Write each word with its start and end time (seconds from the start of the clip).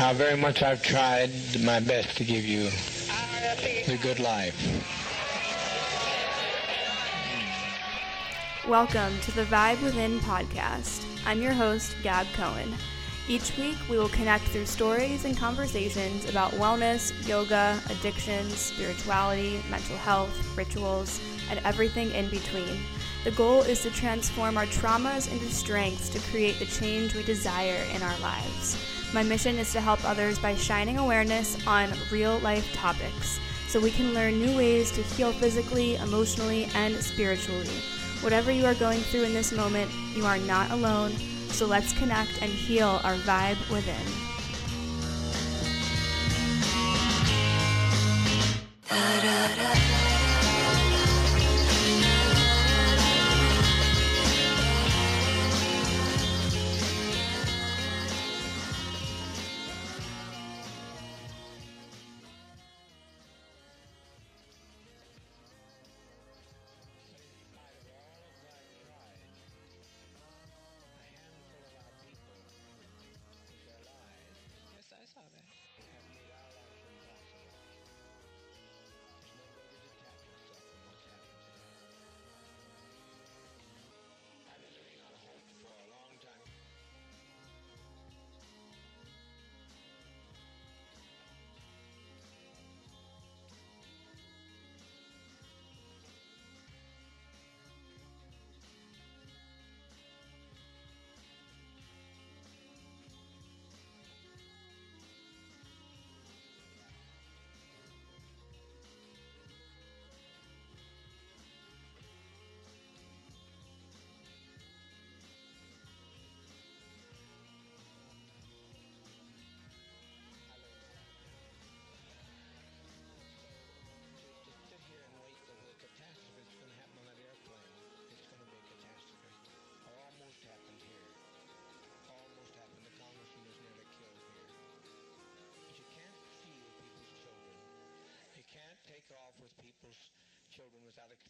How 0.00 0.14
very 0.14 0.34
much 0.34 0.62
I've 0.62 0.82
tried 0.82 1.30
my 1.62 1.78
best 1.78 2.16
to 2.16 2.24
give 2.24 2.42
you 2.42 2.70
the 3.86 3.98
good 4.00 4.18
life. 4.18 4.56
Welcome 8.66 9.20
to 9.20 9.32
the 9.32 9.44
Vibe 9.44 9.82
Within 9.82 10.18
podcast. 10.20 11.04
I'm 11.26 11.42
your 11.42 11.52
host, 11.52 11.94
Gab 12.02 12.26
Cohen. 12.32 12.74
Each 13.28 13.54
week, 13.58 13.76
we 13.90 13.98
will 13.98 14.08
connect 14.08 14.44
through 14.44 14.64
stories 14.64 15.26
and 15.26 15.36
conversations 15.36 16.26
about 16.30 16.52
wellness, 16.52 17.12
yoga, 17.28 17.78
addictions, 17.90 18.54
spirituality, 18.54 19.62
mental 19.70 19.98
health, 19.98 20.56
rituals, 20.56 21.20
and 21.50 21.60
everything 21.66 22.10
in 22.12 22.30
between. 22.30 22.80
The 23.24 23.32
goal 23.32 23.60
is 23.60 23.82
to 23.82 23.90
transform 23.90 24.56
our 24.56 24.64
traumas 24.64 25.30
into 25.30 25.50
strengths 25.50 26.08
to 26.08 26.30
create 26.30 26.58
the 26.58 26.64
change 26.64 27.14
we 27.14 27.22
desire 27.22 27.84
in 27.94 28.02
our 28.02 28.18
lives. 28.20 28.78
My 29.12 29.22
mission 29.22 29.58
is 29.58 29.72
to 29.72 29.80
help 29.80 30.04
others 30.04 30.38
by 30.38 30.54
shining 30.54 30.98
awareness 30.98 31.66
on 31.66 31.92
real 32.10 32.38
life 32.38 32.72
topics 32.72 33.40
so 33.68 33.80
we 33.80 33.90
can 33.90 34.14
learn 34.14 34.38
new 34.38 34.56
ways 34.56 34.90
to 34.92 35.02
heal 35.02 35.32
physically, 35.32 35.96
emotionally, 35.96 36.68
and 36.74 36.94
spiritually 36.96 37.68
Whatever 38.20 38.50
you 38.50 38.66
are 38.66 38.74
going 38.74 39.00
through 39.00 39.22
in 39.22 39.32
this 39.32 39.50
moment, 39.50 39.90
you 40.14 40.26
are 40.26 40.36
not 40.36 40.70
alone, 40.72 41.12
so 41.48 41.64
let's 41.64 41.94
connect 41.94 42.42
and 42.42 42.52
heal 42.52 43.00
our 43.02 43.14
vibe 43.14 43.58
within. 43.70 43.96
Da, 48.90 49.22
da, 49.22 49.74
da. 49.74 49.89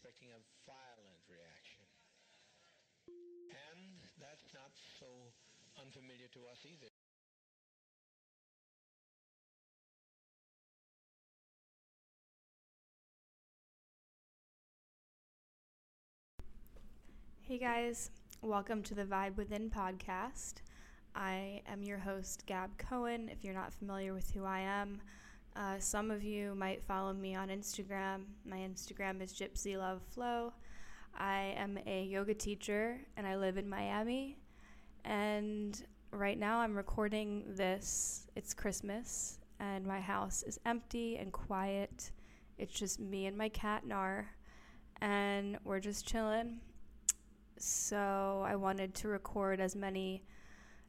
Expecting 0.01 0.29
a 0.33 0.41
violent 0.65 1.21
reaction. 1.29 1.85
And 3.53 4.01
that's 4.17 4.49
not 4.53 4.71
so 4.97 5.05
unfamiliar 5.77 6.25
to 6.33 6.39
us 6.51 6.65
either. 6.65 6.89
Hey 17.41 17.57
guys, 17.59 18.09
welcome 18.41 18.81
to 18.83 18.95
the 18.95 19.03
Vibe 19.03 19.35
Within 19.35 19.69
podcast. 19.69 20.61
I 21.15 21.61
am 21.67 21.83
your 21.83 21.99
host, 21.99 22.45
Gab 22.47 22.75
Cohen. 22.79 23.29
If 23.29 23.43
you're 23.43 23.53
not 23.53 23.73
familiar 23.73 24.13
with 24.13 24.31
who 24.31 24.45
I 24.45 24.61
am, 24.61 25.01
uh, 25.55 25.79
some 25.79 26.11
of 26.11 26.23
you 26.23 26.55
might 26.55 26.83
follow 26.83 27.13
me 27.13 27.35
on 27.35 27.49
Instagram. 27.49 28.23
My 28.45 28.57
Instagram 28.57 29.21
is 29.21 29.33
Gypsy 29.33 29.77
Love 29.77 30.01
Flow. 30.13 30.53
I 31.17 31.53
am 31.57 31.77
a 31.85 32.05
yoga 32.05 32.33
teacher 32.33 32.99
and 33.17 33.27
I 33.27 33.35
live 33.35 33.57
in 33.57 33.67
Miami. 33.67 34.37
And 35.03 35.83
right 36.11 36.39
now 36.39 36.59
I'm 36.59 36.75
recording 36.75 37.43
this. 37.49 38.27
It's 38.35 38.53
Christmas 38.53 39.39
and 39.59 39.85
my 39.85 39.99
house 39.99 40.43
is 40.43 40.59
empty 40.65 41.17
and 41.17 41.31
quiet. 41.31 42.11
It's 42.57 42.73
just 42.73 42.99
me 42.99 43.25
and 43.27 43.37
my 43.37 43.49
cat 43.49 43.85
Nar, 43.85 44.29
and 45.01 45.57
we're 45.63 45.79
just 45.79 46.07
chilling. 46.07 46.59
So 47.57 48.43
I 48.45 48.55
wanted 48.55 48.95
to 48.95 49.07
record 49.07 49.59
as 49.59 49.75
many 49.75 50.23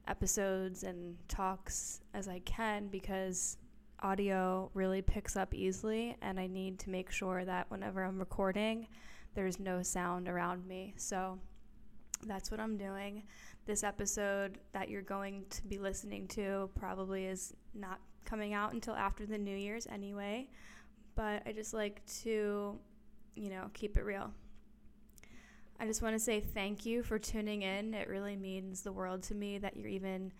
episodes 0.09 0.83
and 0.83 1.17
talks 1.29 2.01
as 2.15 2.29
I 2.29 2.41
can 2.41 2.89
because 2.89 3.59
audio 4.03 4.71
really 4.75 5.01
picks 5.01 5.37
up 5.37 5.55
easily, 5.55 6.17
and 6.21 6.39
I 6.39 6.47
need 6.47 6.79
to 6.81 6.91
make 6.91 7.11
sure 7.11 7.45
that 7.45 7.71
whenever 7.71 8.03
I'm 8.03 8.19
recording, 8.19 8.89
there's 9.35 9.59
no 9.59 9.83
sound 9.83 10.29
around 10.29 10.67
me. 10.67 10.95
So 10.97 11.39
that's 12.27 12.51
what 12.51 12.61
I'm 12.61 12.77
doing. 12.77 13.23
This 13.65 13.85
episode 13.85 14.59
that 14.73 14.89
you're 14.89 15.03
going 15.03 15.45
to 15.51 15.63
be 15.65 15.79
listening 15.79 16.29
to 16.29 16.69
probably 16.75 17.27
is 17.27 17.55
not 17.75 18.01
coming 18.25 18.55
out 18.55 18.73
until 18.73 18.95
after 18.95 19.25
the 19.27 19.39
New 19.39 19.57
Year's 19.57 19.87
anyway, 19.87 20.49
but 21.15 21.43
I 21.47 21.53
just 21.53 21.75
like 21.75 22.05
to, 22.23 22.79
you 23.35 23.51
know, 23.51 23.71
keep 23.73 23.97
it 23.97 24.05
real. 24.05 24.31
I 25.81 25.87
just 25.87 26.03
want 26.03 26.15
to 26.15 26.21
say 26.21 26.41
thank 26.41 26.87
you 26.87 27.03
for 27.03 27.19
tuning 27.19 27.63
in. 27.63 27.95
It 27.95 28.09
really 28.09 28.37
means 28.37 28.83
the 28.83 28.93
world 28.93 29.23
to 29.25 29.35
me 29.35 29.59
that 29.59 29.77
you're 29.77 29.89
even 29.89 30.33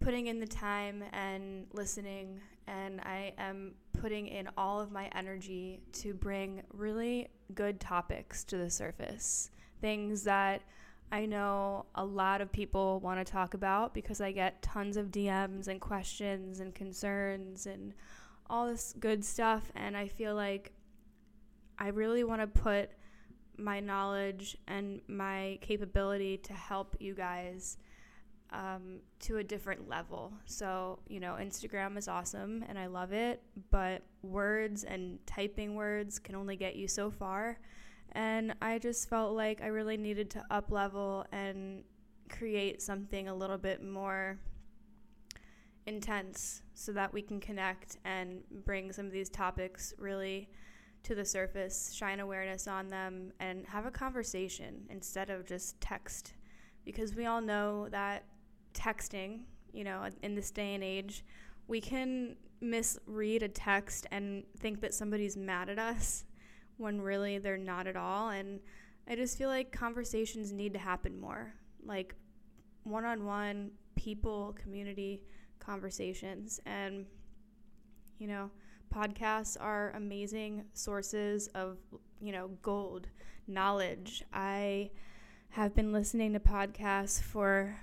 putting 0.00 0.26
in 0.26 0.40
the 0.40 0.46
time 0.46 1.04
and 1.12 1.66
listening 1.72 2.40
and 2.66 3.00
I 3.00 3.34
am 3.36 3.74
putting 4.00 4.28
in 4.28 4.48
all 4.56 4.80
of 4.80 4.92
my 4.92 5.10
energy 5.14 5.80
to 5.94 6.14
bring 6.14 6.62
really 6.72 7.28
good 7.54 7.80
topics 7.80 8.44
to 8.44 8.56
the 8.56 8.70
surface. 8.70 9.50
Things 9.80 10.22
that 10.24 10.62
I 11.12 11.26
know 11.26 11.86
a 11.94 12.04
lot 12.04 12.40
of 12.40 12.52
people 12.52 13.00
want 13.00 13.24
to 13.24 13.30
talk 13.30 13.54
about 13.54 13.92
because 13.92 14.20
I 14.20 14.30
get 14.30 14.62
tons 14.62 14.96
of 14.96 15.10
DMs 15.10 15.66
and 15.66 15.80
questions 15.80 16.60
and 16.60 16.74
concerns 16.74 17.66
and 17.66 17.92
all 18.48 18.68
this 18.68 18.94
good 19.00 19.24
stuff. 19.24 19.72
And 19.74 19.96
I 19.96 20.06
feel 20.06 20.34
like 20.34 20.72
I 21.78 21.88
really 21.88 22.22
want 22.22 22.40
to 22.40 22.46
put 22.46 22.90
my 23.56 23.80
knowledge 23.80 24.56
and 24.68 25.00
my 25.08 25.58
capability 25.60 26.36
to 26.38 26.52
help 26.52 26.96
you 27.00 27.14
guys 27.14 27.76
um, 28.52 29.00
to 29.20 29.38
a 29.38 29.44
different 29.44 29.88
level. 29.88 30.32
So, 30.46 30.98
you 31.08 31.20
know, 31.20 31.36
Instagram 31.40 31.96
is 31.96 32.08
awesome 32.08 32.64
and 32.68 32.78
I 32.78 32.86
love 32.86 33.12
it, 33.12 33.42
but 33.70 34.02
words 34.22 34.84
and 34.84 35.18
typing 35.26 35.74
words 35.74 36.18
can 36.18 36.34
only 36.34 36.56
get 36.56 36.76
you 36.76 36.88
so 36.88 37.10
far. 37.10 37.58
And 38.12 38.54
I 38.60 38.78
just 38.78 39.08
felt 39.08 39.36
like 39.36 39.62
I 39.62 39.68
really 39.68 39.96
needed 39.96 40.30
to 40.30 40.44
up 40.50 40.70
level 40.72 41.24
and 41.30 41.84
create 42.28 42.82
something 42.82 43.28
a 43.28 43.34
little 43.34 43.58
bit 43.58 43.82
more 43.84 44.38
intense 45.86 46.62
so 46.74 46.92
that 46.92 47.12
we 47.12 47.22
can 47.22 47.40
connect 47.40 47.98
and 48.04 48.42
bring 48.64 48.92
some 48.92 49.06
of 49.06 49.12
these 49.12 49.28
topics 49.28 49.94
really 49.98 50.48
to 51.02 51.14
the 51.14 51.24
surface, 51.24 51.92
shine 51.94 52.20
awareness 52.20 52.66
on 52.66 52.88
them, 52.88 53.32
and 53.40 53.66
have 53.66 53.86
a 53.86 53.90
conversation 53.90 54.86
instead 54.90 55.30
of 55.30 55.46
just 55.46 55.80
text. 55.80 56.34
Because 56.84 57.14
we 57.14 57.26
all 57.26 57.40
know 57.40 57.88
that 57.90 58.24
texting, 58.74 59.40
you 59.72 59.84
know, 59.84 60.06
in 60.22 60.34
this 60.34 60.50
day 60.50 60.74
and 60.74 60.84
age, 60.84 61.24
we 61.68 61.80
can 61.80 62.36
misread 62.60 63.42
a 63.42 63.48
text 63.48 64.06
and 64.10 64.44
think 64.58 64.80
that 64.80 64.92
somebody's 64.92 65.36
mad 65.36 65.68
at 65.68 65.78
us 65.78 66.24
when 66.76 67.00
really 67.00 67.38
they're 67.38 67.56
not 67.56 67.86
at 67.86 67.96
all. 67.96 68.30
And 68.30 68.60
I 69.08 69.16
just 69.16 69.38
feel 69.38 69.48
like 69.48 69.72
conversations 69.72 70.52
need 70.52 70.72
to 70.74 70.78
happen 70.78 71.18
more 71.18 71.52
like 71.84 72.14
one 72.84 73.04
on 73.04 73.24
one, 73.24 73.70
people, 73.96 74.56
community 74.60 75.22
conversations. 75.58 76.60
And, 76.66 77.06
you 78.18 78.26
know, 78.26 78.50
podcasts 78.94 79.56
are 79.60 79.92
amazing 79.94 80.64
sources 80.74 81.48
of, 81.48 81.78
you 82.20 82.32
know, 82.32 82.48
gold, 82.62 83.08
knowledge. 83.46 84.24
I 84.32 84.90
have 85.50 85.74
been 85.74 85.92
listening 85.92 86.32
to 86.32 86.40
podcasts 86.40 87.20
for 87.20 87.76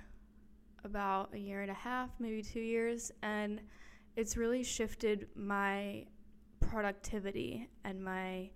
about 0.88 1.34
a 1.34 1.38
year 1.38 1.60
and 1.60 1.70
a 1.70 1.74
half, 1.74 2.10
maybe 2.18 2.42
two 2.42 2.60
years, 2.60 3.12
and 3.22 3.60
it's 4.16 4.36
really 4.36 4.62
shifted 4.62 5.28
my 5.36 6.06
productivity 6.60 7.68
and 7.84 8.02
my 8.02 8.50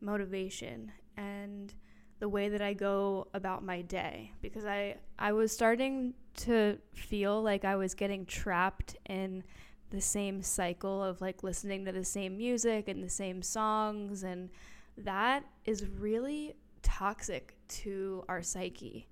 motivation 0.00 0.92
and 1.16 1.74
the 2.18 2.28
way 2.28 2.48
that 2.48 2.62
I 2.62 2.72
go 2.72 3.28
about 3.34 3.64
my 3.64 3.82
day 3.82 4.32
because 4.42 4.64
I 4.64 4.96
I 5.18 5.32
was 5.32 5.52
starting 5.52 6.14
to 6.38 6.78
feel 6.92 7.42
like 7.42 7.64
I 7.64 7.76
was 7.76 7.94
getting 7.94 8.26
trapped 8.26 8.96
in 9.08 9.42
the 9.90 10.00
same 10.00 10.42
cycle 10.42 11.02
of 11.02 11.20
like 11.20 11.42
listening 11.42 11.84
to 11.84 11.92
the 11.92 12.04
same 12.04 12.36
music 12.36 12.88
and 12.88 13.02
the 13.02 13.08
same 13.08 13.42
songs 13.42 14.22
and 14.22 14.50
that 14.98 15.44
is 15.64 15.86
really 15.86 16.56
toxic 16.82 17.56
to 17.68 18.24
our 18.28 18.42
psyche. 18.42 19.06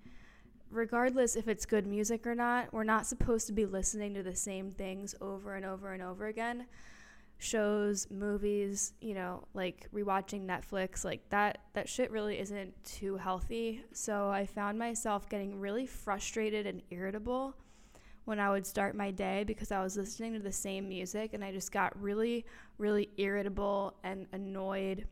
Regardless 0.75 1.37
if 1.37 1.47
it's 1.47 1.65
good 1.67 1.87
music 1.87 2.27
or 2.27 2.35
not, 2.35 2.73
we're 2.73 2.83
not 2.83 3.07
supposed 3.07 3.47
to 3.47 3.53
be 3.53 3.65
listening 3.65 4.13
to 4.15 4.25
the 4.25 4.35
same 4.35 4.73
things 4.73 5.15
over 5.21 5.55
and 5.55 5.65
over 5.65 5.93
and 5.93 6.03
over 6.03 6.27
again 6.27 6.67
shows, 7.39 8.11
movies, 8.11 8.93
you 9.01 9.15
know, 9.15 9.47
like 9.55 9.87
rewatching 9.95 10.47
Netflix, 10.47 11.05
like 11.05 11.29
that 11.31 11.59
that 11.75 11.89
shit 11.89 12.11
really 12.11 12.41
isn't 12.41 12.73
too 12.83 13.17
healthy. 13.17 13.85
So 13.93 14.29
I 14.31 14.47
found 14.47 14.77
myself 14.77 15.29
getting 15.29 15.61
really 15.61 15.87
frustrated 15.87 16.67
and 16.67 16.83
irritable 16.91 17.55
when 18.25 18.41
I 18.41 18.51
would 18.51 18.67
start 18.67 18.97
my 18.97 19.13
day 19.13 19.45
because 19.45 19.71
I 19.71 19.81
was 19.81 19.97
listening 19.97 20.33
to 20.33 20.41
the 20.41 20.53
same 20.53 20.89
music 20.89 21.35
and 21.35 21.45
I 21.45 21.53
just 21.53 21.71
got 21.71 22.01
really 22.01 22.47
really 22.79 23.11
irritable 23.17 23.95
and 24.03 24.27
annoyed 24.33 25.07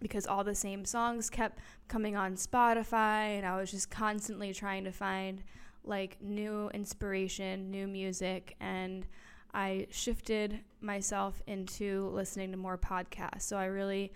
because 0.00 0.26
all 0.26 0.44
the 0.44 0.54
same 0.54 0.84
songs 0.84 1.30
kept 1.30 1.58
coming 1.88 2.16
on 2.16 2.34
Spotify 2.34 3.36
and 3.36 3.46
I 3.46 3.56
was 3.58 3.70
just 3.70 3.90
constantly 3.90 4.52
trying 4.52 4.84
to 4.84 4.92
find 4.92 5.42
like 5.84 6.18
new 6.20 6.68
inspiration, 6.74 7.70
new 7.70 7.86
music 7.86 8.56
and 8.60 9.06
I 9.54 9.86
shifted 9.90 10.60
myself 10.82 11.40
into 11.46 12.10
listening 12.12 12.50
to 12.50 12.58
more 12.58 12.76
podcasts. 12.76 13.42
So 13.42 13.56
I 13.56 13.66
really 13.66 14.12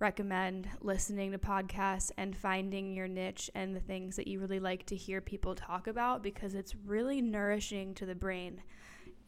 recommend 0.00 0.68
listening 0.80 1.30
to 1.30 1.38
podcasts 1.38 2.10
and 2.16 2.36
finding 2.36 2.94
your 2.94 3.06
niche 3.06 3.50
and 3.54 3.76
the 3.76 3.80
things 3.80 4.16
that 4.16 4.26
you 4.26 4.40
really 4.40 4.58
like 4.58 4.86
to 4.86 4.96
hear 4.96 5.20
people 5.20 5.54
talk 5.54 5.86
about 5.86 6.22
because 6.22 6.54
it's 6.54 6.74
really 6.74 7.20
nourishing 7.20 7.94
to 7.94 8.06
the 8.06 8.14
brain. 8.14 8.62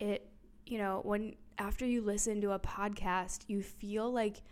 It, 0.00 0.28
you 0.66 0.78
know, 0.78 1.00
when 1.04 1.36
after 1.58 1.86
you 1.86 2.00
listen 2.00 2.40
to 2.40 2.52
a 2.52 2.58
podcast, 2.58 3.44
you 3.46 3.62
feel 3.62 4.10
like 4.10 4.42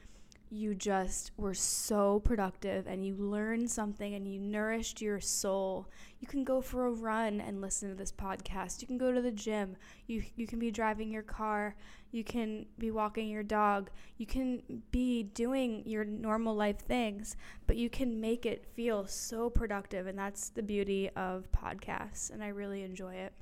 you 0.52 0.74
just 0.74 1.30
were 1.36 1.54
so 1.54 2.18
productive 2.20 2.88
and 2.88 3.06
you 3.06 3.14
learned 3.14 3.70
something 3.70 4.14
and 4.14 4.26
you 4.26 4.40
nourished 4.40 5.00
your 5.00 5.20
soul. 5.20 5.88
You 6.18 6.26
can 6.26 6.42
go 6.42 6.60
for 6.60 6.86
a 6.86 6.90
run 6.90 7.40
and 7.40 7.60
listen 7.60 7.88
to 7.88 7.94
this 7.94 8.10
podcast. 8.10 8.80
You 8.80 8.88
can 8.88 8.98
go 8.98 9.12
to 9.12 9.22
the 9.22 9.30
gym. 9.30 9.76
You 10.08 10.24
you 10.34 10.48
can 10.48 10.58
be 10.58 10.72
driving 10.72 11.12
your 11.12 11.22
car. 11.22 11.76
You 12.10 12.24
can 12.24 12.66
be 12.78 12.90
walking 12.90 13.28
your 13.28 13.44
dog. 13.44 13.90
You 14.16 14.26
can 14.26 14.82
be 14.90 15.22
doing 15.22 15.84
your 15.86 16.04
normal 16.04 16.56
life 16.56 16.80
things, 16.80 17.36
but 17.68 17.76
you 17.76 17.88
can 17.88 18.20
make 18.20 18.44
it 18.44 18.66
feel 18.74 19.06
so 19.06 19.50
productive 19.50 20.08
and 20.08 20.18
that's 20.18 20.48
the 20.48 20.64
beauty 20.64 21.10
of 21.10 21.46
podcasts 21.52 22.28
and 22.30 22.42
I 22.42 22.48
really 22.48 22.82
enjoy 22.82 23.14
it. 23.14 23.32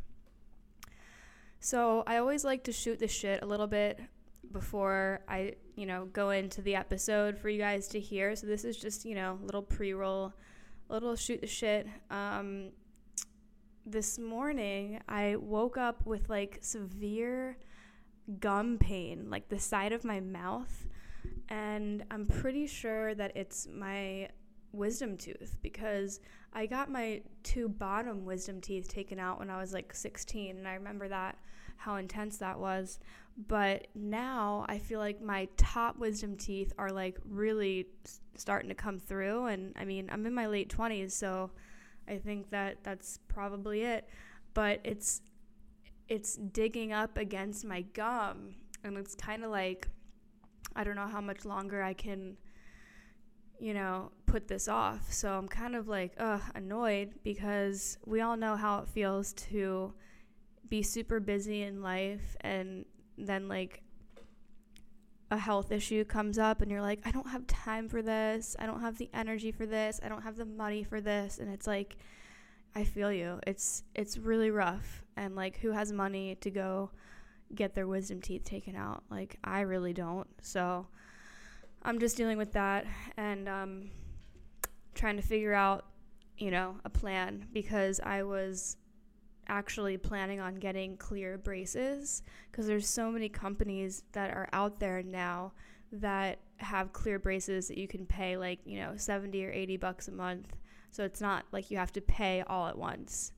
So, 1.61 2.05
I 2.07 2.19
always 2.19 2.45
like 2.45 2.63
to 2.65 2.73
shoot 2.73 3.01
the 3.01 3.09
shit 3.09 3.43
a 3.43 3.47
little 3.47 3.67
bit 3.67 3.99
before 4.53 5.21
I, 5.29 5.55
you 5.77 5.87
know, 5.87 6.07
go 6.07 6.31
into 6.31 6.63
the 6.63 6.75
episode 6.75 7.39
for 7.39 7.49
you 7.49 7.59
guys 7.59 7.89
to 7.89 8.01
hear. 8.01 8.35
So 8.37 8.47
this 8.47 8.65
is 8.65 8.77
just, 8.77 9.05
you 9.05 9.15
know, 9.15 9.39
little 9.43 9.63
pre-roll, 9.63 10.33
a 10.89 10.93
little 10.93 11.17
shoot 11.17 11.41
the 11.41 11.47
shit. 11.47 11.87
Um, 12.11 12.71
this 13.85 14.19
morning 14.19 15.01
I 15.09 15.37
woke 15.37 15.79
up 15.79 16.05
with 16.05 16.29
like 16.29 16.59
severe 16.61 17.57
gum 18.41 18.79
pain, 18.79 19.31
like 19.31 19.49
the 19.49 19.59
side 19.59 19.93
of 19.93 20.05
my 20.05 20.21
mouth, 20.21 20.87
and 21.49 22.05
I'm 22.11 22.27
pretty 22.27 22.67
sure 22.67 23.15
that 23.15 23.37
it's 23.37 23.67
my 23.67 24.29
wisdom 24.73 25.17
tooth 25.17 25.57
because 25.63 26.21
I 26.53 26.67
got 26.67 26.91
my 26.91 27.23
two 27.43 27.69
bottom 27.69 28.25
wisdom 28.25 28.61
teeth 28.61 28.89
taken 28.89 29.19
out 29.19 29.39
when 29.39 29.51
I 29.51 29.59
was 29.59 29.73
like 29.73 29.95
16 29.95 30.57
and 30.57 30.69
I 30.69 30.75
remember 30.75 31.09
that 31.09 31.39
how 31.77 31.97
intense 31.97 32.39
that 32.39 32.59
was 32.59 32.99
but 33.47 33.87
now 33.95 34.65
I 34.69 34.79
feel 34.79 34.99
like 34.99 35.23
my 35.23 35.49
top 35.57 35.99
wisdom 35.99 36.37
teeth 36.37 36.73
are 36.77 36.91
like 36.91 37.19
really 37.25 37.87
starting 38.35 38.69
to 38.69 38.75
come 38.75 38.99
through 38.99 39.47
and 39.47 39.73
I 39.77 39.85
mean 39.85 40.09
I'm 40.11 40.27
in 40.27 40.35
my 40.35 40.47
late 40.47 40.75
20s 40.75 41.13
so 41.13 41.51
I 42.09 42.17
think 42.17 42.51
that 42.51 42.83
that's 42.83 43.21
probably 43.29 43.83
it 43.83 44.09
but 44.55 44.81
it's 44.83 45.23
it's 46.09 46.37
digging 46.37 46.93
up 46.93 47.17
against 47.17 47.65
my 47.65 47.83
gum 47.83 48.55
and 48.83 48.97
it's 48.97 49.15
kind 49.15 49.45
of 49.45 49.51
like 49.51 49.89
I 50.75 50.83
don't 50.83 50.97
know 50.97 51.07
how 51.07 51.21
much 51.21 51.45
longer 51.45 51.83
I 51.83 51.95
can 51.95 52.37
you 53.61 53.75
know, 53.75 54.13
put 54.27 54.47
this 54.47 54.69
off. 54.69 55.13
So 55.13 55.33
I'm 55.33 55.49
kind 55.49 55.75
of 55.75 55.89
like, 55.89 56.13
ugh, 56.19 56.41
annoyed 56.55 57.15
because 57.25 57.99
we 58.07 58.21
all 58.21 58.37
know 58.37 58.57
how 58.57 58.79
it 58.81 58.89
feels 58.89 59.33
to 59.33 59.93
be 60.69 60.83
super 60.83 61.19
busy 61.19 61.63
in 61.63 61.83
life 61.83 62.37
and 62.43 62.85
then 63.19 63.49
like 63.49 63.83
a 65.31 65.37
health 65.37 65.71
issue 65.73 66.05
comes 66.05 66.39
up 66.39 66.63
and 66.63 66.71
you're 66.71 66.81
like, 66.81 67.01
I 67.05 67.11
don't 67.11 67.29
have 67.29 67.47
time 67.47 67.89
for 67.89 68.01
this. 68.01 68.57
I 68.59 68.67
don't 68.67 68.81
have 68.81 68.97
the 68.97 69.11
energy 69.13 69.53
for 69.53 69.67
this. 69.67 70.01
I 70.03 70.09
don't 70.09 70.23
have 70.23 70.37
the 70.37 70.47
money 70.47 70.85
for 70.85 71.01
this. 71.01 71.39
And 71.39 71.53
it's 71.53 71.67
like, 71.67 71.97
I 72.75 72.85
feel 72.85 73.13
you. 73.13 73.41
It's 73.47 73.83
it's 73.95 74.17
really 74.17 74.51
rough. 74.51 75.05
And 75.17 75.35
like 75.35 75.59
who 75.59 75.73
has 75.73 75.93
money 75.93 76.37
to 76.37 76.51
go 76.51 76.91
get 77.55 77.75
their 77.75 77.87
wisdom 77.87 78.21
teeth 78.21 78.45
taken 78.45 78.77
out? 78.77 79.03
Like 79.11 79.37
I 79.45 79.61
really 79.61 79.93
don't. 79.93 80.29
So 80.43 80.87
I'm 81.83 81.99
just 81.99 82.17
dealing 82.17 82.39
with 82.39 82.53
that 82.53 82.87
and 83.17 83.49
um, 83.49 83.91
trying 84.95 85.17
to 85.17 85.23
figure 85.23 85.55
out, 85.55 85.87
you 86.37 86.51
know, 86.51 86.77
a 86.85 86.91
plan 86.91 87.47
because 87.53 88.01
I 88.01 88.23
was 88.23 88.77
actually 89.49 89.97
planning 89.97 90.41
on 90.41 90.55
getting 90.57 90.97
clear 90.97 91.39
braces 91.39 92.23
because 92.51 92.67
there's 92.67 92.89
so 92.89 93.11
many 93.11 93.29
companies 93.29 94.03
that 94.13 94.31
are 94.31 94.49
out 94.53 94.79
there 94.79 95.03
now 95.03 95.53
that 95.93 96.39
have 96.59 96.93
clear 96.93 97.19
braces 97.19 97.69
that 97.69 97.79
you 97.79 97.89
can 97.89 98.05
pay 98.05 98.37
like, 98.37 98.61
you 98.65 98.79
know, 98.79 98.93
70 98.97 99.45
or 99.45 99.51
80 99.51 99.77
bucks 99.79 100.09
a 100.09 100.13
month. 100.13 100.57
So 100.91 101.05
it's 101.05 101.21
not 101.21 101.45
like 101.53 101.71
you 101.71 101.79
have 101.79 101.93
to 101.93 102.01
pay 102.01 102.43
all 102.47 102.67
at 102.67 102.77
once. 102.77 103.33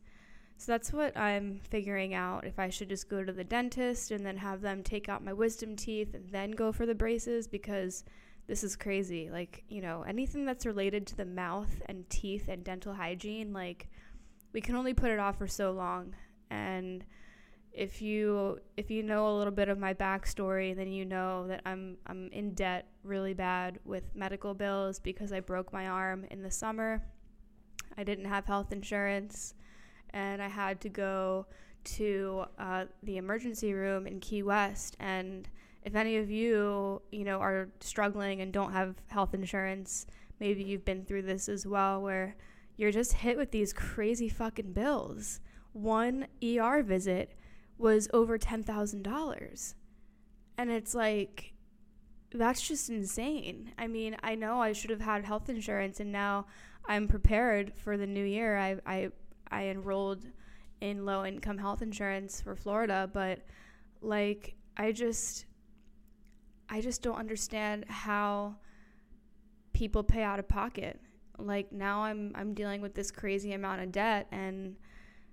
So 0.56 0.72
that's 0.72 0.92
what 0.92 1.16
I'm 1.16 1.60
figuring 1.70 2.12
out 2.12 2.44
if 2.44 2.58
I 2.58 2.68
should 2.68 2.90
just 2.90 3.08
go 3.08 3.24
to 3.24 3.32
the 3.32 3.44
dentist 3.44 4.10
and 4.10 4.24
then 4.26 4.36
have 4.36 4.60
them 4.60 4.82
take 4.82 5.08
out 5.08 5.24
my 5.24 5.32
wisdom 5.32 5.74
teeth 5.74 6.14
and 6.14 6.28
then 6.30 6.50
go 6.50 6.70
for 6.70 6.84
the 6.84 6.94
braces 6.94 7.48
because 7.48 8.04
this 8.46 8.62
is 8.62 8.76
crazy. 8.76 9.30
Like, 9.30 9.64
you 9.68 9.80
know, 9.80 10.02
anything 10.02 10.44
that's 10.44 10.66
related 10.66 11.06
to 11.06 11.16
the 11.16 11.24
mouth 11.24 11.80
and 11.86 12.08
teeth 12.10 12.48
and 12.48 12.62
dental 12.62 12.92
hygiene, 12.92 13.52
like, 13.52 13.88
we 14.52 14.60
can 14.60 14.74
only 14.74 14.94
put 14.94 15.10
it 15.10 15.18
off 15.18 15.38
for 15.38 15.46
so 15.46 15.70
long. 15.72 16.14
And 16.50 17.04
if 17.72 18.02
you 18.02 18.58
if 18.76 18.90
you 18.90 19.02
know 19.02 19.28
a 19.28 19.36
little 19.36 19.52
bit 19.52 19.68
of 19.68 19.78
my 19.78 19.94
backstory, 19.94 20.74
then 20.74 20.88
you 20.88 21.04
know 21.04 21.46
that 21.48 21.62
I'm 21.64 21.96
I'm 22.06 22.28
in 22.32 22.54
debt 22.54 22.88
really 23.04 23.34
bad 23.34 23.78
with 23.84 24.04
medical 24.14 24.54
bills 24.54 24.98
because 24.98 25.32
I 25.32 25.40
broke 25.40 25.72
my 25.72 25.86
arm 25.86 26.24
in 26.30 26.42
the 26.42 26.50
summer. 26.50 27.02
I 27.96 28.04
didn't 28.04 28.24
have 28.26 28.46
health 28.46 28.72
insurance, 28.72 29.54
and 30.10 30.42
I 30.42 30.48
had 30.48 30.80
to 30.82 30.88
go 30.88 31.46
to 31.82 32.44
uh, 32.58 32.84
the 33.02 33.16
emergency 33.16 33.72
room 33.72 34.06
in 34.06 34.20
Key 34.20 34.42
West. 34.42 34.96
And 35.00 35.48
if 35.84 35.94
any 35.94 36.16
of 36.16 36.30
you, 36.30 37.00
you 37.10 37.24
know, 37.24 37.38
are 37.38 37.68
struggling 37.80 38.40
and 38.40 38.52
don't 38.52 38.72
have 38.72 38.96
health 39.06 39.32
insurance, 39.32 40.06
maybe 40.38 40.62
you've 40.62 40.84
been 40.84 41.04
through 41.04 41.22
this 41.22 41.48
as 41.48 41.66
well, 41.66 42.02
where 42.02 42.36
you're 42.80 42.90
just 42.90 43.12
hit 43.12 43.36
with 43.36 43.50
these 43.50 43.74
crazy 43.74 44.30
fucking 44.30 44.72
bills. 44.72 45.40
One 45.74 46.26
ER 46.42 46.82
visit 46.82 47.36
was 47.76 48.08
over 48.14 48.38
$10,000. 48.38 49.74
And 50.56 50.70
it's 50.70 50.94
like, 50.94 51.52
that's 52.32 52.66
just 52.66 52.88
insane. 52.88 53.72
I 53.76 53.86
mean, 53.86 54.16
I 54.22 54.34
know 54.34 54.62
I 54.62 54.72
should 54.72 54.88
have 54.88 55.02
had 55.02 55.26
health 55.26 55.50
insurance 55.50 56.00
and 56.00 56.10
now 56.10 56.46
I'm 56.86 57.06
prepared 57.06 57.74
for 57.76 57.98
the 57.98 58.06
new 58.06 58.24
year. 58.24 58.56
I, 58.56 58.76
I, 58.86 59.10
I 59.50 59.64
enrolled 59.64 60.24
in 60.80 61.04
low 61.04 61.26
income 61.26 61.58
health 61.58 61.82
insurance 61.82 62.40
for 62.40 62.56
Florida, 62.56 63.10
but 63.12 63.40
like, 64.00 64.54
I 64.78 64.92
just, 64.92 65.44
I 66.70 66.80
just 66.80 67.02
don't 67.02 67.18
understand 67.18 67.84
how 67.88 68.56
people 69.74 70.02
pay 70.02 70.22
out 70.22 70.38
of 70.38 70.48
pocket. 70.48 70.98
Like 71.46 71.72
now 71.72 72.02
I'm 72.02 72.32
I'm 72.34 72.54
dealing 72.54 72.80
with 72.80 72.94
this 72.94 73.10
crazy 73.10 73.52
amount 73.52 73.82
of 73.82 73.92
debt 73.92 74.26
and 74.30 74.76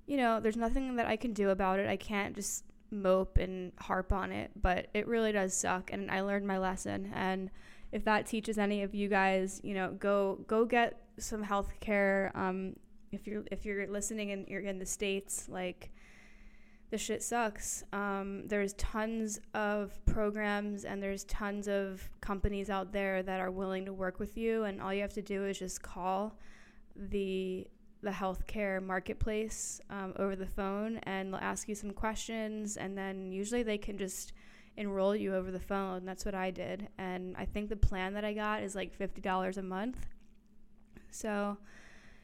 you 0.05 0.17
know, 0.17 0.39
there's 0.39 0.55
nothing 0.55 0.95
that 0.95 1.05
I 1.05 1.17
can 1.17 1.33
do 1.33 1.49
about 1.49 1.79
it. 1.79 1.89
I 1.89 1.97
can't 1.97 2.33
just 2.33 2.63
mope 2.91 3.37
and 3.37 3.73
harp 3.77 4.13
on 4.13 4.31
it, 4.31 4.51
but 4.61 4.87
it 4.93 5.05
really 5.05 5.33
does 5.33 5.53
suck 5.53 5.91
and 5.91 6.09
I 6.09 6.21
learned 6.21 6.47
my 6.47 6.57
lesson 6.57 7.11
and 7.13 7.49
if 7.91 8.03
that 8.05 8.25
teaches 8.25 8.57
any 8.57 8.83
of 8.83 8.93
you 8.93 9.07
guys, 9.07 9.61
you 9.63 9.73
know, 9.73 9.91
go 9.91 10.39
go 10.47 10.65
get 10.65 11.01
some 11.19 11.41
health 11.41 11.73
care 11.79 12.31
um, 12.35 12.75
if 13.11 13.27
you're 13.27 13.43
if 13.51 13.65
you're 13.65 13.87
listening 13.87 14.31
and 14.31 14.47
you're 14.47 14.61
in 14.61 14.79
the 14.79 14.85
states 14.85 15.47
like 15.49 15.91
the 16.89 16.97
shit 16.97 17.21
sucks. 17.21 17.83
Um, 17.91 18.47
there's 18.47 18.73
tons 18.73 19.39
of 19.53 19.99
programs 20.05 20.85
and 20.85 21.03
there's 21.03 21.25
tons 21.25 21.67
of 21.67 22.09
companies 22.21 22.69
out 22.69 22.93
there 22.93 23.21
that 23.23 23.39
are 23.39 23.51
willing 23.51 23.85
to 23.85 23.93
work 23.93 24.19
with 24.19 24.37
you, 24.37 24.63
and 24.63 24.81
all 24.81 24.93
you 24.93 25.01
have 25.01 25.13
to 25.13 25.21
do 25.21 25.45
is 25.45 25.59
just 25.59 25.81
call 25.81 26.37
the 26.95 27.67
the 28.03 28.11
healthcare 28.11 28.81
marketplace 28.81 29.81
um, 29.89 30.13
over 30.17 30.35
the 30.35 30.45
phone, 30.45 30.97
and 31.03 31.33
they'll 31.33 31.41
ask 31.41 31.67
you 31.67 31.75
some 31.75 31.91
questions, 31.91 32.77
and 32.77 32.97
then 32.97 33.31
usually 33.31 33.63
they 33.63 33.77
can 33.77 33.97
just 33.97 34.33
enroll 34.77 35.15
you 35.15 35.33
over 35.33 35.49
the 35.49 35.59
phone. 35.59 36.05
That's 36.05 36.23
what 36.23 36.35
I 36.35 36.51
did, 36.51 36.87
and 36.97 37.35
I 37.35 37.45
think 37.45 37.69
the 37.69 37.75
plan 37.75 38.13
that 38.13 38.23
I 38.23 38.33
got 38.33 38.63
is 38.63 38.75
like 38.75 38.93
fifty 38.93 39.21
dollars 39.21 39.57
a 39.57 39.63
month. 39.63 40.07
So 41.09 41.57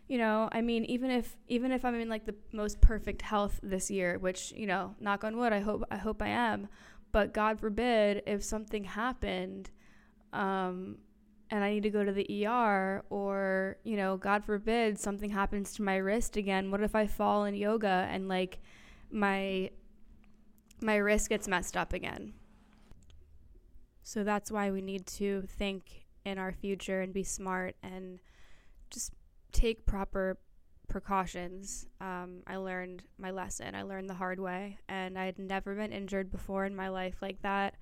you 0.07 0.17
know 0.17 0.49
i 0.51 0.61
mean 0.61 0.83
even 0.85 1.09
if 1.09 1.37
even 1.47 1.71
if 1.71 1.85
i'm 1.85 1.95
in 1.95 2.09
like 2.09 2.25
the 2.25 2.35
most 2.51 2.79
perfect 2.81 3.21
health 3.21 3.59
this 3.63 3.89
year 3.89 4.17
which 4.19 4.51
you 4.55 4.67
know 4.67 4.95
knock 4.99 5.23
on 5.23 5.37
wood 5.37 5.53
i 5.53 5.59
hope 5.59 5.83
i 5.91 5.97
hope 5.97 6.21
i 6.21 6.27
am 6.27 6.67
but 7.11 7.33
god 7.33 7.59
forbid 7.59 8.21
if 8.25 8.43
something 8.43 8.83
happened 8.83 9.69
um 10.33 10.97
and 11.49 11.63
i 11.63 11.71
need 11.71 11.83
to 11.83 11.89
go 11.89 12.03
to 12.03 12.11
the 12.11 12.45
er 12.45 13.03
or 13.09 13.77
you 13.83 13.95
know 13.95 14.17
god 14.17 14.43
forbid 14.43 14.99
something 14.99 15.29
happens 15.29 15.73
to 15.73 15.81
my 15.81 15.95
wrist 15.95 16.35
again 16.37 16.69
what 16.69 16.81
if 16.81 16.95
i 16.95 17.07
fall 17.07 17.45
in 17.45 17.55
yoga 17.55 18.07
and 18.11 18.27
like 18.27 18.59
my 19.11 19.69
my 20.83 20.97
wrist 20.97 21.29
gets 21.29 21.47
messed 21.47 21.77
up 21.77 21.93
again? 21.93 22.33
So 24.03 24.23
that's 24.23 24.51
why 24.51 24.69
we 24.69 24.81
need 24.81 25.07
to 25.07 25.43
think 25.47 26.05
in 26.25 26.37
our 26.37 26.51
future 26.51 27.01
and 27.01 27.13
be 27.13 27.23
smart 27.23 27.75
and 27.81 28.19
just 28.89 29.13
take 29.53 29.85
proper 29.85 30.37
precautions. 30.89 31.85
Um, 32.01 32.43
I 32.45 32.57
learned 32.57 33.03
my 33.17 33.31
lesson. 33.31 33.75
I 33.75 33.83
learned 33.83 34.09
the 34.09 34.15
hard 34.15 34.39
way, 34.39 34.77
and 34.89 35.17
I 35.17 35.25
had 35.25 35.39
never 35.39 35.75
been 35.75 35.93
injured 35.93 36.31
before 36.31 36.65
in 36.65 36.75
my 36.75 36.89
life 36.89 37.15
like 37.21 37.41
that. 37.41 37.75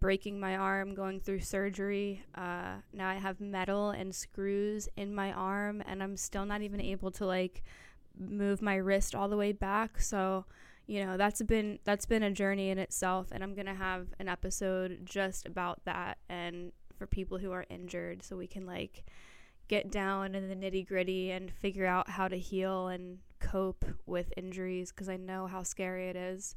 Breaking 0.00 0.40
my 0.40 0.56
arm, 0.56 0.94
going 0.94 1.20
through 1.20 1.40
surgery. 1.40 2.24
Uh, 2.34 2.76
now 2.92 3.08
I 3.08 3.14
have 3.14 3.40
metal 3.40 3.90
and 3.90 4.14
screws 4.14 4.88
in 4.96 5.14
my 5.14 5.32
arm, 5.32 5.82
and 5.86 6.02
I'm 6.02 6.16
still 6.16 6.46
not 6.46 6.62
even 6.62 6.80
able 6.80 7.10
to 7.12 7.26
like 7.26 7.62
move 8.18 8.62
my 8.62 8.76
wrist 8.76 9.14
all 9.14 9.28
the 9.28 9.36
way 9.36 9.52
back. 9.52 10.00
So, 10.00 10.46
you 10.86 11.04
know, 11.04 11.16
that's 11.16 11.42
been 11.42 11.78
that's 11.84 12.06
been 12.06 12.22
a 12.22 12.30
journey 12.30 12.70
in 12.70 12.78
itself, 12.78 13.28
and 13.30 13.42
I'm 13.42 13.54
gonna 13.54 13.74
have 13.74 14.08
an 14.18 14.28
episode 14.28 15.00
just 15.04 15.46
about 15.46 15.84
that 15.84 16.18
and 16.28 16.72
for 16.96 17.06
people 17.06 17.38
who 17.38 17.52
are 17.52 17.66
injured, 17.68 18.22
so 18.22 18.36
we 18.36 18.46
can 18.46 18.66
like 18.66 19.04
get 19.70 19.88
down 19.88 20.34
in 20.34 20.48
the 20.48 20.56
nitty 20.56 20.84
gritty 20.84 21.30
and 21.30 21.48
figure 21.48 21.86
out 21.86 22.10
how 22.10 22.26
to 22.26 22.36
heal 22.36 22.88
and 22.88 23.18
cope 23.38 23.84
with 24.04 24.32
injuries 24.36 24.90
because 24.90 25.08
I 25.08 25.16
know 25.16 25.46
how 25.46 25.62
scary 25.62 26.08
it 26.08 26.16
is. 26.16 26.56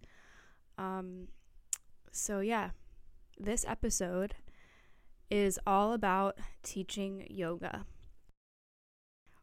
Um, 0.80 1.28
so, 2.12 2.40
yeah, 2.40 2.72
this 3.40 3.66
episode 3.68 4.34
is 5.30 5.60
all 5.68 5.94
about 5.94 6.40
teaching 6.64 7.28
yoga. 7.30 7.86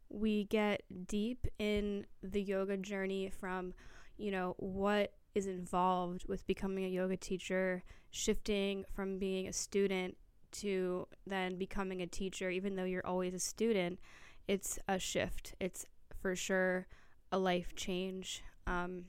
We 0.09 0.47
get 0.47 0.83
deep 1.07 1.47
in 1.61 2.07
the 2.25 2.43
yoga 2.43 2.77
journey 2.77 3.31
from, 3.31 3.75
you 4.17 4.33
know, 4.33 4.57
what 4.59 5.13
is 5.37 5.47
involved 5.47 6.25
with 6.27 6.45
becoming 6.49 6.85
a 6.87 6.89
yoga 6.89 7.17
teacher, 7.17 7.85
shifting 8.11 8.85
from 8.93 9.21
being 9.21 9.47
a 9.47 9.53
student 9.53 10.17
to 10.53 11.07
then 11.27 11.57
becoming 11.57 12.03
a 12.03 12.07
teacher, 12.07 12.51
even 12.51 12.77
though 12.77 12.85
you're 12.85 13.07
always 13.07 13.35
a 13.35 13.39
student, 13.39 13.99
it's 14.49 14.79
a 14.89 14.99
shift. 14.99 15.55
It's 15.61 15.87
for 16.21 16.35
sure 16.35 16.87
a 17.33 17.39
life 17.39 17.75
change. 17.75 18.43
Um, 18.67 19.07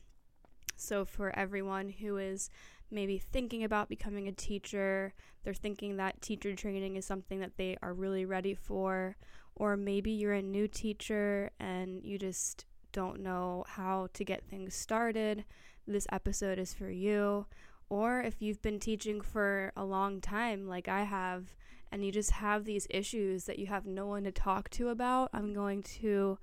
so, 0.75 1.05
for 1.05 1.37
everyone 1.37 1.89
who 1.89 2.17
is 2.17 2.49
maybe 2.89 3.17
thinking 3.17 3.63
about 3.63 3.89
becoming 3.89 4.27
a 4.27 4.33
teacher, 4.33 5.13
they're 5.43 5.53
thinking 5.53 5.97
that 5.97 6.21
teacher 6.21 6.55
training 6.55 6.95
is 6.95 7.05
something 7.05 7.39
that 7.39 7.57
they 7.57 7.77
are 7.81 7.93
really 7.93 8.25
ready 8.25 8.53
for, 8.53 9.15
or 9.55 9.77
maybe 9.77 10.11
you're 10.11 10.33
a 10.33 10.41
new 10.41 10.67
teacher 10.67 11.51
and 11.59 12.03
you 12.03 12.17
just 12.17 12.65
don't 12.91 13.21
know 13.21 13.63
how 13.67 14.07
to 14.13 14.23
get 14.23 14.43
things 14.43 14.75
started, 14.75 15.45
this 15.87 16.07
episode 16.11 16.59
is 16.59 16.73
for 16.73 16.89
you 16.89 17.45
or 17.91 18.21
if 18.21 18.41
you've 18.41 18.61
been 18.61 18.79
teaching 18.79 19.19
for 19.19 19.73
a 19.75 19.83
long 19.83 20.21
time, 20.21 20.65
like 20.65 20.87
I 20.87 21.03
have, 21.03 21.57
and 21.91 22.05
you 22.05 22.09
just 22.09 22.31
have 22.31 22.63
these 22.63 22.87
issues 22.89 23.43
that 23.43 23.59
you 23.59 23.67
have 23.67 23.85
no 23.85 24.07
one 24.07 24.23
to 24.23 24.31
talk 24.31 24.69
to 24.69 24.87
about, 24.87 25.29
I'm 25.33 25.53
going 25.53 25.83
to 25.99 26.39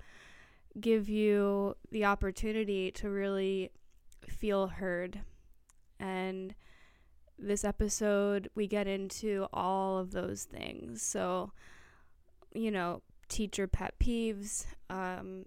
give 0.79 1.09
you 1.09 1.75
the 1.89 2.05
opportunity 2.05 2.91
to 2.91 3.09
really 3.09 3.71
feel 4.27 4.67
heard. 4.67 5.21
And 5.99 6.53
this 7.39 7.65
episode, 7.65 8.51
we 8.53 8.67
get 8.67 8.85
into 8.85 9.47
all 9.51 9.97
of 9.97 10.11
those 10.11 10.43
things. 10.43 11.01
So, 11.01 11.51
you 12.53 12.69
know, 12.69 13.01
teacher 13.27 13.65
pet 13.65 13.95
peeves, 13.99 14.67
um, 14.91 15.45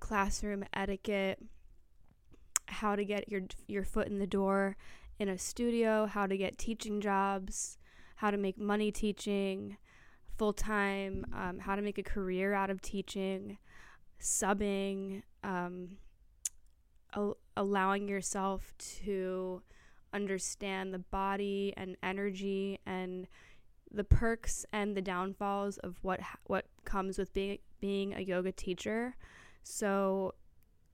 classroom 0.00 0.66
etiquette, 0.74 1.38
how 2.66 2.94
to 2.94 3.06
get 3.06 3.30
your 3.30 3.40
your 3.66 3.84
foot 3.84 4.06
in 4.06 4.18
the 4.18 4.26
door 4.26 4.76
in 5.20 5.28
a 5.28 5.38
studio, 5.38 6.06
how 6.06 6.26
to 6.26 6.36
get 6.36 6.56
teaching 6.56 7.00
jobs, 7.00 7.76
how 8.16 8.30
to 8.30 8.38
make 8.38 8.58
money 8.58 8.90
teaching 8.90 9.76
full 10.38 10.54
time, 10.54 11.26
um, 11.34 11.58
how 11.58 11.76
to 11.76 11.82
make 11.82 11.98
a 11.98 12.02
career 12.02 12.54
out 12.54 12.70
of 12.70 12.80
teaching, 12.80 13.58
subbing, 14.18 15.22
um, 15.44 15.98
al- 17.14 17.36
allowing 17.54 18.08
yourself 18.08 18.72
to 18.78 19.62
understand 20.14 20.94
the 20.94 20.98
body 20.98 21.74
and 21.76 21.96
energy 22.02 22.80
and 22.86 23.28
the 23.92 24.04
perks 24.04 24.64
and 24.72 24.96
the 24.96 25.02
downfalls 25.02 25.76
of 25.78 25.98
what 26.00 26.20
ha- 26.20 26.38
what 26.46 26.64
comes 26.86 27.18
with 27.18 27.32
being 27.34 27.58
being 27.80 28.14
a 28.14 28.20
yoga 28.20 28.52
teacher. 28.52 29.16
So 29.64 30.34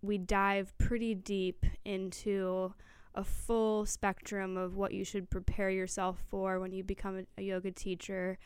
we 0.02 0.18
dive 0.18 0.76
pretty 0.78 1.14
deep 1.14 1.64
into 1.84 2.74
a 3.16 3.24
full 3.24 3.86
spectrum 3.86 4.56
of 4.56 4.76
what 4.76 4.92
you 4.92 5.04
should 5.04 5.30
prepare 5.30 5.70
yourself 5.70 6.18
for 6.28 6.60
when 6.60 6.72
you 6.72 6.84
become 6.84 7.26
a, 7.38 7.42
yoga 7.42 7.70
teacher. 7.70 8.38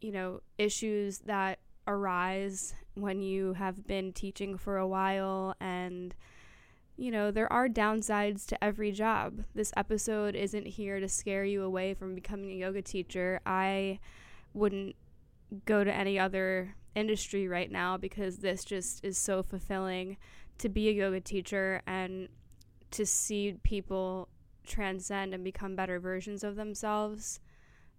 You 0.00 0.12
know, 0.12 0.40
issues 0.58 1.20
that 1.20 1.60
arise 1.86 2.74
when 2.94 3.22
you 3.22 3.52
have 3.54 3.86
been 3.86 4.12
teaching 4.12 4.58
for 4.58 4.76
a 4.76 4.86
while 4.86 5.54
and 5.60 6.14
you 6.98 7.10
know, 7.10 7.30
there 7.30 7.52
are 7.52 7.68
downsides 7.68 8.46
to 8.46 8.64
every 8.64 8.90
job. 8.90 9.44
This 9.54 9.70
episode 9.76 10.34
isn't 10.34 10.66
here 10.66 10.98
to 10.98 11.08
scare 11.08 11.44
you 11.44 11.62
away 11.62 11.92
from 11.92 12.14
becoming 12.14 12.50
a 12.50 12.54
yoga 12.54 12.80
teacher. 12.80 13.40
I 13.44 13.98
wouldn't 14.54 14.96
go 15.66 15.84
to 15.84 15.92
any 15.92 16.18
other 16.18 16.74
industry 16.94 17.46
right 17.46 17.70
now 17.70 17.98
because 17.98 18.38
this 18.38 18.64
just 18.64 19.04
is 19.04 19.18
so 19.18 19.42
fulfilling 19.42 20.16
to 20.56 20.70
be 20.70 20.88
a 20.88 20.92
yoga 20.92 21.20
teacher 21.20 21.82
and 21.86 22.28
to 22.90 23.04
see 23.04 23.56
people 23.62 24.28
transcend 24.66 25.32
and 25.32 25.44
become 25.44 25.76
better 25.76 26.00
versions 26.00 26.42
of 26.42 26.56
themselves 26.56 27.40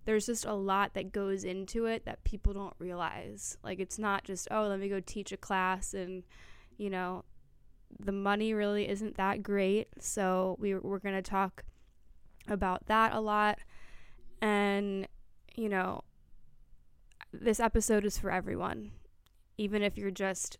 there's 0.05 0.25
just 0.25 0.45
a 0.45 0.53
lot 0.53 0.93
that 0.93 1.11
goes 1.11 1.43
into 1.43 1.85
it 1.85 2.05
that 2.05 2.23
people 2.23 2.53
don't 2.53 2.73
realize 2.79 3.57
like 3.63 3.79
it's 3.79 3.99
not 3.99 4.23
just 4.23 4.47
oh 4.51 4.67
let 4.67 4.79
me 4.79 4.89
go 4.89 4.99
teach 4.99 5.31
a 5.31 5.37
class 5.37 5.93
and 5.93 6.23
you 6.77 6.89
know 6.89 7.23
the 7.99 8.11
money 8.11 8.53
really 8.53 8.87
isn't 8.87 9.17
that 9.17 9.43
great. 9.43 9.87
So 9.99 10.57
we, 10.59 10.75
we're 10.75 10.99
going 10.99 11.15
to 11.15 11.21
talk 11.21 11.63
about 12.47 12.85
that 12.87 13.13
a 13.13 13.19
lot. 13.19 13.59
And, 14.41 15.07
you 15.55 15.69
know, 15.69 16.03
this 17.33 17.59
episode 17.59 18.05
is 18.05 18.17
for 18.17 18.31
everyone, 18.31 18.91
even 19.57 19.81
if 19.81 19.97
you're 19.97 20.11
just 20.11 20.57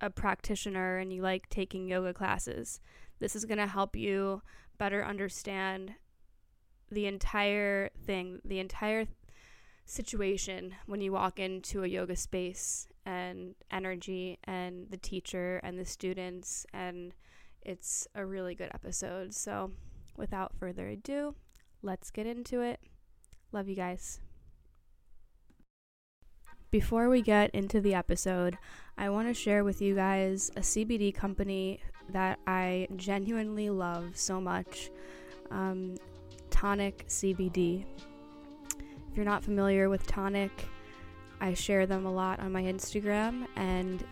a 0.00 0.10
practitioner 0.10 0.98
and 0.98 1.12
you 1.12 1.22
like 1.22 1.48
taking 1.48 1.88
yoga 1.88 2.12
classes. 2.12 2.80
This 3.18 3.36
is 3.36 3.44
going 3.44 3.58
to 3.58 3.66
help 3.66 3.96
you 3.96 4.42
better 4.78 5.04
understand 5.04 5.94
the 6.90 7.06
entire 7.06 7.90
thing, 8.04 8.40
the 8.44 8.58
entire 8.58 9.06
situation 9.86 10.74
when 10.86 11.00
you 11.00 11.12
walk 11.12 11.38
into 11.38 11.84
a 11.84 11.88
yoga 11.88 12.16
space 12.16 12.88
and 13.04 13.54
energy 13.70 14.38
and 14.44 14.88
the 14.90 14.96
teacher 14.96 15.60
and 15.62 15.78
the 15.78 15.84
students 15.84 16.64
and 16.72 17.12
it's 17.62 18.06
a 18.14 18.24
really 18.24 18.54
good 18.54 18.70
episode. 18.74 19.34
So, 19.34 19.72
without 20.16 20.54
further 20.58 20.88
ado, 20.88 21.34
let's 21.82 22.10
get 22.10 22.26
into 22.26 22.60
it. 22.60 22.80
Love 23.52 23.68
you 23.68 23.76
guys. 23.76 24.20
Before 26.70 27.08
we 27.08 27.22
get 27.22 27.50
into 27.54 27.80
the 27.80 27.94
episode, 27.94 28.58
I 28.98 29.08
want 29.08 29.28
to 29.28 29.34
share 29.34 29.64
with 29.64 29.80
you 29.80 29.94
guys 29.94 30.50
a 30.56 30.60
CBD 30.60 31.14
company 31.14 31.80
that 32.10 32.38
I 32.46 32.88
genuinely 32.96 33.70
love 33.70 34.10
so 34.14 34.40
much 34.40 34.90
um, 35.50 35.96
Tonic 36.50 37.06
CBD. 37.08 37.84
If 39.10 39.16
you're 39.16 39.24
not 39.24 39.44
familiar 39.44 39.88
with 39.88 40.06
Tonic, 40.06 40.66
I 41.40 41.54
share 41.54 41.86
them 41.86 42.06
a 42.06 42.12
lot 42.12 42.40
on 42.40 42.52
my 42.52 42.62
Instagram 42.62 43.46
and 43.56 44.04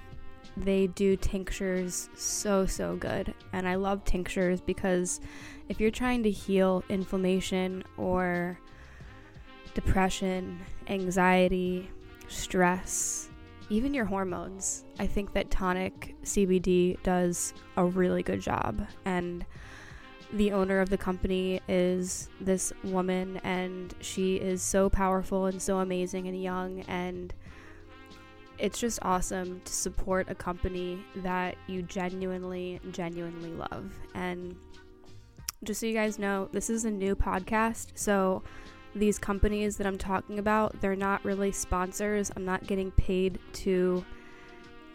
they 0.57 0.87
do 0.89 1.17
tinctures 1.17 2.11
so, 2.15 2.67
so 2.67 2.97
good. 2.97 3.35
And 3.53 3.67
I 3.67 3.77
love 3.77 4.05
tinctures 4.05 4.61
because 4.61 5.21
if 5.69 5.81
you're 5.81 5.91
trying 5.91 6.23
to 6.25 6.31
heal 6.31 6.85
inflammation 6.89 7.85
or 7.97 8.59
depression, 9.75 10.61
anxiety, 10.89 11.91
stress, 12.29 13.31
even 13.73 13.95
your 13.95 14.05
hormones, 14.05 14.85
I 14.99 15.07
think 15.07 15.33
that 15.33 15.51
tonic 15.51 16.15
CBD 16.25 17.03
does 17.03 17.55
a 17.79 17.87
really 17.87 18.23
good 18.23 18.41
job. 18.41 18.87
And 19.07 19.47
the 20.35 20.53
owner 20.53 20.81
of 20.81 20.91
the 20.91 20.99
company 20.99 21.59
is 21.69 22.29
this 22.39 22.75
woman, 22.85 23.41
and 23.45 23.95
she 24.01 24.37
is 24.37 24.61
so 24.61 24.91
powerful 24.91 25.47
and 25.47 25.61
so 25.61 25.79
amazing 25.79 26.29
and 26.29 26.43
young. 26.43 26.81
And 26.83 27.33
it's 28.59 28.79
just 28.79 28.99
awesome 29.01 29.63
to 29.65 29.73
support 29.73 30.29
a 30.29 30.35
company 30.35 31.03
that 31.17 31.57
you 31.67 31.81
genuinely, 31.81 32.79
genuinely 32.91 33.53
love. 33.53 33.91
And 34.15 34.55
just 35.65 35.81
so 35.81 35.87
you 35.87 35.95
guys 35.95 36.19
know, 36.19 36.51
this 36.53 36.69
is 36.69 36.85
a 36.85 36.91
new 36.91 37.17
podcast. 37.17 37.93
So 37.95 38.43
these 38.95 39.19
companies 39.19 39.77
that 39.77 39.87
I'm 39.87 39.99
talking 39.99 40.39
about, 40.39 40.81
they're 40.81 40.97
not 40.97 41.25
really 41.25 41.53
sponsors. 41.53 42.31
I'm 42.37 42.45
not 42.45 42.67
getting 42.67 42.91
paid 42.93 43.39
to 43.55 44.05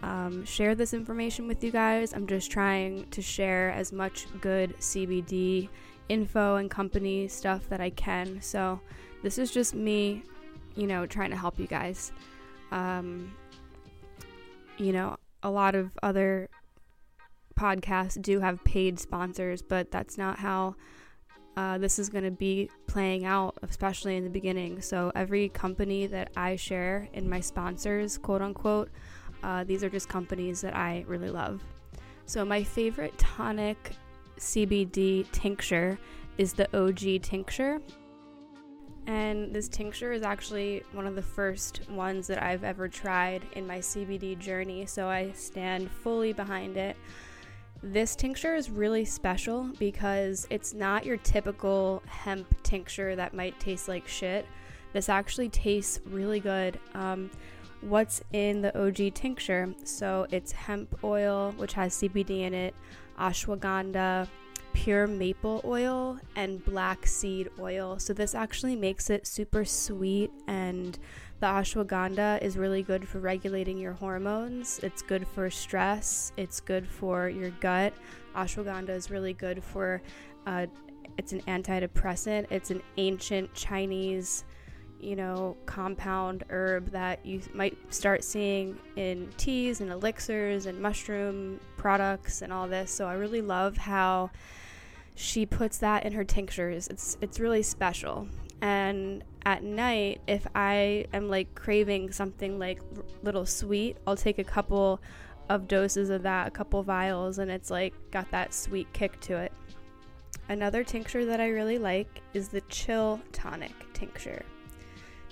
um, 0.03 0.45
share 0.45 0.75
this 0.75 0.93
information 0.93 1.47
with 1.47 1.63
you 1.63 1.71
guys. 1.71 2.13
I'm 2.13 2.27
just 2.27 2.51
trying 2.51 3.09
to 3.09 3.21
share 3.21 3.71
as 3.71 3.91
much 3.91 4.27
good 4.39 4.77
CBD 4.77 5.69
info 6.09 6.55
and 6.55 6.69
company 6.69 7.27
stuff 7.27 7.67
that 7.69 7.81
I 7.81 7.89
can. 7.89 8.41
So 8.41 8.79
this 9.23 9.37
is 9.37 9.51
just 9.51 9.73
me, 9.73 10.23
you 10.75 10.87
know, 10.87 11.05
trying 11.05 11.31
to 11.31 11.37
help 11.37 11.59
you 11.59 11.67
guys. 11.67 12.11
Um, 12.71 13.33
you 14.77 14.93
know, 14.93 15.17
a 15.41 15.49
lot 15.49 15.75
of 15.75 15.91
other 16.03 16.49
podcasts 17.57 18.21
do 18.21 18.39
have 18.39 18.63
paid 18.63 18.99
sponsors, 18.99 19.61
but 19.61 19.91
that's 19.91 20.17
not 20.17 20.39
how 20.39 20.75
uh, 21.57 21.79
this 21.79 21.97
is 21.97 22.07
going 22.07 22.23
to 22.23 22.31
be 22.31 22.69
playing 22.85 23.25
out, 23.25 23.57
especially 23.63 24.15
in 24.15 24.23
the 24.23 24.29
beginning. 24.29 24.79
So, 24.79 25.11
every 25.15 25.49
company 25.49 26.05
that 26.05 26.31
I 26.37 26.55
share 26.55 27.09
in 27.13 27.27
my 27.27 27.39
sponsors, 27.39 28.19
quote 28.19 28.43
unquote, 28.43 28.89
uh, 29.41 29.63
these 29.63 29.83
are 29.83 29.89
just 29.89 30.07
companies 30.07 30.61
that 30.61 30.75
I 30.75 31.03
really 31.07 31.31
love. 31.31 31.63
So, 32.27 32.45
my 32.45 32.61
favorite 32.63 33.17
tonic 33.17 33.93
CBD 34.37 35.29
tincture 35.31 35.97
is 36.37 36.53
the 36.53 36.67
OG 36.77 37.23
tincture. 37.23 37.81
And 39.07 39.51
this 39.51 39.67
tincture 39.67 40.11
is 40.11 40.21
actually 40.21 40.83
one 40.91 41.07
of 41.07 41.15
the 41.15 41.23
first 41.23 41.89
ones 41.89 42.27
that 42.27 42.43
I've 42.43 42.63
ever 42.65 42.87
tried 42.87 43.41
in 43.53 43.65
my 43.65 43.79
CBD 43.79 44.37
journey, 44.37 44.85
so 44.85 45.07
I 45.07 45.31
stand 45.31 45.89
fully 45.89 46.33
behind 46.33 46.77
it. 46.77 46.97
This 47.83 48.15
tincture 48.15 48.55
is 48.55 48.69
really 48.69 49.05
special 49.05 49.69
because 49.77 50.47
it's 50.49 50.73
not 50.73 51.05
your 51.05 51.17
typical 51.17 52.01
hemp 52.07 52.47
tincture 52.63 53.15
that 53.15 53.33
might 53.33 53.59
taste 53.59 53.87
like 53.87 54.07
shit. 54.07 54.45
This 54.93 55.09
actually 55.09 55.49
tastes 55.49 55.99
really 56.05 56.39
good. 56.39 56.79
Um, 56.95 57.29
what's 57.81 58.21
in 58.33 58.61
the 58.61 58.77
OG 58.79 59.13
tincture? 59.13 59.73
So 59.83 60.25
it's 60.31 60.51
hemp 60.51 61.03
oil, 61.03 61.53
which 61.57 61.73
has 61.73 61.93
CBD 61.95 62.41
in 62.41 62.53
it, 62.53 62.73
ashwagandha, 63.19 64.27
pure 64.73 65.05
maple 65.07 65.61
oil, 65.65 66.19
and 66.35 66.63
black 66.65 67.05
seed 67.05 67.49
oil. 67.59 67.99
So 67.99 68.13
this 68.13 68.33
actually 68.33 68.75
makes 68.75 69.09
it 69.09 69.27
super 69.27 69.65
sweet 69.65 70.31
and 70.47 70.97
the 71.39 71.45
ashwagandha 71.45 72.41
is 72.41 72.57
really 72.57 72.81
good 72.81 73.07
for 73.07 73.19
regulating 73.19 73.77
your 73.77 73.93
hormones. 73.93 74.79
It's 74.81 75.03
good 75.03 75.27
for 75.27 75.49
stress. 75.51 76.31
It's 76.35 76.59
good 76.59 76.87
for 76.87 77.29
your 77.29 77.51
gut. 77.51 77.93
Ashwagandha 78.35 78.89
is 78.89 79.11
really 79.11 79.33
good 79.33 79.63
for, 79.63 80.01
uh, 80.47 80.65
it's 81.17 81.33
an 81.33 81.41
antidepressant. 81.41 82.47
It's 82.49 82.71
an 82.71 82.81
ancient 82.97 83.53
Chinese, 83.53 84.45
you 84.99 85.15
know, 85.15 85.55
compound 85.67 86.43
herb 86.49 86.89
that 86.89 87.23
you 87.23 87.41
might 87.53 87.77
start 87.93 88.23
seeing 88.23 88.77
in 88.95 89.29
teas 89.37 89.81
and 89.81 89.91
elixirs 89.91 90.65
and 90.65 90.81
mushroom 90.81 91.59
products 91.77 92.41
and 92.41 92.51
all 92.51 92.67
this. 92.67 92.89
So 92.89 93.05
I 93.05 93.13
really 93.13 93.41
love 93.41 93.77
how 93.77 94.31
she 95.13 95.45
puts 95.45 95.77
that 95.79 96.03
in 96.03 96.13
her 96.13 96.23
tinctures. 96.23 96.87
It's 96.87 97.17
it's 97.21 97.39
really 97.39 97.63
special. 97.63 98.27
And 98.61 99.23
at 99.45 99.63
night, 99.63 100.21
if 100.27 100.47
I 100.55 101.05
am 101.13 101.29
like 101.29 101.53
craving 101.55 102.11
something 102.11 102.57
like 102.57 102.79
r- 102.95 103.03
little 103.23 103.45
sweet, 103.45 103.97
I'll 104.05 104.15
take 104.15 104.39
a 104.39 104.43
couple 104.43 104.99
of 105.49 105.67
doses 105.67 106.09
of 106.09 106.23
that, 106.23 106.47
a 106.47 106.51
couple 106.51 106.81
vials, 106.83 107.39
and 107.39 107.49
it's 107.49 107.69
like 107.69 107.93
got 108.11 108.29
that 108.31 108.53
sweet 108.53 108.91
kick 108.93 109.19
to 109.21 109.37
it. 109.37 109.53
Another 110.49 110.83
tincture 110.83 111.25
that 111.25 111.39
I 111.39 111.49
really 111.49 111.77
like 111.77 112.21
is 112.33 112.47
the 112.47 112.61
Chill 112.61 113.21
Tonic 113.31 113.73
tincture. 113.93 114.43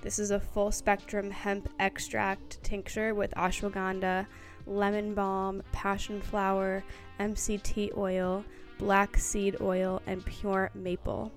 This 0.01 0.19
is 0.19 0.31
a 0.31 0.39
full 0.39 0.71
spectrum 0.71 1.31
hemp 1.31 1.69
extract 1.79 2.61
tincture 2.63 3.15
with 3.15 3.31
ashwagandha, 3.31 4.27
lemon 4.67 5.13
balm, 5.13 5.63
passion 5.71 6.21
flower, 6.21 6.83
MCT 7.19 7.97
oil, 7.97 8.43
black 8.77 9.17
seed 9.17 9.57
oil, 9.61 10.01
and 10.05 10.23
pure 10.25 10.69
maple. 10.75 11.31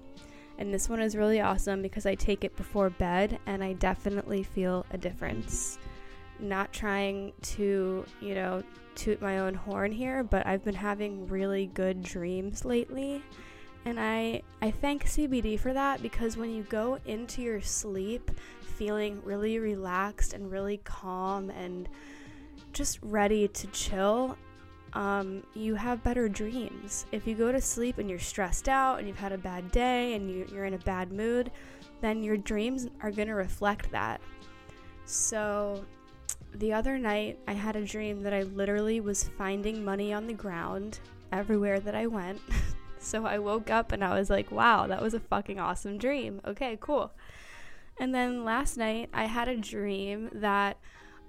And 0.59 0.75
this 0.75 0.89
one 0.89 1.01
is 1.01 1.17
really 1.17 1.41
awesome 1.41 1.83
because 1.83 2.05
I 2.05 2.17
take 2.17 2.45
it 2.45 2.57
before 2.57 2.91
bed 2.91 3.39
and 3.47 3.63
I 3.63 3.75
definitely 3.75 4.43
feel 4.43 4.85
a 4.91 4.99
difference. 4.99 5.79
Not 6.41 6.73
trying 6.73 7.33
to, 7.43 8.05
you 8.21 8.35
know, 8.35 8.63
toot 8.97 9.23
my 9.23 9.39
own 9.39 9.55
horn 9.55 9.93
here, 9.93 10.25
but 10.25 10.45
I've 10.47 10.65
been 10.65 10.75
having 10.75 11.29
really 11.29 11.67
good 11.67 12.03
dreams 12.03 12.65
lately. 12.65 13.23
And 13.85 13.99
I 14.01 14.43
I 14.61 14.73
thank 14.73 15.05
CBD 15.07 15.59
for 15.59 15.73
that 15.73 16.03
because 16.03 16.37
when 16.37 16.51
you 16.51 16.65
go 16.65 16.99
into 17.07 17.41
your 17.41 17.61
sleep 17.61 18.31
feeling 18.61 19.23
really 19.25 19.59
relaxed 19.59 20.35
and 20.35 20.51
really 20.51 20.79
calm 20.79 21.51
and 21.51 21.89
just 22.73 22.99
ready 23.03 23.47
to 23.49 23.67
chill, 23.69 24.37
um, 24.95 25.43
you 25.55 25.75
have 25.75 26.03
better 26.03 26.29
dreams. 26.29 27.07
If 27.13 27.27
you 27.27 27.35
go 27.35 27.53
to 27.53 27.61
sleep 27.61 27.99
and 27.99 28.09
you're 28.09 28.19
stressed 28.19 28.69
out 28.69 28.99
and 28.99 29.07
you've 29.07 29.19
had 29.19 29.33
a 29.33 29.39
bad 29.39 29.71
day 29.71 30.15
and 30.15 30.31
you, 30.31 30.47
you're 30.53 30.65
in 30.65 30.75
a 30.75 30.79
bad 30.79 31.13
mood, 31.13 31.51
then 32.01 32.23
your 32.23 32.37
dreams 32.37 32.89
are 33.03 33.11
going 33.11 33.29
to 33.29 33.35
reflect 33.35 33.91
that. 33.91 34.21
So, 35.05 35.85
the 36.55 36.73
other 36.73 36.99
night, 36.99 37.39
I 37.47 37.53
had 37.53 37.77
a 37.77 37.85
dream 37.85 38.23
that 38.23 38.33
I 38.33 38.43
literally 38.43 39.01
was 39.01 39.29
finding 39.37 39.85
money 39.85 40.13
on 40.13 40.27
the 40.27 40.33
ground 40.33 41.01
everywhere 41.33 41.81
that 41.81 41.95
I 41.95 42.07
went. 42.07 42.41
so, 42.99 43.27
I 43.27 43.39
woke 43.39 43.71
up 43.71 43.93
and 43.93 44.03
I 44.03 44.19
was 44.19 44.31
like, 44.31 44.51
wow, 44.51 44.87
that 44.87 45.03
was 45.03 45.15
a 45.15 45.21
fucking 45.21 45.59
awesome 45.59 45.99
dream. 45.99 46.41
Okay, 46.47 46.79
cool. 46.81 47.13
And 48.01 48.15
then 48.15 48.45
last 48.45 48.77
night, 48.77 49.11
I 49.13 49.25
had 49.25 49.49
a 49.49 49.57
dream 49.57 50.31
that 50.35 50.79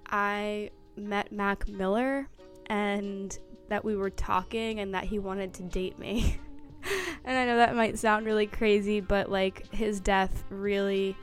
I 0.06 0.70
met 0.96 1.32
Mac 1.32 1.68
Miller 1.68 2.28
and 2.66 3.36
that 3.70 3.84
we 3.84 3.96
were 3.96 4.10
talking 4.10 4.80
and 4.80 4.92
that 4.94 5.04
he 5.04 5.18
wanted 5.18 5.54
to 5.54 5.62
date 5.62 5.98
me. 5.98 6.38
and 7.24 7.38
I 7.38 7.46
know 7.46 7.56
that 7.56 7.74
might 7.74 7.98
sound 7.98 8.26
really 8.26 8.46
crazy, 8.46 9.00
but 9.00 9.30
like 9.30 9.72
his 9.72 10.00
death 10.00 10.44
really 10.50 11.16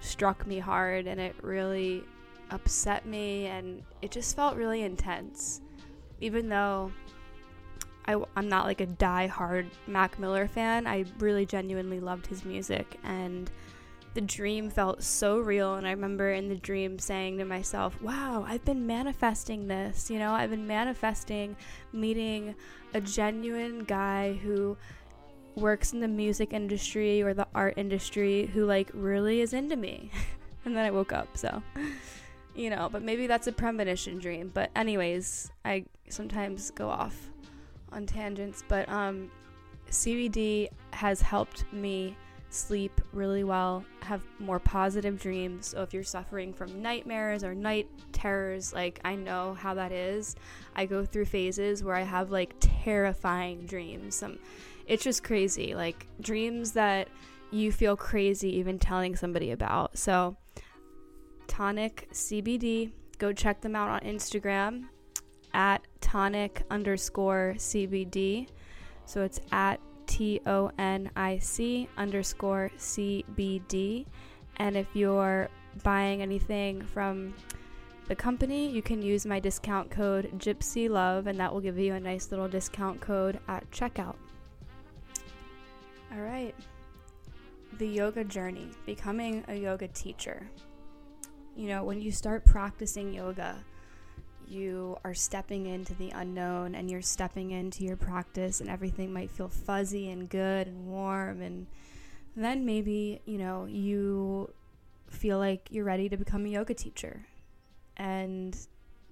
struck 0.00 0.46
me 0.46 0.58
hard 0.58 1.06
and 1.06 1.20
it 1.20 1.36
really 1.42 2.02
upset 2.50 3.06
me 3.06 3.46
and 3.46 3.82
it 4.00 4.10
just 4.10 4.34
felt 4.34 4.56
really 4.56 4.82
intense. 4.82 5.60
Even 6.20 6.48
though 6.48 6.90
I, 8.06 8.20
am 8.36 8.48
not 8.48 8.64
like 8.64 8.80
a 8.80 8.86
die-hard 8.86 9.70
Mac 9.86 10.18
Miller 10.18 10.48
fan. 10.48 10.86
I 10.86 11.04
really 11.18 11.46
genuinely 11.46 12.00
loved 12.00 12.26
his 12.26 12.44
music, 12.44 12.98
and 13.04 13.50
the 14.14 14.20
dream 14.20 14.70
felt 14.70 15.02
so 15.02 15.38
real. 15.38 15.74
And 15.74 15.86
I 15.86 15.90
remember 15.90 16.32
in 16.32 16.48
the 16.48 16.56
dream 16.56 16.98
saying 16.98 17.38
to 17.38 17.44
myself, 17.44 18.00
wow, 18.02 18.44
I've 18.46 18.64
been 18.64 18.86
manifesting 18.86 19.68
this. 19.68 20.10
You 20.10 20.18
know, 20.18 20.32
I've 20.32 20.50
been 20.50 20.66
manifesting 20.66 21.56
meeting 21.92 22.54
a 22.94 23.00
genuine 23.00 23.84
guy 23.84 24.34
who 24.34 24.76
works 25.54 25.92
in 25.92 26.00
the 26.00 26.08
music 26.08 26.52
industry 26.52 27.22
or 27.22 27.34
the 27.34 27.46
art 27.54 27.74
industry 27.76 28.46
who 28.46 28.64
like 28.64 28.90
really 28.92 29.40
is 29.40 29.52
into 29.52 29.76
me. 29.76 30.10
and 30.64 30.76
then 30.76 30.84
I 30.84 30.90
woke 30.90 31.12
up, 31.12 31.36
so 31.36 31.62
you 32.54 32.70
know, 32.70 32.88
but 32.90 33.02
maybe 33.02 33.26
that's 33.26 33.46
a 33.46 33.52
premonition 33.52 34.18
dream. 34.18 34.50
But 34.52 34.70
anyways, 34.76 35.50
I 35.64 35.84
sometimes 36.08 36.70
go 36.70 36.88
off 36.88 37.30
on 37.90 38.06
tangents, 38.06 38.62
but 38.68 38.88
um 38.88 39.30
CBD 39.90 40.68
has 40.92 41.20
helped 41.20 41.70
me 41.72 42.16
sleep 42.52 43.00
really 43.12 43.44
well, 43.44 43.84
have 44.00 44.22
more 44.38 44.58
positive 44.58 45.20
dreams. 45.20 45.68
So 45.68 45.82
if 45.82 45.94
you're 45.94 46.04
suffering 46.04 46.52
from 46.52 46.82
nightmares 46.82 47.42
or 47.44 47.54
night 47.54 47.88
terrors, 48.12 48.72
like 48.72 49.00
I 49.04 49.14
know 49.14 49.54
how 49.54 49.74
that 49.74 49.92
is. 49.92 50.36
I 50.76 50.86
go 50.86 51.04
through 51.04 51.26
phases 51.26 51.82
where 51.82 51.96
I 51.96 52.02
have 52.02 52.30
like 52.30 52.54
terrifying 52.60 53.66
dreams. 53.66 54.16
Some 54.16 54.38
it's 54.86 55.04
just 55.04 55.24
crazy. 55.24 55.74
Like 55.74 56.06
dreams 56.20 56.72
that 56.72 57.08
you 57.50 57.72
feel 57.72 57.96
crazy 57.96 58.56
even 58.58 58.78
telling 58.78 59.16
somebody 59.16 59.50
about. 59.50 59.96
So 59.98 60.36
Tonic 61.46 62.08
CBD, 62.12 62.92
go 63.18 63.32
check 63.32 63.60
them 63.60 63.76
out 63.76 63.90
on 63.90 64.00
Instagram 64.00 64.84
at 65.54 65.86
tonic 66.00 66.62
underscore 66.70 67.54
CBD. 67.56 68.48
So 69.04 69.22
it's 69.22 69.40
at 69.50 69.80
T 70.06 70.40
O 70.46 70.70
N 70.78 71.10
I 71.16 71.38
C 71.38 71.88
underscore 71.96 72.70
C 72.76 73.24
B 73.34 73.62
D. 73.68 74.06
And 74.56 74.76
if 74.76 74.86
you're 74.94 75.48
buying 75.82 76.22
anything 76.22 76.82
from 76.82 77.34
the 78.08 78.14
company, 78.14 78.68
you 78.68 78.82
can 78.82 79.00
use 79.00 79.24
my 79.24 79.40
discount 79.40 79.90
code 79.90 80.30
Gypsy 80.38 80.90
Love, 80.90 81.26
and 81.26 81.38
that 81.38 81.52
will 81.52 81.60
give 81.60 81.78
you 81.78 81.94
a 81.94 82.00
nice 82.00 82.30
little 82.30 82.48
discount 82.48 83.00
code 83.00 83.38
at 83.48 83.70
checkout. 83.70 84.16
All 86.12 86.20
right. 86.20 86.54
The 87.78 87.86
yoga 87.86 88.24
journey, 88.24 88.68
becoming 88.84 89.44
a 89.48 89.54
yoga 89.54 89.88
teacher. 89.88 90.46
You 91.56 91.68
know, 91.68 91.84
when 91.84 92.00
you 92.00 92.12
start 92.12 92.44
practicing 92.44 93.14
yoga, 93.14 93.64
you 94.52 94.98
are 95.04 95.14
stepping 95.14 95.66
into 95.66 95.94
the 95.94 96.10
unknown 96.10 96.74
and 96.74 96.90
you're 96.90 97.02
stepping 97.02 97.50
into 97.50 97.84
your 97.84 97.96
practice, 97.96 98.60
and 98.60 98.68
everything 98.68 99.12
might 99.12 99.30
feel 99.30 99.48
fuzzy 99.48 100.10
and 100.10 100.28
good 100.28 100.66
and 100.66 100.86
warm. 100.86 101.40
And 101.40 101.66
then 102.36 102.64
maybe, 102.64 103.20
you 103.24 103.38
know, 103.38 103.66
you 103.66 104.52
feel 105.08 105.38
like 105.38 105.68
you're 105.70 105.84
ready 105.84 106.08
to 106.08 106.16
become 106.16 106.46
a 106.46 106.48
yoga 106.48 106.74
teacher. 106.74 107.26
And 107.96 108.56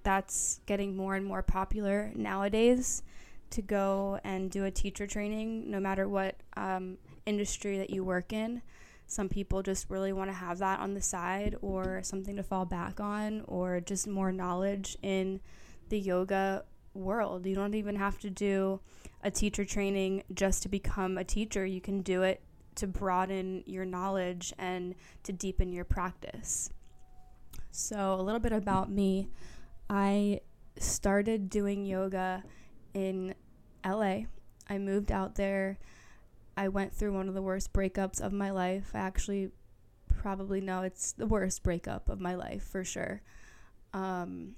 that's 0.03 0.61
getting 0.65 0.95
more 0.95 1.15
and 1.15 1.25
more 1.25 1.43
popular 1.43 2.11
nowadays 2.15 3.03
to 3.51 3.61
go 3.61 4.19
and 4.23 4.49
do 4.49 4.65
a 4.65 4.71
teacher 4.71 5.05
training, 5.05 5.69
no 5.69 5.79
matter 5.79 6.07
what 6.07 6.35
um, 6.55 6.97
industry 7.25 7.77
that 7.77 7.89
you 7.89 8.03
work 8.03 8.33
in. 8.33 8.61
Some 9.11 9.27
people 9.27 9.61
just 9.61 9.89
really 9.89 10.13
want 10.13 10.29
to 10.29 10.33
have 10.33 10.59
that 10.59 10.79
on 10.79 10.93
the 10.93 11.01
side 11.01 11.57
or 11.61 11.99
something 12.01 12.37
to 12.37 12.43
fall 12.43 12.63
back 12.63 13.01
on 13.01 13.43
or 13.45 13.81
just 13.81 14.07
more 14.07 14.31
knowledge 14.31 14.97
in 15.01 15.41
the 15.89 15.99
yoga 15.99 16.63
world. 16.93 17.45
You 17.45 17.53
don't 17.53 17.75
even 17.75 17.97
have 17.97 18.19
to 18.19 18.29
do 18.29 18.79
a 19.21 19.29
teacher 19.29 19.65
training 19.65 20.23
just 20.33 20.63
to 20.63 20.69
become 20.69 21.17
a 21.17 21.25
teacher. 21.25 21.65
You 21.65 21.81
can 21.81 22.03
do 22.03 22.21
it 22.21 22.41
to 22.75 22.87
broaden 22.87 23.65
your 23.65 23.83
knowledge 23.83 24.53
and 24.57 24.95
to 25.23 25.33
deepen 25.33 25.73
your 25.73 25.83
practice. 25.83 26.69
So, 27.69 28.13
a 28.13 28.21
little 28.21 28.39
bit 28.39 28.53
about 28.53 28.89
me. 28.89 29.27
I 29.89 30.39
started 30.77 31.49
doing 31.49 31.83
yoga 31.83 32.45
in 32.93 33.35
LA. 33.85 34.19
I 34.69 34.77
moved 34.77 35.11
out 35.11 35.35
there. 35.35 35.79
I 36.61 36.67
went 36.67 36.93
through 36.93 37.13
one 37.13 37.27
of 37.27 37.33
the 37.33 37.41
worst 37.41 37.73
breakups 37.73 38.21
of 38.21 38.31
my 38.31 38.51
life. 38.51 38.91
I 38.93 38.99
actually 38.99 39.49
probably 40.07 40.61
know 40.61 40.83
it's 40.83 41.11
the 41.11 41.25
worst 41.25 41.63
breakup 41.63 42.07
of 42.07 42.19
my 42.19 42.35
life 42.35 42.61
for 42.61 42.83
sure. 42.83 43.23
Um, 43.95 44.51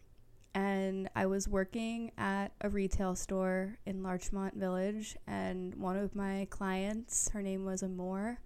and 0.54 1.10
I 1.16 1.28
was 1.28 1.48
working 1.48 2.12
at 2.18 2.50
a 2.60 2.68
retail 2.68 3.16
store 3.16 3.78
in 3.86 4.04
Larchmont 4.04 4.56
Village, 4.56 5.16
and 5.28 5.74
one 5.76 5.96
of 5.96 6.14
my 6.14 6.46
clients, 6.50 7.30
her 7.30 7.42
name 7.42 7.64
was 7.64 7.82
Amore. 7.82 8.38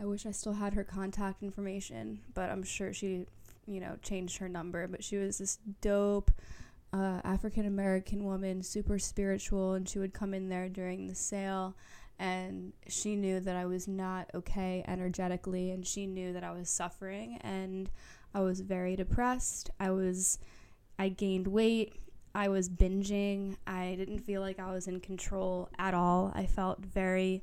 I 0.00 0.06
wish 0.06 0.24
I 0.24 0.30
still 0.30 0.54
had 0.54 0.72
her 0.72 0.82
contact 0.82 1.42
information, 1.42 2.20
but 2.32 2.48
I'm 2.48 2.62
sure 2.62 2.94
she, 2.94 3.26
you 3.66 3.80
know, 3.80 3.98
changed 4.02 4.38
her 4.38 4.48
number. 4.48 4.88
But 4.88 5.04
she 5.04 5.18
was 5.18 5.36
this 5.36 5.58
dope 5.82 6.30
uh, 6.94 7.20
African 7.22 7.66
American 7.66 8.24
woman, 8.24 8.62
super 8.62 8.98
spiritual, 8.98 9.74
and 9.74 9.86
she 9.86 9.98
would 9.98 10.14
come 10.14 10.32
in 10.32 10.48
there 10.48 10.70
during 10.70 11.06
the 11.06 11.14
sale. 11.14 11.76
And 12.18 12.72
she 12.88 13.14
knew 13.14 13.38
that 13.40 13.54
I 13.54 13.66
was 13.66 13.86
not 13.86 14.28
okay 14.34 14.84
energetically, 14.88 15.70
and 15.70 15.86
she 15.86 16.06
knew 16.06 16.32
that 16.32 16.42
I 16.42 16.50
was 16.50 16.68
suffering, 16.68 17.38
and 17.42 17.90
I 18.34 18.40
was 18.40 18.60
very 18.60 18.96
depressed. 18.96 19.70
I 19.78 19.90
was, 19.90 20.38
I 20.98 21.10
gained 21.10 21.46
weight. 21.46 21.94
I 22.34 22.48
was 22.48 22.68
binging. 22.68 23.56
I 23.66 23.94
didn't 23.96 24.20
feel 24.20 24.40
like 24.40 24.58
I 24.58 24.72
was 24.72 24.86
in 24.88 25.00
control 25.00 25.68
at 25.78 25.94
all. 25.94 26.32
I 26.34 26.46
felt 26.46 26.84
very 26.84 27.42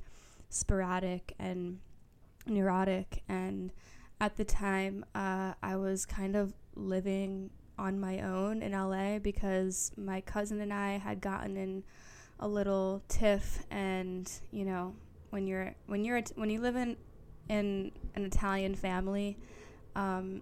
sporadic 0.49 1.33
and 1.39 1.79
neurotic. 2.45 3.23
And 3.27 3.71
at 4.19 4.37
the 4.37 4.45
time, 4.45 5.05
uh, 5.13 5.53
I 5.61 5.75
was 5.75 6.05
kind 6.05 6.35
of 6.35 6.53
living 6.75 7.49
on 7.77 7.99
my 7.99 8.21
own 8.21 8.61
in 8.61 8.71
LA 8.71 9.19
because 9.19 9.91
my 9.97 10.21
cousin 10.21 10.61
and 10.61 10.73
I 10.73 10.97
had 10.97 11.19
gotten 11.19 11.57
in 11.57 11.83
a 12.39 12.47
little 12.47 13.01
tiff 13.07 13.63
and 13.71 14.31
you 14.51 14.65
know 14.65 14.93
when 15.29 15.47
you're 15.47 15.73
when 15.87 16.03
you're 16.03 16.21
when 16.35 16.49
you 16.49 16.59
live 16.59 16.75
in 16.75 16.97
in 17.49 17.91
an 18.15 18.25
Italian 18.25 18.75
family 18.75 19.37
um, 19.95 20.41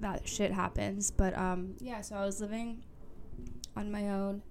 that 0.00 0.28
shit 0.28 0.52
happens. 0.52 1.10
But 1.10 1.36
um, 1.36 1.74
yeah 1.80 2.00
so 2.00 2.16
I 2.16 2.24
was 2.24 2.40
living 2.40 2.82
on 3.76 3.90
my 3.90 4.08
own. 4.10 4.42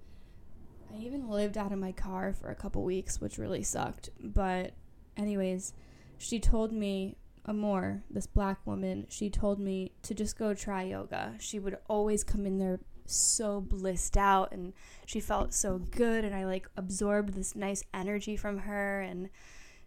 I 0.92 0.98
even 0.98 1.28
lived 1.28 1.58
out 1.58 1.72
of 1.72 1.78
my 1.78 1.92
car 1.92 2.32
for 2.32 2.50
a 2.50 2.54
couple 2.54 2.82
weeks 2.82 3.20
which 3.20 3.38
really 3.38 3.62
sucked. 3.62 4.10
But 4.20 4.72
anyways 5.16 5.74
she 6.18 6.38
told 6.38 6.72
me 6.72 7.16
Amore, 7.46 8.02
this 8.10 8.26
black 8.26 8.66
woman, 8.66 9.06
she 9.10 9.28
told 9.28 9.58
me 9.58 9.92
to 10.02 10.14
just 10.14 10.38
go 10.38 10.54
try 10.54 10.84
yoga. 10.84 11.34
She 11.38 11.58
would 11.58 11.76
always 11.88 12.24
come 12.24 12.46
in 12.46 12.58
there 12.58 12.80
so 13.06 13.60
blissed 13.60 14.16
out 14.16 14.52
and 14.52 14.72
she 15.06 15.20
felt 15.20 15.52
so 15.52 15.78
good 15.78 16.24
and 16.24 16.34
I 16.34 16.44
like 16.44 16.68
absorbed 16.76 17.34
this 17.34 17.54
nice 17.54 17.82
energy 17.92 18.36
from 18.36 18.58
her 18.58 19.00
and 19.00 19.28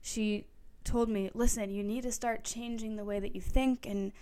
she 0.02 0.46
told 0.84 1.10
me, 1.10 1.30
"Listen, 1.34 1.70
you 1.70 1.84
need 1.84 2.04
to 2.04 2.12
start 2.12 2.44
changing 2.44 2.96
the 2.96 3.04
way 3.04 3.20
that 3.20 3.36
you 3.36 3.42
think 3.42 3.86
and 3.86 4.14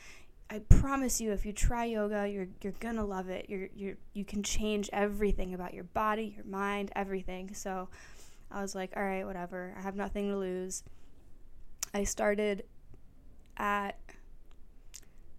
I 0.50 0.60
promise 0.60 1.20
you 1.20 1.32
if 1.32 1.46
you 1.46 1.54
try 1.54 1.86
yoga, 1.86 2.28
you're 2.28 2.48
you're 2.62 2.74
going 2.74 2.96
to 2.96 3.04
love 3.04 3.30
it. 3.30 3.50
You're 3.50 3.70
you 3.76 3.98
you 4.14 4.24
can 4.24 4.44
change 4.44 4.90
everything 4.94 5.54
about 5.54 5.74
your 5.74 5.86
body, 5.86 6.34
your 6.36 6.46
mind, 6.46 6.92
everything." 6.96 7.54
So 7.54 7.90
I 8.52 8.62
was 8.62 8.76
like, 8.76 8.94
"All 8.96 9.04
right, 9.04 9.26
whatever. 9.26 9.74
I 9.78 9.82
have 9.82 9.96
nothing 9.96 10.30
to 10.30 10.38
lose." 10.38 10.84
I 11.94 12.04
started 12.04 12.66
at 13.58 13.98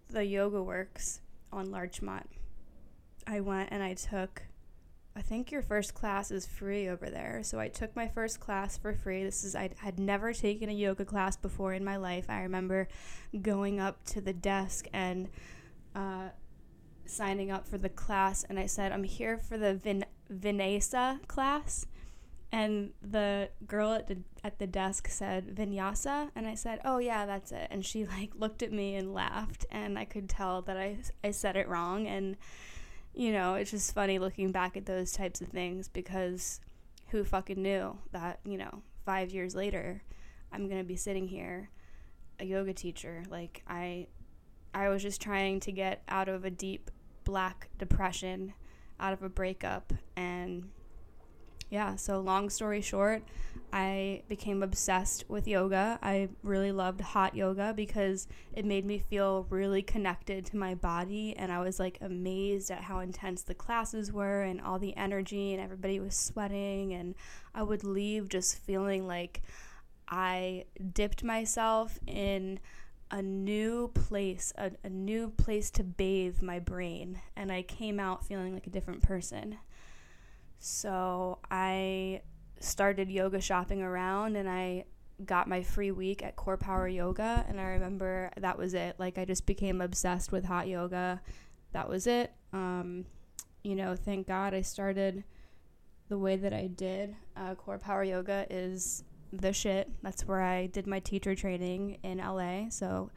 the 0.09 0.25
Yoga 0.25 0.61
Works 0.61 1.21
on 1.51 1.71
Larchmont. 1.71 2.29
I 3.27 3.41
went 3.41 3.69
and 3.71 3.83
I 3.83 3.93
took 3.93 4.43
I 5.17 5.21
think 5.21 5.51
your 5.51 5.63
first 5.63 5.95
class 5.95 6.29
is 6.29 6.45
free 6.45 6.87
over 6.87 7.09
there. 7.09 7.41
So 7.41 7.59
I 7.59 7.69
took 7.69 7.95
my 7.95 8.07
first 8.07 8.39
class 8.39 8.77
for 8.77 8.93
free. 8.93 9.23
This 9.23 9.43
is 9.43 9.55
I 9.55 9.71
had 9.77 9.97
never 9.97 10.31
taken 10.31 10.69
a 10.69 10.73
yoga 10.73 11.05
class 11.05 11.35
before 11.35 11.73
in 11.73 11.83
my 11.83 11.97
life. 11.97 12.25
I 12.29 12.41
remember 12.41 12.87
going 13.41 13.79
up 13.79 14.03
to 14.05 14.21
the 14.21 14.31
desk 14.31 14.85
and 14.93 15.27
uh, 15.95 16.29
signing 17.07 17.49
up 17.49 17.67
for 17.67 17.79
the 17.79 17.89
class, 17.89 18.43
and 18.47 18.59
I 18.59 18.67
said, 18.67 18.91
"I'm 18.91 19.03
here 19.03 19.39
for 19.39 19.57
the 19.57 19.73
Vin- 19.73 20.05
Vinyasa 20.31 21.27
class." 21.27 21.87
and 22.51 22.91
the 23.01 23.49
girl 23.67 23.91
at 23.93 24.07
the 24.07 24.17
at 24.41 24.57
the 24.57 24.67
desk 24.67 25.09
said 25.09 25.53
vinyasa 25.53 26.29
and 26.33 26.47
i 26.47 26.55
said 26.55 26.79
oh 26.85 26.97
yeah 26.97 27.25
that's 27.25 27.51
it 27.51 27.67
and 27.69 27.85
she 27.85 28.05
like 28.05 28.31
looked 28.35 28.63
at 28.63 28.71
me 28.71 28.95
and 28.95 29.13
laughed 29.13 29.65
and 29.69 29.99
i 29.99 30.05
could 30.05 30.29
tell 30.29 30.61
that 30.61 30.77
i 30.77 30.97
i 31.25 31.29
said 31.29 31.57
it 31.57 31.67
wrong 31.67 32.07
and 32.07 32.37
you 33.17 33.31
know 33.31 33.55
it's 33.55 33.71
just 33.71 33.93
funny 33.93 34.19
looking 34.19 34.51
back 34.51 34.77
at 34.77 34.85
those 34.85 35.11
types 35.11 35.41
of 35.41 35.47
things 35.47 35.87
because 35.87 36.59
who 37.09 37.23
fucking 37.23 37.61
knew 37.61 37.97
that 38.11 38.39
you 38.45 38.57
know 38.57 38.83
5 39.05 39.31
years 39.31 39.55
later 39.55 40.03
i'm 40.53 40.67
going 40.67 40.79
to 40.79 40.87
be 40.87 40.95
sitting 40.95 41.27
here 41.27 41.69
a 42.39 42.45
yoga 42.45 42.73
teacher. 42.73 43.23
Like 43.29 43.63
i 43.67 44.07
i 44.73 44.89
was 44.89 45.01
just 45.01 45.21
trying 45.21 45.59
to 45.61 45.71
get 45.71 46.03
out 46.07 46.29
of 46.29 46.45
a 46.45 46.51
deep 46.51 46.91
black 47.23 47.69
depression 47.77 48.53
out 48.99 49.13
of 49.13 49.23
a 49.23 49.29
breakup 49.29 49.93
and 50.15 50.69
yeah, 51.69 51.95
so 51.95 52.19
long 52.19 52.49
story 52.49 52.81
short, 52.81 53.23
I 53.73 54.23
became 54.29 54.63
obsessed 54.63 55.25
with 55.27 55.47
yoga. 55.47 55.99
I 56.01 56.29
really 56.41 56.71
loved 56.71 57.01
hot 57.01 57.35
yoga 57.35 57.73
because 57.75 58.27
it 58.53 58.63
made 58.63 58.85
me 58.85 58.99
feel 58.99 59.45
really 59.49 59.81
connected 59.81 60.45
to 60.47 60.57
my 60.57 60.75
body. 60.75 61.35
And 61.35 61.51
I 61.51 61.59
was 61.59 61.79
like 61.79 61.97
amazed 61.99 62.71
at 62.71 62.83
how 62.83 62.99
intense 62.99 63.41
the 63.41 63.53
classes 63.53 64.11
were 64.11 64.43
and 64.43 64.61
all 64.61 64.79
the 64.79 64.95
energy, 64.95 65.53
and 65.53 65.61
everybody 65.61 65.99
was 65.99 66.15
sweating. 66.15 66.93
And 66.93 67.15
I 67.53 67.63
would 67.63 67.83
leave 67.83 68.29
just 68.29 68.57
feeling 68.57 69.05
like 69.05 69.41
I 70.07 70.65
dipped 70.93 71.23
myself 71.23 71.99
in 72.07 72.59
a 73.11 73.21
new 73.21 73.89
place, 73.89 74.53
a, 74.57 74.71
a 74.83 74.89
new 74.89 75.29
place 75.29 75.69
to 75.71 75.83
bathe 75.83 76.41
my 76.41 76.59
brain. 76.59 77.19
And 77.35 77.51
I 77.51 77.63
came 77.63 77.99
out 77.99 78.25
feeling 78.25 78.53
like 78.53 78.67
a 78.67 78.71
different 78.71 79.01
person. 79.01 79.57
So 80.59 81.39
I 81.49 82.21
started 82.59 83.09
yoga 83.09 83.39
shopping 83.39 83.81
around 83.81 84.35
and 84.35 84.49
I 84.49 84.85
got 85.25 85.47
my 85.47 85.63
free 85.63 85.91
week 85.91 86.23
at 86.23 86.35
Core 86.35 86.57
Power 86.57 86.87
Yoga. 86.87 87.45
And 87.47 87.59
I 87.59 87.69
remember 87.69 88.31
that 88.37 88.57
was 88.57 88.73
it. 88.73 88.95
Like, 88.99 89.17
I 89.17 89.25
just 89.25 89.45
became 89.45 89.81
obsessed 89.81 90.31
with 90.31 90.45
hot 90.45 90.67
yoga. 90.67 91.21
That 91.73 91.89
was 91.89 92.07
it. 92.07 92.31
Um, 92.53 93.05
you 93.63 93.75
know, 93.75 93.95
thank 93.95 94.27
God 94.27 94.53
I 94.53 94.61
started 94.61 95.23
the 96.09 96.17
way 96.17 96.35
that 96.37 96.53
I 96.53 96.67
did. 96.67 97.15
Uh, 97.35 97.55
Core 97.55 97.79
Power 97.79 98.03
Yoga 98.03 98.45
is 98.49 99.03
the 99.33 99.51
shit. 99.51 99.89
That's 100.01 100.25
where 100.25 100.41
I 100.41 100.67
did 100.67 100.87
my 100.87 100.99
teacher 100.99 101.35
training 101.35 101.97
in 102.03 102.19
LA. 102.19 102.69
So, 102.69 103.11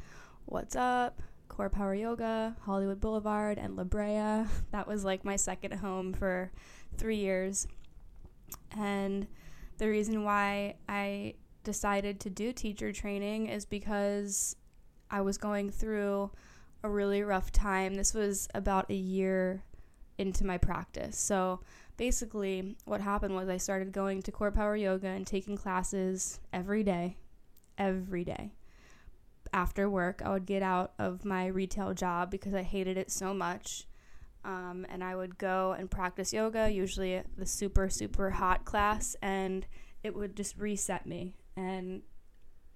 what's 0.47 0.75
up? 0.75 1.23
Core 1.49 1.71
Power 1.71 1.95
Yoga, 1.95 2.57
Hollywood 2.63 3.01
Boulevard, 3.01 3.59
and 3.59 3.77
La 3.77 3.85
Brea. 3.85 4.47
That 4.73 4.87
was 4.87 5.05
like 5.05 5.25
my 5.25 5.37
second 5.37 5.75
home 5.75 6.13
for 6.13 6.51
three 7.01 7.17
years. 7.17 7.67
And 8.79 9.27
the 9.79 9.89
reason 9.89 10.23
why 10.23 10.77
I 10.89 11.35
decided 11.65 12.21
to 12.21 12.31
do 12.31 12.53
teacher 12.53 12.93
training 12.93 13.49
is 13.49 13.65
because 13.65 14.55
I 15.11 15.23
was 15.23 15.39
going 15.39 15.71
through 15.71 16.31
a 16.85 16.89
really 16.89 17.23
rough 17.23 17.51
time. 17.51 17.95
This 17.95 18.15
was 18.15 18.49
about 18.55 18.91
a 18.91 18.95
year 18.95 19.65
into 20.19 20.47
my 20.47 20.59
practice. 20.59 21.19
So 21.19 21.61
basically, 21.97 22.77
what 22.85 23.01
happened 23.01 23.35
was 23.35 23.49
I 23.49 23.57
started 23.57 23.93
going 23.93 24.23
to 24.23 24.33
Core 24.33 24.53
Power 24.53 24.77
Yoga 24.77 25.09
and 25.09 25.27
taking 25.27 25.57
classes 25.57 26.41
every 26.53 26.85
day, 26.85 27.17
every 27.79 28.25
day. 28.25 28.53
After 29.53 29.89
work, 29.89 30.23
I 30.25 30.31
would 30.31 30.47
get 30.47 30.63
out 30.63 30.93
of 30.99 31.25
my 31.25 31.47
retail 31.47 31.95
job 31.95 32.31
because 32.31 32.55
I 32.55 32.63
hated 32.63 32.97
it 32.97 33.11
so 33.11 33.35
much 33.35 33.87
um, 34.45 34.87
and 34.89 35.05
I 35.05 35.15
would 35.15 35.39
go 35.39 35.75
and 35.79 35.91
practice 35.91 36.33
yoga, 36.33 36.71
usually 36.71 37.23
the 37.37 37.47
super, 37.47 37.89
super 37.89 38.31
hot 38.31 38.65
class, 38.65 39.17
and 39.23 39.67
it 40.03 40.15
would 40.15 40.37
just 40.37 40.57
reset 40.59 41.07
me. 41.07 41.35
And 41.57 42.03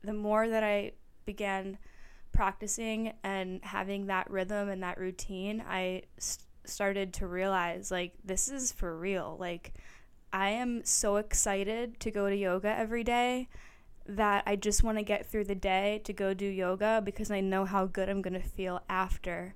the 0.02 0.12
more 0.12 0.48
that 0.48 0.62
I 0.62 0.92
began 1.24 1.78
practicing 2.32 3.12
and 3.22 3.60
having 3.64 4.06
that 4.06 4.30
rhythm 4.30 4.68
and 4.68 4.82
that 4.82 4.98
routine, 4.98 5.64
I 5.66 6.02
st- 6.18 6.46
started 6.66 7.12
to 7.14 7.26
realize 7.26 7.90
like, 7.90 8.12
this 8.24 8.48
is 8.48 8.72
for 8.72 8.96
real. 8.96 9.36
Like, 9.38 9.74
I 10.32 10.50
am 10.50 10.84
so 10.84 11.16
excited 11.16 12.00
to 12.00 12.10
go 12.10 12.28
to 12.28 12.36
yoga 12.36 12.68
every 12.68 13.04
day 13.04 13.48
that 14.06 14.42
I 14.46 14.56
just 14.56 14.82
want 14.82 14.98
to 14.98 15.04
get 15.04 15.26
through 15.26 15.44
the 15.44 15.54
day 15.54 16.02
to 16.04 16.12
go 16.12 16.34
do 16.34 16.44
yoga 16.46 17.00
because 17.02 17.30
I 17.30 17.40
know 17.40 17.64
how 17.64 17.86
good 17.86 18.08
I'm 18.08 18.20
going 18.20 18.34
to 18.34 18.48
feel 18.48 18.82
after. 18.88 19.54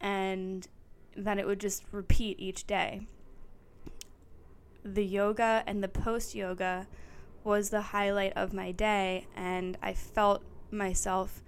And 0.00 0.66
then 1.16 1.38
it 1.38 1.46
would 1.46 1.60
just 1.60 1.84
repeat 1.92 2.38
each 2.40 2.66
day. 2.66 3.06
The 4.84 5.04
yoga 5.04 5.62
and 5.66 5.82
the 5.82 5.88
post 5.88 6.34
yoga 6.34 6.86
was 7.42 7.70
the 7.70 7.80
highlight 7.80 8.32
of 8.34 8.52
my 8.52 8.72
day, 8.72 9.26
and 9.36 9.76
I 9.82 9.94
felt 9.94 10.42
myself 10.70 11.42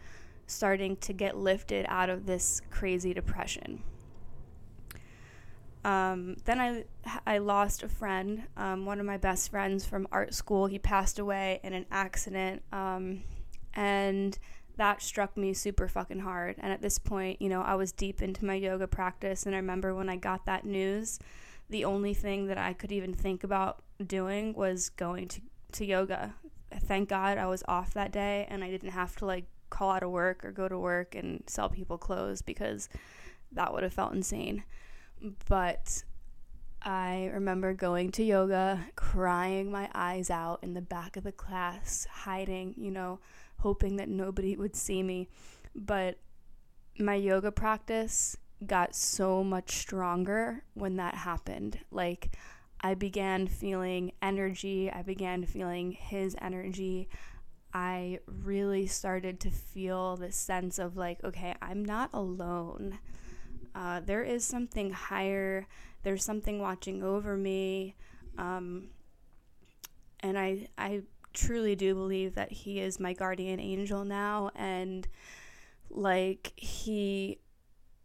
starting 0.47 0.97
to 0.97 1.13
get 1.13 1.37
lifted 1.37 1.87
out 1.89 2.09
of 2.09 2.27
this 2.27 2.63
crazy 2.71 3.13
depression. 3.13 3.83
Um, 5.85 6.37
then 6.45 6.61
I, 6.61 6.85
I 7.27 7.39
lost 7.39 7.83
a 7.83 7.89
friend, 7.89 8.43
um, 8.57 8.87
one 8.87 8.99
of 8.99 9.07
my 9.07 9.17
best 9.19 9.51
friends 9.51 9.85
from 9.85 10.09
art 10.11 10.35
school. 10.35 10.67
He 10.67 10.79
passed 10.79 11.19
away 11.19 11.61
in 11.63 11.73
an 11.73 11.87
accident. 11.91 12.63
Um, 12.73 13.23
and 13.75 14.37
that 14.77 15.03
struck 15.03 15.37
me 15.37 15.53
super 15.55 15.89
fucking 15.89 16.21
hard. 16.21 16.57
And 16.59 16.73
at 16.73 16.83
this 16.83 16.99
point, 16.99 17.41
you 17.41 17.49
know, 17.49 17.63
I 17.63 17.75
was 17.75 17.93
deep 17.93 18.23
into 18.23 18.45
my 18.45 18.55
yoga 18.55 18.87
practice. 18.87 19.47
And 19.47 19.55
I 19.55 19.59
remember 19.59 19.95
when 19.95 20.09
I 20.09 20.17
got 20.17 20.45
that 20.47 20.65
news, 20.65 21.19
the 21.71 21.85
only 21.85 22.15
thing 22.15 22.47
that 22.47 22.59
I 22.59 22.73
could 22.73 22.93
even 22.93 23.15
think 23.15 23.43
about 23.43 23.83
doing 24.05 24.55
was 24.55 24.91
going 24.91 25.29
to, 25.29 25.41
to 25.73 25.85
yoga. 25.85 26.35
Thank 26.81 27.09
God 27.09 27.39
I 27.39 27.47
was 27.47 27.63
off 27.67 27.95
that 27.95 28.13
day 28.13 28.47
and 28.51 28.63
I 28.63 28.71
didn't 28.71 28.91
have 28.91 29.17
to 29.17 29.27
like 29.27 29.47
call 29.71 29.91
out 29.91 30.03
of 30.03 30.11
work 30.11 30.45
or 30.45 30.53
go 30.53 30.69
to 30.69 30.79
work 30.79 31.15
and 31.15 31.43
sell 31.47 31.69
people 31.69 31.99
clothes 31.99 32.43
because 32.43 32.89
that 33.53 33.73
would 33.73 33.83
have 33.83 33.95
felt 33.95 34.13
insane. 34.13 34.63
But 35.49 36.05
I 36.83 37.31
remember 37.33 37.73
going 37.73 38.13
to 38.13 38.23
yoga, 38.23 38.85
crying 38.95 39.71
my 39.71 39.89
eyes 39.95 40.31
out 40.31 40.61
in 40.63 40.75
the 40.75 40.83
back 40.83 41.17
of 41.17 41.25
the 41.25 41.33
class, 41.33 42.07
hiding, 42.11 42.75
you 42.77 42.91
know, 42.91 43.19
hoping 43.59 43.97
that 43.97 44.09
nobody 44.09 44.57
would 44.57 44.77
see 44.77 45.03
me. 45.03 45.29
But 45.75 46.19
my 46.99 47.15
yoga 47.15 47.53
practice 47.53 48.37
got 48.65 48.95
so 48.95 49.45
much 49.45 49.73
stronger 49.73 50.65
when 50.75 50.97
that 50.97 51.15
happened. 51.15 51.79
Like, 51.91 52.37
I 52.81 52.95
began 52.95 53.47
feeling 53.47 54.13
energy, 54.23 54.91
I 54.91 55.03
began 55.03 55.45
feeling 55.45 55.93
his 55.93 56.37
energy. 56.41 57.09
I 57.73 58.21
really 58.27 58.87
started 58.87 59.41
to 59.41 59.51
feel 59.51 60.17
this 60.17 60.37
sense 60.37 60.79
of 60.79 60.97
like, 60.97 61.23
okay, 61.25 61.55
I'm 61.61 61.85
not 61.85 62.11
alone. 62.15 62.99
Uh, 63.75 64.01
there 64.01 64.23
is 64.23 64.45
something 64.45 64.91
higher, 64.93 65.67
there's 66.03 66.25
something 66.25 66.61
watching 66.61 67.03
over 67.03 67.37
me. 67.37 67.95
Um, 68.39 68.89
and 70.21 70.39
I, 70.39 70.69
I 70.79 71.03
truly 71.37 71.77
do 71.77 71.95
believe 71.95 72.35
that 72.35 72.51
he 72.51 72.81
is 72.81 72.99
my 72.99 73.13
guardian 73.13 73.61
angel 73.61 74.05
now 74.05 74.51
and 74.57 75.07
like 75.91 76.53
he 76.57 77.39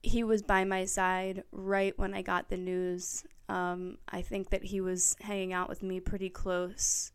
he 0.04 0.24
was 0.24 0.42
by 0.42 0.64
my 0.64 0.86
side 0.86 1.44
right 1.52 1.98
when 1.98 2.14
I 2.14 2.22
got 2.22 2.50
the 2.50 2.58
news. 2.58 3.24
Um, 3.50 3.98
I 4.10 4.22
think 4.22 4.50
that 4.50 4.64
he 4.64 4.82
was 4.82 5.16
hanging 5.22 5.54
out 5.54 5.70
with 5.70 5.84
me 5.84 6.00
pretty 6.00 6.30
close, 6.30 7.12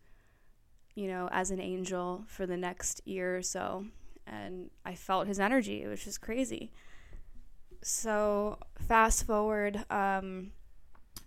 you 0.94 1.08
know, 1.08 1.28
as 1.32 1.50
an 1.50 1.60
angel 1.60 2.24
for 2.28 2.46
the 2.46 2.56
next 2.56 3.00
year 3.04 3.36
or 3.36 3.42
so. 3.42 3.86
And 4.26 4.70
I 4.84 4.94
felt 4.94 5.26
his 5.26 5.40
energy. 5.40 5.82
It 5.82 5.88
was 5.88 6.04
just 6.04 6.20
crazy. 6.20 6.70
So, 7.82 8.58
fast 8.78 9.26
forward, 9.26 9.84
um, 9.90 10.52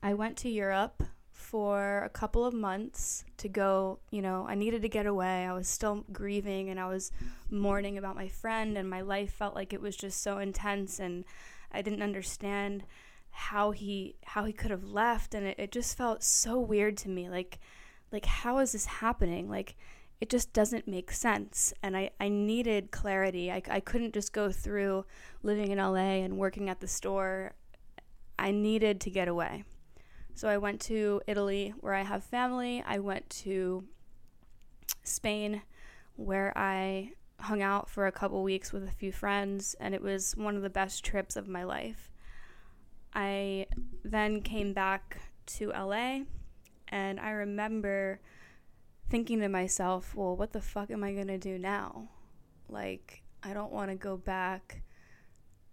I 0.02 0.14
went 0.14 0.38
to 0.38 0.50
Europe 0.50 1.04
for 1.50 2.04
a 2.04 2.10
couple 2.10 2.46
of 2.46 2.54
months 2.54 3.26
to 3.38 3.50
go, 3.50 3.98
you 4.12 4.22
know, 4.22 4.46
I 4.48 4.54
needed 4.54 4.84
to 4.84 4.90
get 4.90 5.08
away. 5.08 5.48
I 5.48 5.54
was 5.54 5.68
still 5.68 6.06
grieving 6.14 6.70
and 6.70 6.80
I 6.80 6.88
was 6.88 7.12
mourning 7.50 7.98
about 7.98 8.16
my 8.16 8.28
friend 8.28 8.78
and 8.78 8.88
my 8.88 9.02
life 9.02 9.34
felt 9.34 9.56
like 9.56 9.74
it 9.74 9.82
was 9.82 9.96
just 9.96 10.22
so 10.22 10.38
intense 10.38 11.00
and 11.00 11.26
I 11.72 11.82
didn't 11.82 12.04
understand 12.04 12.84
how 13.32 13.72
he 13.72 14.16
how 14.26 14.44
he 14.44 14.54
could 14.54 14.70
have 14.70 14.84
left 14.84 15.34
and 15.34 15.48
it, 15.48 15.58
it 15.58 15.72
just 15.72 15.98
felt 15.98 16.24
so 16.24 16.60
weird 16.60 16.98
to 16.98 17.10
me 17.10 17.30
like 17.30 17.60
like 18.12 18.26
how 18.28 18.60
is 18.60 18.74
this 18.74 18.86
happening? 18.86 19.50
Like 19.50 19.76
it 20.22 20.30
just 20.30 20.54
doesn't 20.54 20.88
make 20.88 21.12
sense 21.12 21.74
and 21.82 21.98
i, 21.98 22.12
I 22.20 22.30
needed 22.30 22.92
clarity. 22.92 23.52
I, 23.52 23.64
I 23.68 23.80
couldn't 23.80 24.14
just 24.14 24.34
go 24.34 24.52
through 24.52 25.04
living 25.42 25.72
in 25.72 25.80
la 25.80 25.96
and 25.96 26.38
working 26.38 26.70
at 26.70 26.80
the 26.80 26.88
store. 26.88 27.54
I 28.38 28.52
needed 28.52 29.02
to 29.02 29.10
get 29.10 29.28
away 29.28 29.64
so 30.40 30.48
I 30.48 30.58
went 30.58 30.80
to 30.84 31.22
Italy 31.28 31.74
where 31.82 31.94
I 31.94 32.04
have 32.04 32.24
family. 32.24 32.82
I 32.88 33.00
went 33.00 33.30
to 33.42 33.84
Spain 35.04 35.64
where 36.16 36.58
I 36.58 37.12
hung 37.42 37.62
out 37.62 37.90
for 37.90 38.08
a 38.08 38.12
couple 38.14 38.42
weeks 38.42 38.72
with 38.72 38.88
a 38.88 38.92
few 38.92 39.12
friends, 39.12 39.76
and 39.82 39.94
it 39.94 40.02
was 40.02 40.38
one 40.38 40.56
of 40.56 40.62
the 40.62 40.70
best 40.70 41.04
trips 41.04 41.36
of 41.36 41.50
my 41.50 41.66
life. 41.66 42.10
I 43.14 43.66
then 44.06 44.42
came 44.42 44.72
back 44.72 45.20
to 45.58 45.74
LA, 45.74 46.22
and 46.88 47.20
I 47.20 47.32
remember 47.32 48.22
thinking 49.10 49.42
to 49.42 49.50
myself, 49.50 50.16
well, 50.16 50.38
what 50.38 50.54
the 50.54 50.62
fuck 50.62 50.90
am 50.90 51.04
I 51.04 51.12
gonna 51.12 51.38
do 51.38 51.60
now? 51.60 52.08
Like, 52.70 53.24
I 53.44 53.52
don't 53.52 53.74
wanna 53.74 53.98
go 53.98 54.16
back 54.16 54.84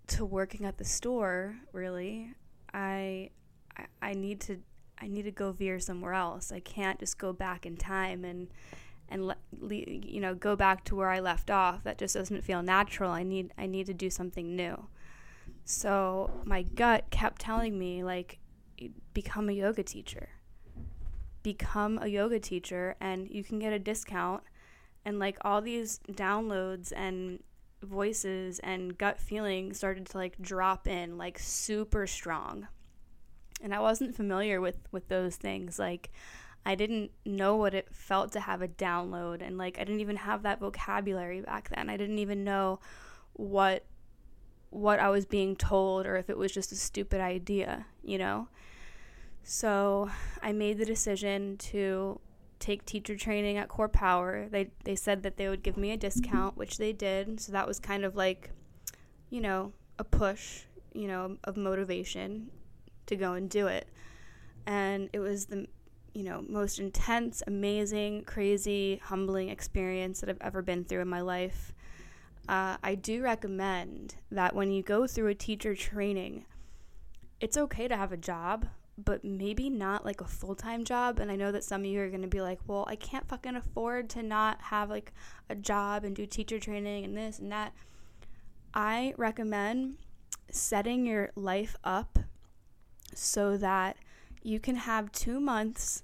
to 0.09 0.25
working 0.25 0.67
at 0.67 0.77
the 0.77 0.85
store, 0.85 1.55
really. 1.73 2.35
I 2.75 3.31
I, 3.77 3.87
I 4.03 4.15
need 4.15 4.41
to 4.43 4.59
I 4.99 5.09
need 5.09 5.23
to 5.25 5.31
go 5.31 5.53
veer 5.53 5.79
somewhere 5.79 6.15
else. 6.15 6.53
I 6.53 6.61
can't 6.61 6.99
just 6.99 7.19
go 7.19 7.33
back 7.33 7.67
in 7.67 7.77
time 7.77 8.25
and 8.25 8.49
and 9.09 9.27
le- 9.27 9.37
le- 9.59 9.75
you 9.77 10.21
know 10.21 10.35
go 10.35 10.57
back 10.57 10.85
to 10.85 10.97
where 10.97 11.11
I 11.11 11.21
left 11.21 11.51
off. 11.51 11.85
That 11.85 11.99
just 11.99 12.15
doesn't 12.15 12.45
feel 12.45 12.63
natural. 12.63 13.11
I 13.13 13.23
need 13.23 13.53
I 13.59 13.67
need 13.67 13.87
to 13.87 13.95
do 13.95 14.11
something 14.11 14.57
new. 14.57 14.89
So 15.65 16.31
my 16.45 16.63
gut 16.63 17.11
kept 17.11 17.41
telling 17.41 17.79
me 17.79 18.05
like 18.05 18.39
become 19.15 19.49
a 19.49 19.53
yoga 19.53 19.83
teacher. 19.83 20.29
become 21.43 21.99
a 22.03 22.07
yoga 22.09 22.41
teacher 22.41 22.97
and 23.01 23.29
you 23.31 23.45
can 23.45 23.59
get 23.59 23.73
a 23.73 23.79
discount 23.79 24.43
and 25.05 25.19
like 25.19 25.37
all 25.43 25.61
these 25.63 26.01
downloads 26.13 26.93
and 26.97 27.43
voices 27.83 28.59
and 28.61 28.99
gut 28.99 29.21
feeling 29.21 29.73
started 29.73 30.07
to 30.07 30.17
like 30.19 30.37
drop 30.41 30.89
in 30.89 31.17
like 31.17 31.39
super 31.39 32.07
strong 32.07 32.67
and 33.63 33.75
i 33.75 33.81
wasn't 33.81 34.15
familiar 34.15 34.61
with 34.61 34.79
with 34.93 35.09
those 35.09 35.37
things 35.37 35.79
like 35.79 36.11
i 36.65 36.75
didn't 36.75 37.11
know 37.25 37.57
what 37.57 37.75
it 37.75 37.89
felt 37.93 38.33
to 38.33 38.41
have 38.41 38.63
a 38.63 38.69
download 38.69 39.45
and 39.45 39.59
like 39.59 39.79
i 39.79 39.85
didn't 39.85 40.01
even 40.01 40.17
have 40.17 40.43
that 40.43 40.61
vocabulary 40.61 41.41
back 41.41 41.69
then 41.75 41.89
i 41.89 41.97
didn't 41.97 42.19
even 42.19 42.45
know 42.45 42.79
what 43.35 43.85
what 44.71 44.99
i 44.99 45.09
was 45.09 45.25
being 45.25 45.57
told 45.57 46.07
or 46.07 46.17
if 46.17 46.29
it 46.29 46.37
was 46.37 46.53
just 46.53 46.73
a 46.73 46.77
stupid 46.77 47.21
idea 47.21 47.87
you 48.03 48.19
know 48.19 48.49
so 49.43 50.11
i 50.43 50.53
made 50.53 50.79
the 50.79 50.85
decision 50.85 51.57
to 51.57 52.21
take 52.59 52.85
teacher 52.85 53.17
training 53.17 53.59
at 53.59 53.69
Core 53.69 53.89
Power. 53.89 54.49
They 54.51 54.71
they 54.85 54.97
said 54.97 55.23
that 55.23 55.37
they 55.37 55.49
would 55.49 55.63
give 55.63 55.77
me 55.77 55.93
a 55.93 55.97
discount, 55.97 56.57
which 56.57 56.79
they 56.79 56.93
did. 56.93 57.41
So 57.41 57.53
that 57.53 57.67
was 57.67 57.79
kind 57.79 58.05
of 58.05 58.17
like, 58.17 58.51
you 59.31 59.41
know, 59.41 59.73
a 59.99 60.05
push, 60.05 60.63
you 60.93 61.09
know, 61.09 61.37
of 61.45 61.57
motivation 61.57 62.51
to 63.07 63.17
go 63.17 63.33
and 63.35 63.49
do 63.49 63.67
it. 63.67 63.89
And 64.67 65.09
it 65.13 65.19
was 65.19 65.47
the 65.47 65.67
you 66.15 66.23
know, 66.23 66.43
most 66.49 66.79
intense, 66.79 67.43
amazing, 67.47 68.25
crazy, 68.25 69.01
humbling 69.05 69.51
experience 69.51 70.21
that 70.21 70.31
I've 70.31 70.41
ever 70.41 70.63
been 70.63 70.83
through 70.83 71.03
in 71.03 71.09
my 71.09 71.21
life. 71.21 71.75
Uh, 72.49 72.79
I 72.83 72.95
do 72.95 73.23
recommend 73.23 74.15
that 74.31 74.55
when 74.55 74.71
you 74.71 74.83
go 74.83 75.07
through 75.07 75.27
a 75.27 75.35
teacher 75.35 75.75
training, 75.75 76.47
it's 77.39 77.59
okay 77.59 77.87
to 77.87 77.97
have 77.99 78.13
a 78.13 78.17
job 78.17 78.67
but 78.99 79.25
maybe 79.25 79.69
not 79.69 80.05
like 80.05 80.21
a 80.21 80.27
full 80.27 80.55
time 80.55 80.85
job. 80.85 81.19
And 81.19 81.31
I 81.31 81.37
know 81.37 81.53
that 81.53 81.65
some 81.65 81.83
of 81.83 81.87
you 81.87 82.01
are 82.01 82.09
going 82.09 82.23
to 82.23 82.29
be 82.29 82.41
like, 82.41 82.59
well, 82.67 82.87
I 82.89 82.97
can't 82.97 83.29
fucking 83.29 83.57
afford 83.57 84.09
to 84.11 84.23
not 84.23 84.61
have 84.63 84.89
like 84.89 85.13
a 85.51 85.55
job 85.55 86.05
and 86.05 86.17
do 86.17 86.27
teacher 86.27 86.59
training 86.59 87.05
and 87.05 87.17
this 87.17 87.39
and 87.39 87.53
that. 87.53 87.75
I 88.73 89.15
recommend 89.17 89.97
setting 90.51 91.07
your 91.07 91.31
life 91.35 91.77
up 91.85 92.19
so 93.17 93.57
that 93.57 93.97
you 94.43 94.61
can 94.61 94.77
have 94.77 95.11
two 95.13 95.41
months 95.41 96.03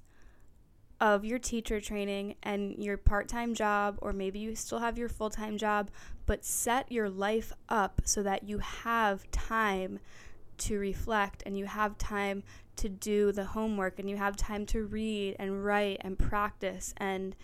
of 1.01 1.25
your 1.25 1.39
teacher 1.39 1.81
training 1.81 2.37
and 2.43 2.77
your 2.79 2.97
part 2.97 3.29
time 3.29 3.55
job, 3.55 3.99
or 4.01 4.13
maybe 4.13 4.39
you 4.39 4.55
still 4.55 4.79
have 4.79 4.97
your 4.97 5.09
full 5.09 5.31
time 5.31 5.59
job, 5.59 5.91
but 6.27 6.45
set 6.45 6.91
your 6.91 7.09
life 7.09 7.53
up 7.69 8.01
so 8.05 8.23
that 8.23 8.45
you 8.45 8.59
have 8.59 9.29
time 9.31 9.99
to 10.59 10.79
reflect 10.79 11.43
and 11.45 11.59
you 11.59 11.67
have 11.67 11.99
time 11.99 12.43
to 12.77 12.89
do 12.89 13.33
the 13.33 13.45
homework 13.45 13.99
and 13.99 14.09
you 14.09 14.17
have 14.17 14.37
time 14.37 14.65
to 14.67 14.85
read 14.85 15.35
and 15.39 15.65
write 15.65 15.99
and 16.01 16.19
practice 16.19 16.95
and 16.97 17.35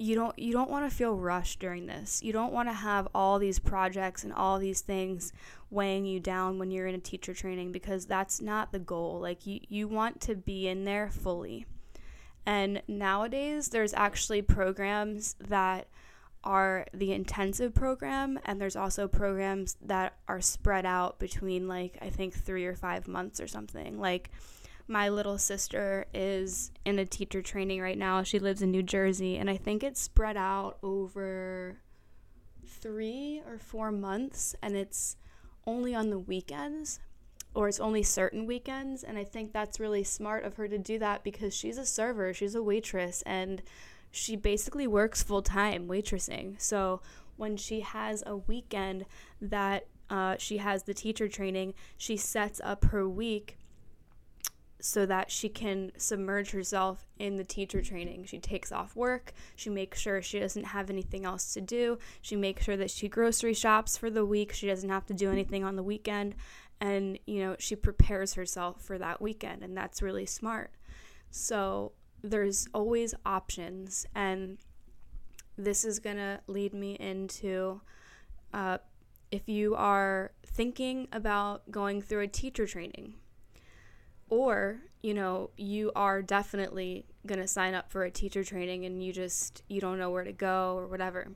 you 0.00 0.14
don't 0.14 0.36
you 0.38 0.50
don't 0.50 0.70
want 0.70 0.90
to 0.90 0.96
feel 0.96 1.14
rushed 1.14 1.60
during 1.60 1.86
this. 1.86 2.22
You 2.22 2.32
don't 2.32 2.54
want 2.54 2.70
to 2.70 2.72
have 2.72 3.06
all 3.14 3.38
these 3.38 3.58
projects 3.58 4.24
and 4.24 4.32
all 4.32 4.58
these 4.58 4.80
things 4.80 5.30
weighing 5.68 6.06
you 6.06 6.18
down 6.18 6.58
when 6.58 6.70
you're 6.70 6.86
in 6.86 6.94
a 6.94 6.98
teacher 6.98 7.34
training 7.34 7.70
because 7.70 8.06
that's 8.06 8.40
not 8.40 8.72
the 8.72 8.78
goal. 8.78 9.20
Like 9.20 9.46
you 9.46 9.60
you 9.68 9.88
want 9.88 10.22
to 10.22 10.34
be 10.34 10.68
in 10.68 10.86
there 10.86 11.10
fully. 11.10 11.66
And 12.46 12.82
nowadays 12.88 13.68
there's 13.68 13.92
actually 13.92 14.40
programs 14.40 15.36
that 15.38 15.88
are 16.42 16.86
the 16.94 17.12
intensive 17.12 17.74
program 17.74 18.40
and 18.46 18.58
there's 18.58 18.76
also 18.76 19.06
programs 19.06 19.76
that 19.82 20.14
are 20.26 20.40
spread 20.40 20.86
out 20.86 21.18
between 21.18 21.68
like 21.68 21.98
I 22.00 22.08
think 22.08 22.32
3 22.32 22.64
or 22.64 22.74
5 22.74 23.06
months 23.06 23.38
or 23.38 23.46
something. 23.46 24.00
Like 24.00 24.30
my 24.90 25.08
little 25.08 25.38
sister 25.38 26.04
is 26.12 26.72
in 26.84 26.98
a 26.98 27.06
teacher 27.06 27.40
training 27.40 27.80
right 27.80 27.96
now. 27.96 28.24
She 28.24 28.40
lives 28.40 28.60
in 28.60 28.72
New 28.72 28.82
Jersey 28.82 29.36
and 29.36 29.48
I 29.48 29.56
think 29.56 29.84
it's 29.84 30.00
spread 30.00 30.36
out 30.36 30.78
over 30.82 31.78
3 32.66 33.42
or 33.46 33.58
4 33.58 33.92
months 33.92 34.56
and 34.60 34.76
it's 34.76 35.16
only 35.64 35.94
on 35.94 36.10
the 36.10 36.18
weekends 36.18 36.98
or 37.54 37.68
it's 37.68 37.78
only 37.78 38.02
certain 38.02 38.46
weekends 38.46 39.04
and 39.04 39.16
I 39.16 39.22
think 39.22 39.52
that's 39.52 39.78
really 39.78 40.02
smart 40.02 40.44
of 40.44 40.56
her 40.56 40.66
to 40.66 40.78
do 40.78 40.98
that 40.98 41.22
because 41.22 41.54
she's 41.54 41.78
a 41.78 41.86
server, 41.86 42.34
she's 42.34 42.56
a 42.56 42.62
waitress 42.62 43.22
and 43.22 43.62
she 44.10 44.34
basically 44.34 44.88
works 44.88 45.22
full 45.22 45.42
time 45.42 45.86
waitressing. 45.86 46.60
So 46.60 47.00
when 47.36 47.56
she 47.56 47.80
has 47.80 48.24
a 48.26 48.36
weekend 48.36 49.06
that 49.40 49.86
uh, 50.10 50.34
she 50.36 50.56
has 50.56 50.82
the 50.82 50.94
teacher 50.94 51.28
training, 51.28 51.74
she 51.96 52.16
sets 52.16 52.60
up 52.64 52.86
her 52.86 53.08
week 53.08 53.56
so 54.80 55.06
that 55.06 55.30
she 55.30 55.48
can 55.48 55.92
submerge 55.96 56.50
herself 56.50 57.06
in 57.18 57.36
the 57.36 57.44
teacher 57.44 57.82
training. 57.82 58.24
She 58.24 58.38
takes 58.38 58.72
off 58.72 58.96
work, 58.96 59.32
she 59.56 59.70
makes 59.70 60.00
sure 60.00 60.22
she 60.22 60.38
doesn't 60.40 60.64
have 60.64 60.90
anything 60.90 61.24
else 61.24 61.52
to 61.54 61.60
do, 61.60 61.98
she 62.20 62.36
makes 62.36 62.64
sure 62.64 62.76
that 62.76 62.90
she 62.90 63.08
grocery 63.08 63.54
shops 63.54 63.96
for 63.96 64.10
the 64.10 64.24
week, 64.24 64.52
she 64.52 64.66
doesn't 64.66 64.90
have 64.90 65.06
to 65.06 65.14
do 65.14 65.30
anything 65.30 65.64
on 65.64 65.76
the 65.76 65.82
weekend, 65.82 66.34
and 66.80 67.18
you 67.26 67.40
know, 67.40 67.56
she 67.58 67.76
prepares 67.76 68.34
herself 68.34 68.80
for 68.82 68.98
that 68.98 69.20
weekend, 69.20 69.62
and 69.62 69.76
that's 69.76 70.02
really 70.02 70.26
smart. 70.26 70.72
So, 71.30 71.92
there's 72.22 72.68
always 72.74 73.14
options 73.24 74.06
and 74.14 74.58
this 75.56 75.84
is 75.84 75.98
going 75.98 76.16
to 76.16 76.40
lead 76.46 76.74
me 76.74 76.94
into 76.94 77.80
uh, 78.52 78.78
if 79.30 79.48
you 79.48 79.74
are 79.74 80.32
thinking 80.44 81.06
about 81.12 81.70
going 81.70 82.02
through 82.02 82.20
a 82.20 82.28
teacher 82.28 82.66
training 82.66 83.14
or 84.30 84.78
you 85.02 85.12
know 85.12 85.50
you 85.56 85.92
are 85.94 86.22
definitely 86.22 87.04
going 87.26 87.40
to 87.40 87.46
sign 87.46 87.74
up 87.74 87.90
for 87.90 88.04
a 88.04 88.10
teacher 88.10 88.42
training 88.42 88.86
and 88.86 89.02
you 89.02 89.12
just 89.12 89.62
you 89.68 89.80
don't 89.80 89.98
know 89.98 90.10
where 90.10 90.24
to 90.24 90.32
go 90.32 90.76
or 90.76 90.86
whatever. 90.86 91.28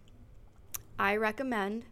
I 0.99 1.17
recommend 1.17 1.85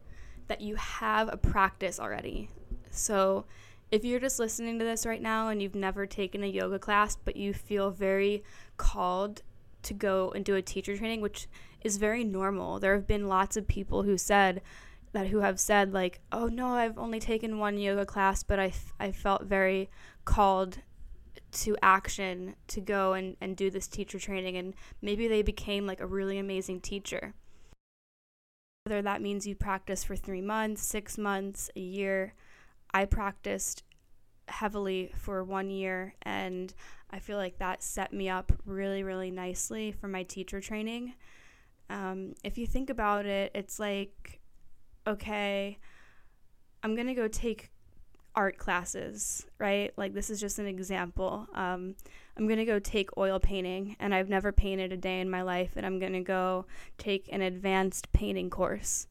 that 0.48 0.60
you 0.60 0.76
have 0.76 1.32
a 1.32 1.36
practice 1.36 1.98
already. 1.98 2.48
So 2.90 3.44
if 3.90 4.04
you're 4.04 4.20
just 4.20 4.38
listening 4.38 4.78
to 4.78 4.84
this 4.84 5.04
right 5.04 5.20
now 5.20 5.48
and 5.48 5.60
you've 5.60 5.74
never 5.74 6.06
taken 6.06 6.42
a 6.42 6.46
yoga 6.46 6.78
class, 6.78 7.16
but 7.16 7.36
you 7.36 7.52
feel 7.52 7.90
very 7.90 8.42
called 8.76 9.42
to 9.82 9.94
go 9.94 10.30
and 10.30 10.44
do 10.44 10.54
a 10.54 10.62
teacher 10.62 10.96
training, 10.96 11.20
which 11.20 11.48
is 11.82 11.96
very 11.96 12.24
normal, 12.24 12.78
there 12.78 12.94
have 12.94 13.06
been 13.06 13.28
lots 13.28 13.56
of 13.56 13.66
people 13.66 14.04
who 14.04 14.16
said 14.16 14.62
that 15.12 15.26
who 15.26 15.40
have 15.40 15.60
said 15.60 15.92
like, 15.92 16.20
"Oh 16.30 16.46
no, 16.46 16.68
I've 16.68 16.96
only 16.96 17.20
taken 17.20 17.58
one 17.58 17.76
yoga 17.76 18.06
class, 18.06 18.42
but 18.42 18.58
I, 18.58 18.66
f- 18.68 18.94
I 18.98 19.12
felt 19.12 19.42
very 19.44 19.90
called 20.24 20.78
to 21.52 21.76
action 21.82 22.56
to 22.66 22.80
go 22.80 23.12
and, 23.12 23.36
and 23.40 23.56
do 23.56 23.70
this 23.70 23.86
teacher 23.86 24.18
training 24.18 24.56
and 24.56 24.74
maybe 25.00 25.28
they 25.28 25.42
became 25.42 25.86
like 25.86 26.00
a 26.00 26.06
really 26.06 26.38
amazing 26.38 26.80
teacher 26.80 27.34
whether 28.84 29.02
that 29.02 29.22
means 29.22 29.46
you 29.46 29.54
practice 29.54 30.02
for 30.02 30.16
three 30.16 30.40
months 30.40 30.82
six 30.82 31.16
months 31.16 31.70
a 31.76 31.80
year 31.80 32.34
I 32.94 33.04
practiced 33.04 33.84
heavily 34.48 35.12
for 35.16 35.42
one 35.42 35.70
year 35.70 36.14
and 36.22 36.72
I 37.10 37.18
feel 37.18 37.36
like 37.36 37.58
that 37.58 37.82
set 37.82 38.12
me 38.12 38.28
up 38.28 38.52
really, 38.64 39.02
really 39.02 39.30
nicely 39.30 39.92
for 39.92 40.08
my 40.08 40.22
teacher 40.22 40.60
training. 40.60 41.14
Um, 41.90 42.34
if 42.42 42.56
you 42.56 42.66
think 42.66 42.90
about 42.90 43.26
it, 43.26 43.50
it's 43.54 43.78
like, 43.78 44.40
okay, 45.06 45.78
I'm 46.82 46.94
going 46.94 47.06
to 47.06 47.14
go 47.14 47.28
take 47.28 47.70
art 48.34 48.58
classes, 48.58 49.46
right? 49.58 49.92
Like, 49.96 50.14
this 50.14 50.30
is 50.30 50.40
just 50.40 50.58
an 50.58 50.66
example. 50.66 51.46
Um, 51.54 51.94
I'm 52.36 52.46
going 52.46 52.58
to 52.58 52.64
go 52.64 52.78
take 52.78 53.16
oil 53.16 53.38
painting, 53.38 53.96
and 54.00 54.14
I've 54.14 54.28
never 54.28 54.52
painted 54.52 54.92
a 54.92 54.96
day 54.96 55.20
in 55.20 55.30
my 55.30 55.42
life, 55.42 55.72
and 55.76 55.84
I'm 55.84 55.98
going 55.98 56.14
to 56.14 56.20
go 56.20 56.66
take 56.98 57.28
an 57.32 57.42
advanced 57.42 58.12
painting 58.12 58.50
course. 58.50 59.06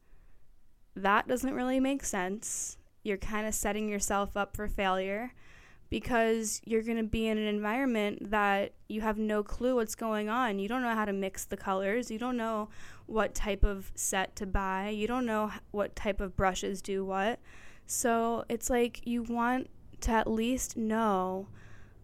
That 0.96 1.28
doesn't 1.28 1.54
really 1.54 1.80
make 1.80 2.04
sense 2.04 2.78
you're 3.04 3.18
kind 3.18 3.48
of 3.48 3.54
setting 3.54 3.90
yourself 3.90 4.38
up 4.38 4.56
for 4.56 4.68
failure 4.68 5.34
because 5.90 6.62
you're 6.64 6.84
going 6.84 6.98
to 6.98 7.04
be 7.04 7.28
in 7.28 7.38
an 7.38 7.48
environment 7.48 8.32
that 8.32 8.74
you 8.88 9.02
have 9.02 9.18
no 9.18 9.44
clue 9.44 9.76
what's 9.76 9.96
going 9.96 10.30
on. 10.30 10.60
You 10.60 10.70
don't 10.70 10.84
know 10.84 10.96
how 10.96 11.06
to 11.06 11.12
mix 11.12 11.44
the 11.46 11.58
colors. 11.58 12.10
You 12.10 12.18
don't 12.18 12.38
know 12.38 12.70
what 13.08 13.36
type 13.36 13.64
of 13.64 13.92
set 13.96 14.36
to 14.38 14.46
buy. 14.46 14.90
You 14.90 15.08
don't 15.08 15.26
know 15.26 15.52
what 15.72 15.96
type 15.96 16.22
of 16.22 16.36
brushes 16.38 16.82
do 16.82 17.04
what. 17.04 17.40
So 17.92 18.46
it's 18.48 18.70
like 18.70 19.06
you 19.06 19.22
want 19.22 19.70
to 20.00 20.12
at 20.12 20.26
least 20.26 20.78
know 20.78 21.50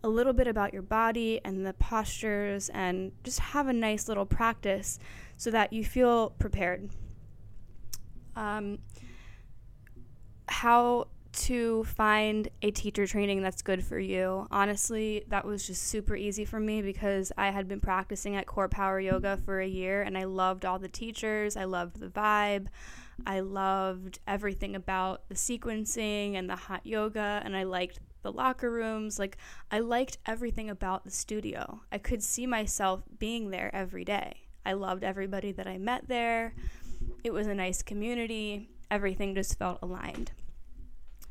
a 0.03 0.09
little 0.09 0.33
bit 0.33 0.45
about 0.45 0.73
your 0.73 0.81
body 0.81 1.39
and 1.45 1.65
the 1.65 1.71
postures 1.71 2.67
and 2.73 3.13
just 3.23 3.39
have 3.39 3.67
a 3.67 3.73
nice 3.73 4.09
little 4.09 4.25
practice 4.25 4.99
so 5.37 5.49
that 5.51 5.71
you 5.71 5.85
feel 5.85 6.31
prepared. 6.31 6.89
Um, 8.35 8.79
how 10.49 11.07
to 11.31 11.85
find 11.85 12.49
a 12.61 12.69
teacher 12.71 13.07
training 13.07 13.41
that's 13.41 13.61
good 13.61 13.81
for 13.81 13.97
you. 13.97 14.45
Honestly, 14.51 15.23
that 15.29 15.45
was 15.45 15.65
just 15.65 15.83
super 15.83 16.17
easy 16.17 16.43
for 16.43 16.59
me 16.59 16.81
because 16.81 17.31
I 17.37 17.51
had 17.51 17.69
been 17.69 17.79
practicing 17.79 18.35
at 18.35 18.45
Core 18.45 18.67
Power 18.67 18.99
Yoga 18.99 19.39
for 19.45 19.61
a 19.61 19.67
year 19.67 20.01
and 20.01 20.17
I 20.17 20.25
loved 20.25 20.65
all 20.65 20.79
the 20.79 20.89
teachers. 20.89 21.55
I 21.55 21.63
loved 21.63 22.01
the 22.01 22.07
vibe. 22.07 22.67
I 23.25 23.39
loved 23.39 24.19
everything 24.27 24.75
about 24.75 25.27
the 25.27 25.35
sequencing 25.35 26.35
and 26.35 26.49
the 26.49 26.55
hot 26.55 26.85
yoga 26.85 27.41
and 27.43 27.55
I 27.55 27.63
liked 27.63 27.99
the 28.21 28.31
locker 28.31 28.69
rooms. 28.69 29.19
Like, 29.19 29.37
I 29.71 29.79
liked 29.79 30.17
everything 30.25 30.69
about 30.69 31.03
the 31.03 31.11
studio. 31.11 31.81
I 31.91 31.97
could 31.97 32.21
see 32.21 32.45
myself 32.45 33.03
being 33.17 33.49
there 33.49 33.73
every 33.73 34.03
day. 34.03 34.47
I 34.65 34.73
loved 34.73 35.03
everybody 35.03 35.51
that 35.53 35.67
I 35.67 35.77
met 35.77 36.07
there. 36.07 36.53
It 37.23 37.31
was 37.31 37.47
a 37.47 37.55
nice 37.55 37.81
community. 37.81 38.69
Everything 38.91 39.33
just 39.33 39.57
felt 39.57 39.79
aligned. 39.81 40.31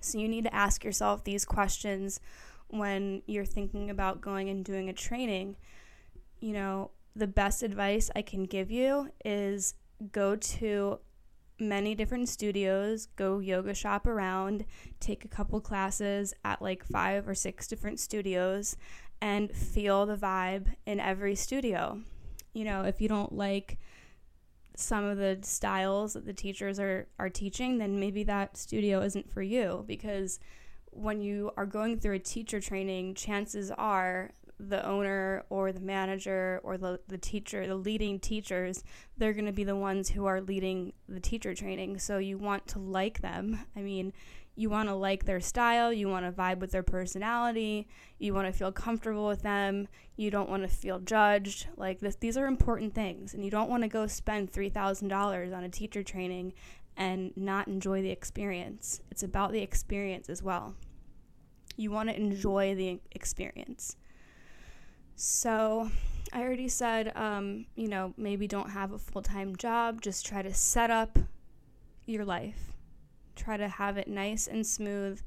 So, 0.01 0.19
you 0.19 0.29
need 0.29 0.45
to 0.45 0.55
ask 0.55 0.85
yourself 0.85 1.25
these 1.25 1.45
questions 1.45 2.21
when 2.69 3.23
you're 3.27 3.45
thinking 3.45 3.91
about 3.91 4.21
going 4.21 4.49
and 4.49 4.65
doing 4.65 4.89
a 4.89 4.95
training. 4.95 5.57
You 6.41 6.53
know, 6.53 6.91
the 7.15 7.27
best 7.27 7.63
advice 7.63 8.11
I 8.15 8.23
can 8.23 8.45
give 8.45 8.71
you 8.71 9.11
is 9.25 9.75
go 10.13 10.37
to 10.37 10.99
many 11.59 11.95
different 11.95 12.29
studios, 12.29 13.07
go 13.17 13.39
yoga 13.39 13.75
shop 13.75 14.07
around, 14.07 14.65
take 15.01 15.25
a 15.25 15.29
couple 15.29 15.61
classes 15.61 16.35
at 16.45 16.61
like 16.61 16.85
five 16.85 17.29
or 17.29 17.35
six 17.35 17.67
different 17.67 18.01
studios, 18.01 18.77
and 19.21 19.51
feel 19.51 20.07
the 20.07 20.17
vibe 20.17 20.67
in 20.85 21.01
every 21.01 21.35
studio. 21.35 22.01
You 22.53 22.65
know, 22.65 22.83
if 22.83 23.01
you 23.01 23.09
don't 23.09 23.33
like 23.33 23.79
some 24.77 25.05
of 25.05 25.17
the 25.17 25.39
styles 25.43 26.13
that 26.13 26.27
the 26.27 26.35
teachers 26.35 26.79
are, 26.79 27.09
are 27.19 27.31
teaching, 27.31 27.79
then 27.79 27.99
maybe 27.99 28.23
that 28.25 28.57
studio 28.57 29.01
isn't 29.01 29.31
for 29.31 29.43
you 29.43 29.85
because 29.87 30.39
when 30.91 31.21
you 31.21 31.51
are 31.57 31.67
going 31.67 31.99
through 31.99 32.15
a 32.15 32.19
teacher 32.19 32.61
training, 32.61 33.15
chances 33.15 33.71
are 33.71 34.31
the 34.59 34.85
owner 34.87 35.45
or 35.51 35.73
the 35.73 35.81
manager 35.81 36.61
or 36.63 36.79
the, 36.79 37.01
the 37.09 37.19
teacher, 37.19 37.67
the 37.67 37.75
leading 37.75 38.19
teachers, 38.19 38.83
they're 39.17 39.33
going 39.33 39.47
to 39.47 39.53
be 39.53 39.65
the 39.65 39.77
ones 39.77 40.11
who 40.11 40.27
are 40.27 40.41
leading 40.41 40.93
the 41.09 41.21
teacher 41.21 41.55
training. 41.55 41.99
So 41.99 42.19
you 42.19 42.39
want 42.39 42.67
to 42.69 42.79
like 42.79 43.21
them. 43.21 43.61
I 43.77 43.81
mean, 43.81 44.13
you 44.57 44.71
want 44.71 44.89
to 44.89 44.95
like 44.95 45.27
their 45.27 45.41
style, 45.41 45.93
you 45.93 46.09
want 46.09 46.25
to 46.25 46.33
vibe 46.33 46.59
with 46.59 46.73
their 46.73 46.83
personality, 46.83 47.87
you 48.19 48.33
want 48.33 48.47
to 48.47 48.53
feel 48.53 48.73
comfortable 48.73 49.29
with 49.29 49.43
them, 49.43 49.87
you 50.17 50.31
don't 50.31 50.49
want 50.49 50.63
to 50.63 50.69
feel 50.69 50.99
judged. 50.99 51.69
Like 51.77 52.01
this, 52.01 52.17
these 52.17 52.39
are 52.39 52.47
important 52.47 52.95
things, 52.95 53.35
and 53.35 53.45
you 53.45 53.51
don't 53.51 53.69
want 53.69 53.83
to 53.83 53.89
go 53.89 54.07
spend 54.07 54.51
$3,000 54.51 55.55
on 55.55 55.63
a 55.63 55.69
teacher 55.69 56.03
training 56.03 56.55
and 56.97 57.37
not 57.37 57.69
enjoy 57.69 58.01
the 58.01 58.11
experience. 58.11 59.03
It's 59.11 59.23
about 59.23 59.53
the 59.53 59.61
experience 59.61 60.31
as 60.31 60.43
well. 60.43 60.75
You 61.77 61.91
want 61.91 62.09
to 62.09 62.17
enjoy 62.17 62.75
the 62.75 63.01
experience. 63.13 63.97
So, 65.17 65.91
I 66.31 66.43
already 66.43 66.69
said, 66.69 67.17
um, 67.17 67.65
you 67.75 67.89
know, 67.89 68.13
maybe 68.19 68.47
don't 68.47 68.71
have 68.71 68.93
a 68.93 68.99
full 68.99 69.23
time 69.23 69.57
job, 69.57 70.03
just 70.03 70.27
try 70.27 70.43
to 70.43 70.53
set 70.53 70.91
up 70.91 71.19
your 72.05 72.25
life. 72.25 72.75
Try 73.35 73.57
to 73.57 73.69
have 73.69 73.97
it 73.97 74.09
nice 74.09 74.47
and 74.47 74.67
smooth. 74.67 75.21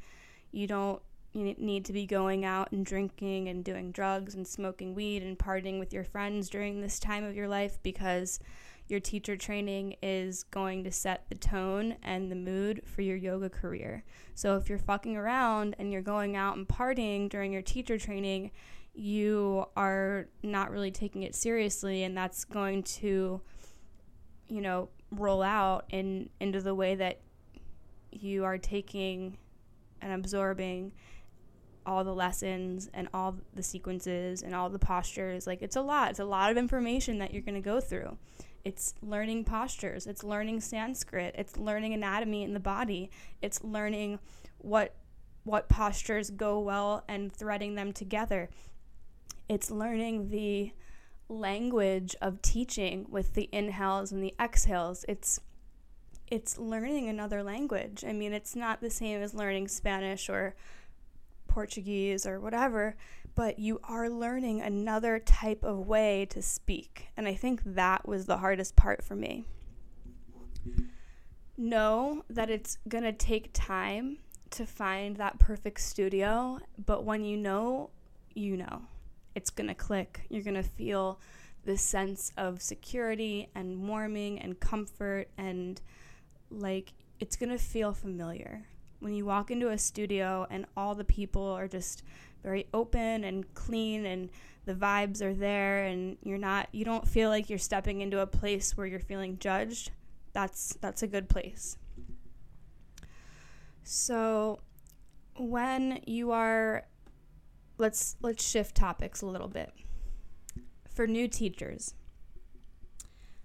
You 0.51 0.67
don't 0.67 1.01
you 1.31 1.55
need 1.59 1.85
to 1.85 1.93
be 1.93 2.07
going 2.07 2.43
out 2.43 2.71
and 2.71 2.85
drinking 2.85 3.49
and 3.49 3.63
doing 3.63 3.91
drugs 3.91 4.33
and 4.33 4.47
smoking 4.47 4.95
weed 4.95 5.21
and 5.21 5.37
partying 5.37 5.79
with 5.79 5.93
your 5.93 6.03
friends 6.03 6.49
during 6.49 6.81
this 6.81 6.99
time 6.99 7.23
of 7.23 7.35
your 7.35 7.47
life 7.47 7.77
because 7.83 8.39
your 8.87 8.99
teacher 8.99 9.37
training 9.37 9.95
is 10.01 10.43
going 10.45 10.83
to 10.83 10.91
set 10.91 11.29
the 11.29 11.35
tone 11.35 11.95
and 12.01 12.31
the 12.31 12.35
mood 12.35 12.81
for 12.83 13.03
your 13.03 13.15
yoga 13.15 13.47
career. 13.47 14.03
So 14.33 14.57
if 14.57 14.67
you're 14.67 14.79
fucking 14.79 15.15
around 15.15 15.75
and 15.77 15.91
you're 15.91 16.01
going 16.01 16.35
out 16.35 16.57
and 16.57 16.67
partying 16.67 17.29
during 17.29 17.53
your 17.53 17.61
teacher 17.61 17.99
training, 17.99 18.49
you 18.93 19.65
are 19.75 20.27
not 20.43 20.71
really 20.71 20.91
taking 20.91 21.23
it 21.23 21.35
seriously 21.35 22.03
and 22.03 22.17
that's 22.17 22.43
going 22.43 22.83
to 22.83 23.39
you 24.47 24.61
know 24.61 24.89
roll 25.11 25.41
out 25.41 25.85
in 25.89 26.29
into 26.39 26.61
the 26.61 26.75
way 26.75 26.95
that 26.95 27.19
you 28.11 28.43
are 28.43 28.57
taking 28.57 29.37
and 30.01 30.13
absorbing 30.13 30.91
all 31.85 32.03
the 32.03 32.13
lessons 32.13 32.89
and 32.93 33.07
all 33.13 33.35
the 33.55 33.63
sequences 33.63 34.43
and 34.43 34.53
all 34.53 34.69
the 34.69 34.79
postures. 34.79 35.47
Like 35.47 35.61
it's 35.61 35.75
a 35.75 35.81
lot. 35.81 36.11
It's 36.11 36.19
a 36.19 36.25
lot 36.25 36.51
of 36.51 36.57
information 36.57 37.17
that 37.19 37.33
you're 37.33 37.41
going 37.41 37.55
to 37.55 37.61
go 37.61 37.79
through. 37.79 38.17
It's 38.63 38.93
learning 39.01 39.45
postures. 39.45 40.05
It's 40.05 40.23
learning 40.23 40.61
sanskrit. 40.61 41.33
It's 41.37 41.57
learning 41.57 41.93
anatomy 41.93 42.43
in 42.43 42.53
the 42.53 42.59
body. 42.59 43.09
It's 43.41 43.63
learning 43.63 44.19
what 44.59 44.95
what 45.45 45.69
postures 45.69 46.29
go 46.29 46.59
well 46.59 47.03
and 47.07 47.33
threading 47.33 47.73
them 47.73 47.91
together 47.93 48.49
it's 49.49 49.71
learning 49.71 50.29
the 50.29 50.71
language 51.27 52.15
of 52.21 52.41
teaching 52.41 53.05
with 53.09 53.33
the 53.33 53.49
inhales 53.51 54.11
and 54.11 54.23
the 54.23 54.33
exhales. 54.39 55.03
It's 55.07 55.41
it's 56.27 56.59
learning 56.59 57.09
another 57.09 57.41
language. 57.41 58.05
I 58.07 58.13
mean, 58.13 58.33
it's 58.33 58.55
not 58.55 58.81
the 58.81 58.91
same 58.91 59.19
as 59.19 59.33
learning 59.33 59.67
Spanish 59.67 60.29
or 60.29 60.55
Portuguese 61.47 62.27
or 62.27 62.39
whatever, 62.39 62.95
but 63.33 63.57
you 63.57 63.79
are 63.83 64.07
learning 64.09 64.61
another 64.61 65.17
type 65.17 65.63
of 65.63 65.87
way 65.87 66.27
to 66.29 66.43
speak. 66.43 67.07
And 67.17 67.27
I 67.27 67.33
think 67.33 67.61
that 67.65 68.07
was 68.07 68.27
the 68.27 68.37
hardest 68.37 68.75
part 68.75 69.03
for 69.03 69.15
me. 69.15 69.45
Know 71.57 72.23
that 72.29 72.51
it's 72.51 72.77
going 72.87 73.05
to 73.05 73.11
take 73.11 73.49
time 73.51 74.19
to 74.51 74.67
find 74.67 75.17
that 75.17 75.39
perfect 75.39 75.81
studio, 75.81 76.59
but 76.85 77.05
when 77.05 77.23
you 77.23 77.37
know, 77.37 77.89
you 78.35 78.55
know 78.55 78.83
it's 79.39 79.49
going 79.49 79.69
to 79.69 79.73
click. 79.73 80.25
You're 80.27 80.43
going 80.43 80.61
to 80.61 80.63
feel 80.63 81.21
this 81.63 81.81
sense 81.81 82.33
of 82.35 82.61
security 82.61 83.47
and 83.55 83.87
warming 83.87 84.37
and 84.39 84.59
comfort 84.59 85.29
and 85.37 85.79
like 86.51 86.91
it's 87.21 87.37
going 87.37 87.49
to 87.49 87.57
feel 87.57 87.93
familiar. 87.93 88.65
When 88.99 89.13
you 89.13 89.25
walk 89.25 89.49
into 89.49 89.69
a 89.69 89.77
studio 89.77 90.45
and 90.49 90.65
all 90.75 90.93
the 90.93 91.05
people 91.05 91.45
are 91.45 91.69
just 91.69 92.03
very 92.43 92.67
open 92.73 93.23
and 93.23 93.53
clean 93.53 94.05
and 94.05 94.29
the 94.65 94.73
vibes 94.73 95.21
are 95.21 95.33
there 95.33 95.85
and 95.85 96.17
you're 96.21 96.37
not 96.37 96.67
you 96.73 96.83
don't 96.83 97.07
feel 97.07 97.29
like 97.29 97.49
you're 97.49 97.59
stepping 97.59 98.01
into 98.01 98.19
a 98.19 98.27
place 98.27 98.75
where 98.75 98.87
you're 98.87 98.99
feeling 98.99 99.37
judged, 99.39 99.91
that's 100.33 100.77
that's 100.81 101.01
a 101.01 101.07
good 101.07 101.29
place. 101.29 101.77
So 103.83 104.59
when 105.37 106.01
you 106.05 106.31
are 106.31 106.83
let's 107.79 108.17
let's 108.21 108.47
shift 108.47 108.75
topics 108.75 109.21
a 109.21 109.25
little 109.25 109.47
bit. 109.47 109.73
For 110.93 111.07
new 111.07 111.27
teachers, 111.27 111.95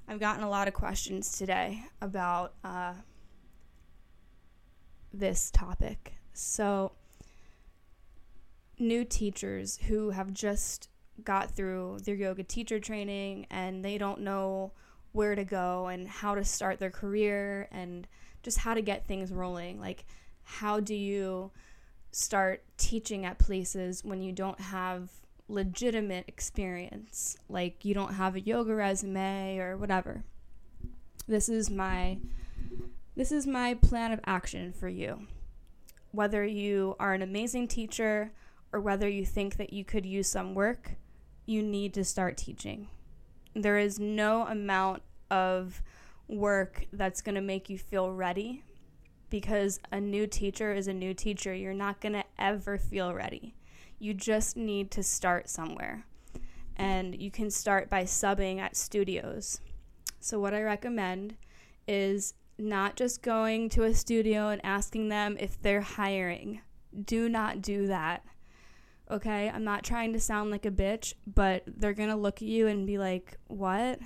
I've 0.07 0.20
gotten 0.20 0.43
a 0.43 0.51
lot 0.51 0.68
of 0.68 0.74
questions 0.74 1.39
today 1.39 1.85
about 2.03 2.55
uh, 2.62 2.95
this 5.12 5.51
topic. 5.51 6.14
So, 6.32 6.93
new 8.78 9.05
teachers 9.05 9.78
who 9.87 10.11
have 10.11 10.32
just 10.32 10.89
got 11.22 11.53
through 11.53 12.01
their 12.05 12.16
yoga 12.16 12.43
teacher 12.43 12.80
training 12.80 13.47
and 13.51 13.85
they 13.85 13.99
don't 13.99 14.20
know 14.20 14.72
where 15.12 15.37
to 15.37 15.45
go 15.45 15.87
and 15.87 16.09
how 16.09 16.35
to 16.35 16.45
start 16.45 16.80
their 16.80 16.91
career 16.91 17.68
and 17.70 18.09
just 18.43 18.59
how 18.59 18.74
to 18.74 18.82
get 18.82 19.07
things 19.07 19.30
rolling. 19.30 19.78
Like, 19.78 20.05
how 20.43 20.80
do 20.80 20.95
you 20.95 21.53
start 22.15 22.62
teaching 22.77 23.25
at 23.27 23.39
places 23.39 24.05
when 24.05 24.23
you 24.23 24.33
don't 24.33 24.61
have 24.61 25.11
legitimate 25.49 26.25
experience, 26.29 27.37
like 27.49 27.85
you 27.85 27.93
don't 27.93 28.15
have 28.15 28.37
a 28.37 28.41
yoga 28.41 28.75
resume 28.75 29.59
or 29.59 29.77
whatever. 29.77 30.23
This 31.27 31.49
is 31.49 31.71
my 31.71 32.19
this 33.17 33.33
is 33.33 33.47
my 33.47 33.75
plan 33.75 34.12
of 34.12 34.21
action 34.27 34.73
for 34.73 34.89
you. 34.89 35.27
Whether 36.12 36.45
you 36.45 36.97
are 36.99 37.15
an 37.15 37.23
amazing 37.23 37.69
teacher 37.69 38.33
or 38.73 38.81
whether 38.81 39.09
you 39.09 39.25
think 39.25 39.57
that 39.57 39.73
you 39.73 39.85
could 39.85 40.07
use 40.07 40.29
some 40.29 40.55
work, 40.55 40.93
you 41.47 41.62
need 41.62 41.95
to 41.95 42.05
start 42.05 42.37
teaching. 42.37 42.89
There 43.55 43.79
is 43.79 43.99
no 43.99 44.47
amount 44.47 45.03
of 45.31 45.83
work 46.27 46.87
that's 46.93 47.23
going 47.23 47.37
to 47.37 47.41
make 47.41 47.69
you 47.69 47.79
feel 47.79 48.11
ready 48.11 48.65
because 49.35 49.80
a 49.91 50.01
new 50.01 50.28
teacher 50.28 50.72
is 50.72 50.87
a 50.87 50.93
new 50.95 51.12
teacher. 51.12 51.53
You're 51.53 51.74
not 51.74 52.01
going 52.01 52.12
to 52.12 52.22
ever 52.39 52.78
feel 52.78 53.12
ready. 53.12 53.57
You 53.99 54.14
just 54.14 54.57
need 54.57 54.93
to 54.93 55.03
start 55.03 55.51
somewhere. 55.51 56.07
And 56.76 57.20
you 57.20 57.32
can 57.32 57.51
start 57.51 57.91
by 57.91 58.05
subbing 58.05 58.61
at 58.61 58.76
studios. 58.76 59.61
So, 60.20 60.39
what 60.39 60.55
I 60.55 60.62
recommend 60.62 61.35
is 61.89 62.35
not 62.59 62.95
just 62.95 63.22
going 63.22 63.70
to 63.70 63.82
a 63.82 63.93
studio 63.93 64.51
and 64.51 64.64
asking 64.64 65.09
them 65.09 65.37
if 65.41 65.61
they're 65.61 65.80
hiring. 65.80 66.61
Do 67.05 67.28
not 67.28 67.61
do 67.61 67.89
that. 67.89 68.24
Okay? 69.11 69.51
I'm 69.51 69.64
not 69.64 69.82
trying 69.82 70.12
to 70.12 70.20
sound 70.20 70.53
like 70.53 70.64
a 70.64 70.70
bitch, 70.70 71.14
but 71.26 71.64
they're 71.66 71.93
going 71.93 72.11
to 72.11 72.14
look 72.14 72.37
at 72.37 72.47
you 72.47 72.68
and 72.68 72.87
be 72.87 72.99
like, 72.99 73.37
What? 73.49 73.99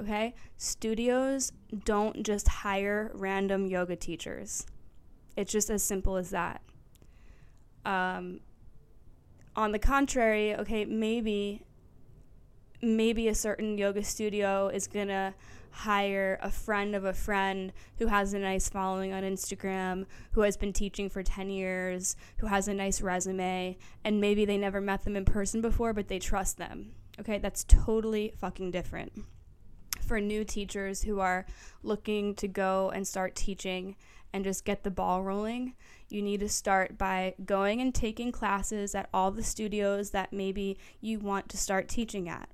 Okay? 0.00 0.34
Studios 0.56 1.52
don't 1.84 2.24
just 2.24 2.48
hire 2.48 3.10
random 3.14 3.66
yoga 3.66 3.96
teachers. 3.96 4.66
It's 5.36 5.52
just 5.52 5.70
as 5.70 5.82
simple 5.82 6.16
as 6.16 6.30
that. 6.30 6.62
Um, 7.84 8.40
on 9.56 9.72
the 9.72 9.78
contrary, 9.78 10.54
okay, 10.54 10.84
maybe 10.84 11.62
maybe 12.80 13.26
a 13.26 13.34
certain 13.34 13.76
yoga 13.76 14.04
studio 14.04 14.68
is 14.68 14.86
going 14.86 15.08
to 15.08 15.34
hire 15.70 16.38
a 16.42 16.50
friend 16.50 16.94
of 16.94 17.04
a 17.04 17.12
friend 17.12 17.72
who 17.98 18.06
has 18.06 18.34
a 18.34 18.38
nice 18.38 18.68
following 18.68 19.12
on 19.12 19.22
Instagram, 19.22 20.06
who 20.32 20.42
has 20.42 20.56
been 20.56 20.72
teaching 20.72 21.08
for 21.08 21.22
10 21.22 21.50
years, 21.50 22.16
who 22.38 22.46
has 22.46 22.68
a 22.68 22.74
nice 22.74 23.00
resume, 23.00 23.76
and 24.04 24.20
maybe 24.20 24.44
they 24.44 24.56
never 24.56 24.80
met 24.80 25.02
them 25.02 25.16
in 25.16 25.24
person 25.24 25.60
before, 25.60 25.92
but 25.92 26.08
they 26.08 26.18
trust 26.18 26.56
them. 26.56 26.92
Okay, 27.20 27.38
that's 27.38 27.64
totally 27.64 28.32
fucking 28.38 28.70
different. 28.70 29.12
For 30.00 30.20
new 30.20 30.44
teachers 30.44 31.02
who 31.02 31.20
are 31.20 31.46
looking 31.82 32.34
to 32.36 32.48
go 32.48 32.90
and 32.90 33.06
start 33.06 33.34
teaching 33.34 33.96
and 34.32 34.44
just 34.44 34.64
get 34.64 34.82
the 34.82 34.90
ball 34.90 35.22
rolling, 35.22 35.74
you 36.08 36.22
need 36.22 36.40
to 36.40 36.48
start 36.48 36.98
by 36.98 37.34
going 37.44 37.80
and 37.80 37.94
taking 37.94 38.32
classes 38.32 38.94
at 38.94 39.08
all 39.12 39.30
the 39.30 39.42
studios 39.42 40.10
that 40.10 40.32
maybe 40.32 40.78
you 41.00 41.18
want 41.18 41.48
to 41.50 41.56
start 41.56 41.88
teaching 41.88 42.28
at. 42.28 42.48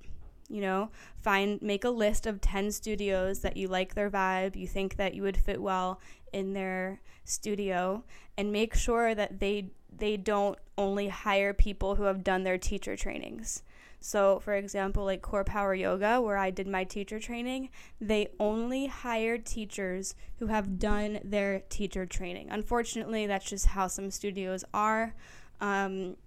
You 0.49 0.61
know, 0.61 0.89
find 1.21 1.59
make 1.61 1.83
a 1.83 1.89
list 1.89 2.27
of 2.27 2.39
10 2.39 2.71
studios 2.71 3.39
that 3.39 3.57
you 3.57 3.67
like 3.67 3.95
their 3.95 4.11
vibe, 4.11 4.55
you 4.55 4.67
think 4.67 4.97
that 4.97 5.15
you 5.15 5.23
would 5.23 5.37
fit 5.37 5.61
well 5.61 5.99
in 6.31 6.53
their 6.53 7.01
studio 7.23 8.03
and 8.37 8.51
make 8.51 8.75
sure 8.75 9.15
that 9.15 9.39
they 9.39 9.71
they 9.97 10.17
don't 10.17 10.59
only 10.77 11.07
hire 11.07 11.53
people 11.53 11.95
who 11.95 12.03
have 12.03 12.23
done 12.23 12.43
their 12.43 12.57
teacher 12.57 12.95
trainings. 12.95 13.63
So, 14.05 14.37
for 14.37 14.53
example, 14.53 15.03
like 15.03 15.23
Core 15.23 15.43
Power 15.43 15.73
Yoga, 15.73 16.21
where 16.21 16.37
I 16.37 16.51
did 16.51 16.67
my 16.67 16.83
teacher 16.83 17.19
training, 17.19 17.69
they 17.99 18.27
only 18.39 18.85
hired 18.85 19.47
teachers 19.47 20.13
who 20.37 20.45
have 20.45 20.77
done 20.77 21.19
their 21.23 21.61
teacher 21.69 22.05
training. 22.05 22.49
Unfortunately, 22.51 23.25
that's 23.25 23.49
just 23.49 23.65
how 23.65 23.87
some 23.87 24.11
studios 24.11 24.63
are. 24.75 25.15
Um, 25.59 26.17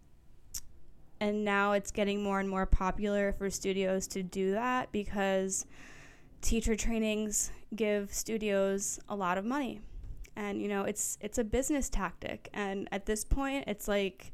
and 1.21 1.45
now 1.45 1.71
it's 1.71 1.93
getting 1.93 2.21
more 2.21 2.41
and 2.41 2.51
more 2.51 2.67
popular 2.67 3.33
for 3.33 3.49
studios 3.49 4.09
to 4.09 4.25
do 4.25 4.51
that 4.51 4.91
because 4.91 5.65
teacher 6.41 6.75
trainings 6.75 7.53
give 7.77 8.13
studios 8.13 8.99
a 9.09 9.15
lot 9.15 9.39
of 9.39 9.45
money 9.45 9.81
and 10.35 10.63
you 10.63 10.69
know 10.69 10.85
it's 10.85 11.19
it's 11.21 11.37
a 11.37 11.45
business 11.45 11.89
tactic 11.89 12.49
and 12.55 12.89
at 12.93 13.07
this 13.07 13.25
point 13.25 13.65
it's 13.67 13.89
like 13.89 14.33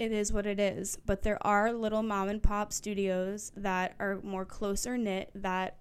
it 0.00 0.12
is 0.12 0.32
what 0.32 0.46
it 0.46 0.58
is. 0.58 0.96
But 1.04 1.22
there 1.22 1.46
are 1.46 1.72
little 1.72 2.02
mom 2.02 2.30
and 2.30 2.42
pop 2.42 2.72
studios 2.72 3.52
that 3.54 3.94
are 4.00 4.18
more 4.22 4.46
closer 4.46 4.96
knit 4.96 5.30
that 5.34 5.76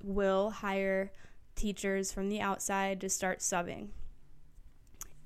will 0.00 0.50
hire 0.50 1.12
teachers 1.56 2.12
from 2.12 2.28
the 2.28 2.40
outside 2.40 3.00
to 3.00 3.08
start 3.08 3.40
subbing. 3.40 3.88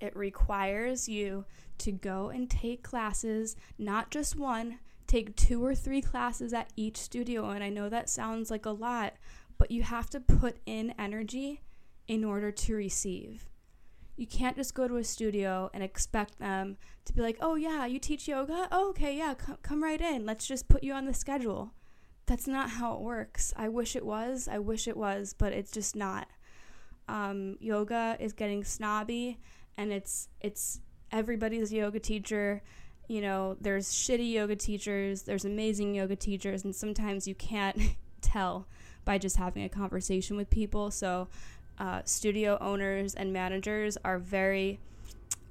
It 0.00 0.16
requires 0.16 1.10
you 1.10 1.44
to 1.78 1.92
go 1.92 2.30
and 2.30 2.48
take 2.48 2.82
classes, 2.82 3.54
not 3.78 4.10
just 4.10 4.34
one, 4.34 4.78
take 5.06 5.36
two 5.36 5.62
or 5.62 5.74
three 5.74 6.00
classes 6.00 6.54
at 6.54 6.70
each 6.74 6.96
studio. 6.96 7.50
And 7.50 7.62
I 7.62 7.68
know 7.68 7.90
that 7.90 8.08
sounds 8.08 8.50
like 8.50 8.64
a 8.64 8.70
lot, 8.70 9.12
but 9.58 9.70
you 9.70 9.82
have 9.82 10.08
to 10.10 10.20
put 10.20 10.56
in 10.64 10.94
energy 10.98 11.60
in 12.06 12.24
order 12.24 12.50
to 12.50 12.74
receive. 12.74 13.47
You 14.18 14.26
can't 14.26 14.56
just 14.56 14.74
go 14.74 14.86
to 14.86 14.96
a 14.96 15.04
studio 15.04 15.70
and 15.72 15.82
expect 15.82 16.38
them 16.38 16.76
to 17.06 17.12
be 17.14 17.22
like, 17.22 17.38
oh, 17.40 17.54
yeah, 17.54 17.86
you 17.86 17.98
teach 17.98 18.28
yoga? 18.28 18.68
Oh, 18.70 18.90
okay, 18.90 19.16
yeah, 19.16 19.34
c- 19.34 19.54
come 19.62 19.82
right 19.82 20.00
in. 20.00 20.26
Let's 20.26 20.46
just 20.46 20.68
put 20.68 20.84
you 20.84 20.92
on 20.92 21.06
the 21.06 21.14
schedule. 21.14 21.72
That's 22.26 22.46
not 22.46 22.68
how 22.68 22.94
it 22.94 23.00
works. 23.00 23.54
I 23.56 23.68
wish 23.68 23.96
it 23.96 24.04
was. 24.04 24.48
I 24.48 24.58
wish 24.58 24.86
it 24.86 24.96
was, 24.96 25.34
but 25.38 25.54
it's 25.54 25.70
just 25.70 25.96
not. 25.96 26.28
Um, 27.08 27.56
yoga 27.60 28.18
is 28.20 28.34
getting 28.34 28.64
snobby 28.64 29.38
and 29.78 29.92
it's 29.92 30.28
it's 30.42 30.80
everybody's 31.10 31.72
yoga 31.72 31.98
teacher 31.98 32.62
you 33.06 33.22
know 33.22 33.56
there's 33.60 33.90
shitty 33.90 34.32
yoga 34.32 34.56
teachers 34.56 35.22
there's 35.22 35.46
amazing 35.46 35.94
yoga 35.94 36.16
teachers 36.16 36.64
and 36.64 36.76
sometimes 36.76 37.26
you 37.26 37.34
can't 37.34 37.80
tell 38.20 38.66
by 39.06 39.16
just 39.16 39.36
having 39.36 39.62
a 39.64 39.68
conversation 39.70 40.36
with 40.36 40.50
people 40.50 40.90
so 40.90 41.28
uh, 41.78 42.02
studio 42.04 42.58
owners 42.60 43.14
and 43.14 43.32
managers 43.32 43.96
are 44.04 44.18
very 44.18 44.80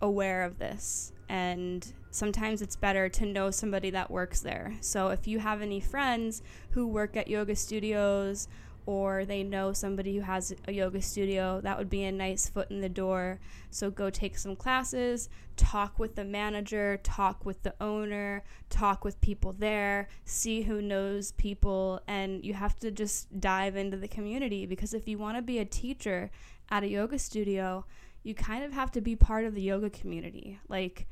aware 0.01 0.43
of 0.43 0.59
this. 0.59 1.11
And 1.29 1.91
sometimes 2.11 2.61
it's 2.61 2.75
better 2.75 3.09
to 3.09 3.25
know 3.25 3.51
somebody 3.51 3.89
that 3.91 4.09
works 4.09 4.41
there. 4.41 4.73
So 4.81 5.09
if 5.09 5.27
you 5.27 5.39
have 5.39 5.61
any 5.61 5.79
friends 5.79 6.41
who 6.71 6.87
work 6.87 7.17
at 7.17 7.27
yoga 7.27 7.55
studios 7.55 8.47
or 8.87 9.25
they 9.25 9.43
know 9.43 9.73
somebody 9.73 10.15
who 10.15 10.21
has 10.21 10.55
a 10.65 10.71
yoga 10.71 11.01
studio, 11.01 11.59
that 11.59 11.77
would 11.77 11.89
be 11.89 12.05
a 12.05 12.11
nice 12.11 12.47
foot 12.47 12.71
in 12.71 12.79
the 12.79 12.87
door. 12.87 13.37
So 13.69 13.91
go 13.91 14.09
take 14.09 14.37
some 14.37 14.55
classes, 14.55 15.27
talk 15.57 15.99
with 15.99 16.15
the 16.15 16.23
manager, 16.23 16.97
talk 17.03 17.45
with 17.45 17.61
the 17.63 17.75
owner, 17.81 18.45
talk 18.69 19.03
with 19.03 19.19
people 19.19 19.51
there, 19.51 20.07
see 20.23 20.61
who 20.61 20.81
knows 20.81 21.33
people, 21.33 22.01
and 22.07 22.45
you 22.45 22.53
have 22.53 22.79
to 22.79 22.89
just 22.89 23.41
dive 23.41 23.75
into 23.75 23.97
the 23.97 24.07
community 24.07 24.65
because 24.65 24.93
if 24.93 25.05
you 25.05 25.17
want 25.17 25.35
to 25.37 25.41
be 25.41 25.59
a 25.59 25.65
teacher 25.65 26.31
at 26.71 26.83
a 26.83 26.87
yoga 26.87 27.19
studio, 27.19 27.83
you 28.23 28.33
kind 28.33 28.63
of 28.63 28.71
have 28.71 28.89
to 28.93 29.01
be 29.01 29.17
part 29.17 29.43
of 29.43 29.53
the 29.53 29.61
yoga 29.61 29.89
community. 29.89 30.59
Like, 30.69 31.07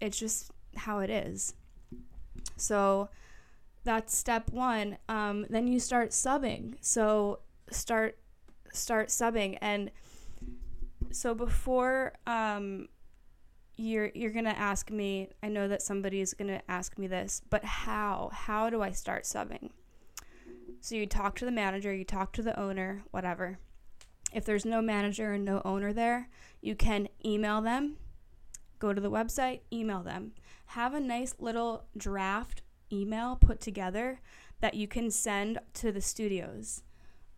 it's 0.00 0.18
just 0.18 0.50
how 0.76 1.00
it 1.00 1.10
is. 1.10 1.52
So, 2.56 3.10
that's 3.84 4.16
step 4.16 4.50
one. 4.50 4.98
Um, 5.08 5.46
then 5.48 5.66
you 5.66 5.80
start 5.80 6.10
subbing. 6.10 6.74
So 6.80 7.40
start 7.70 8.18
start 8.72 9.08
subbing, 9.08 9.58
and 9.60 9.90
so 11.10 11.34
before 11.34 12.12
um, 12.26 12.88
you're 13.76 14.10
you're 14.14 14.32
gonna 14.32 14.50
ask 14.50 14.90
me. 14.90 15.28
I 15.42 15.48
know 15.48 15.68
that 15.68 15.82
somebody 15.82 16.20
is 16.20 16.34
gonna 16.34 16.62
ask 16.68 16.98
me 16.98 17.06
this, 17.06 17.42
but 17.48 17.64
how? 17.64 18.30
How 18.32 18.70
do 18.70 18.82
I 18.82 18.90
start 18.90 19.24
subbing? 19.24 19.70
So 20.80 20.94
you 20.94 21.06
talk 21.06 21.36
to 21.36 21.44
the 21.44 21.50
manager, 21.50 21.92
you 21.94 22.04
talk 22.04 22.32
to 22.34 22.42
the 22.42 22.58
owner, 22.58 23.02
whatever. 23.10 23.58
If 24.32 24.44
there's 24.44 24.64
no 24.64 24.80
manager 24.80 25.32
and 25.32 25.44
no 25.44 25.60
owner 25.64 25.92
there, 25.92 26.28
you 26.60 26.74
can 26.74 27.08
email 27.24 27.60
them. 27.60 27.96
Go 28.78 28.94
to 28.94 29.00
the 29.00 29.10
website, 29.10 29.60
email 29.72 30.02
them. 30.02 30.32
Have 30.66 30.94
a 30.94 31.00
nice 31.00 31.34
little 31.38 31.84
draft 31.96 32.59
email 32.92 33.36
put 33.36 33.60
together 33.60 34.20
that 34.60 34.74
you 34.74 34.86
can 34.86 35.10
send 35.10 35.58
to 35.74 35.92
the 35.92 36.00
studios. 36.00 36.82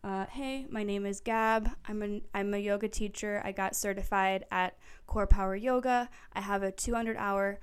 Uh, 0.04 0.26
hey, 0.26 0.66
my 0.68 0.82
name 0.82 1.06
is 1.06 1.20
Gab. 1.20 1.70
I'm 1.86 2.02
a, 2.02 2.20
I'm 2.34 2.52
a 2.54 2.58
yoga 2.58 2.88
teacher. 2.88 3.40
I 3.44 3.52
got 3.52 3.76
certified 3.76 4.44
at 4.50 4.76
Core 5.06 5.28
Power 5.28 5.54
Yoga. 5.54 6.10
I 6.32 6.40
have 6.40 6.64
a 6.64 6.72
200 6.72 7.16
hour 7.16 7.60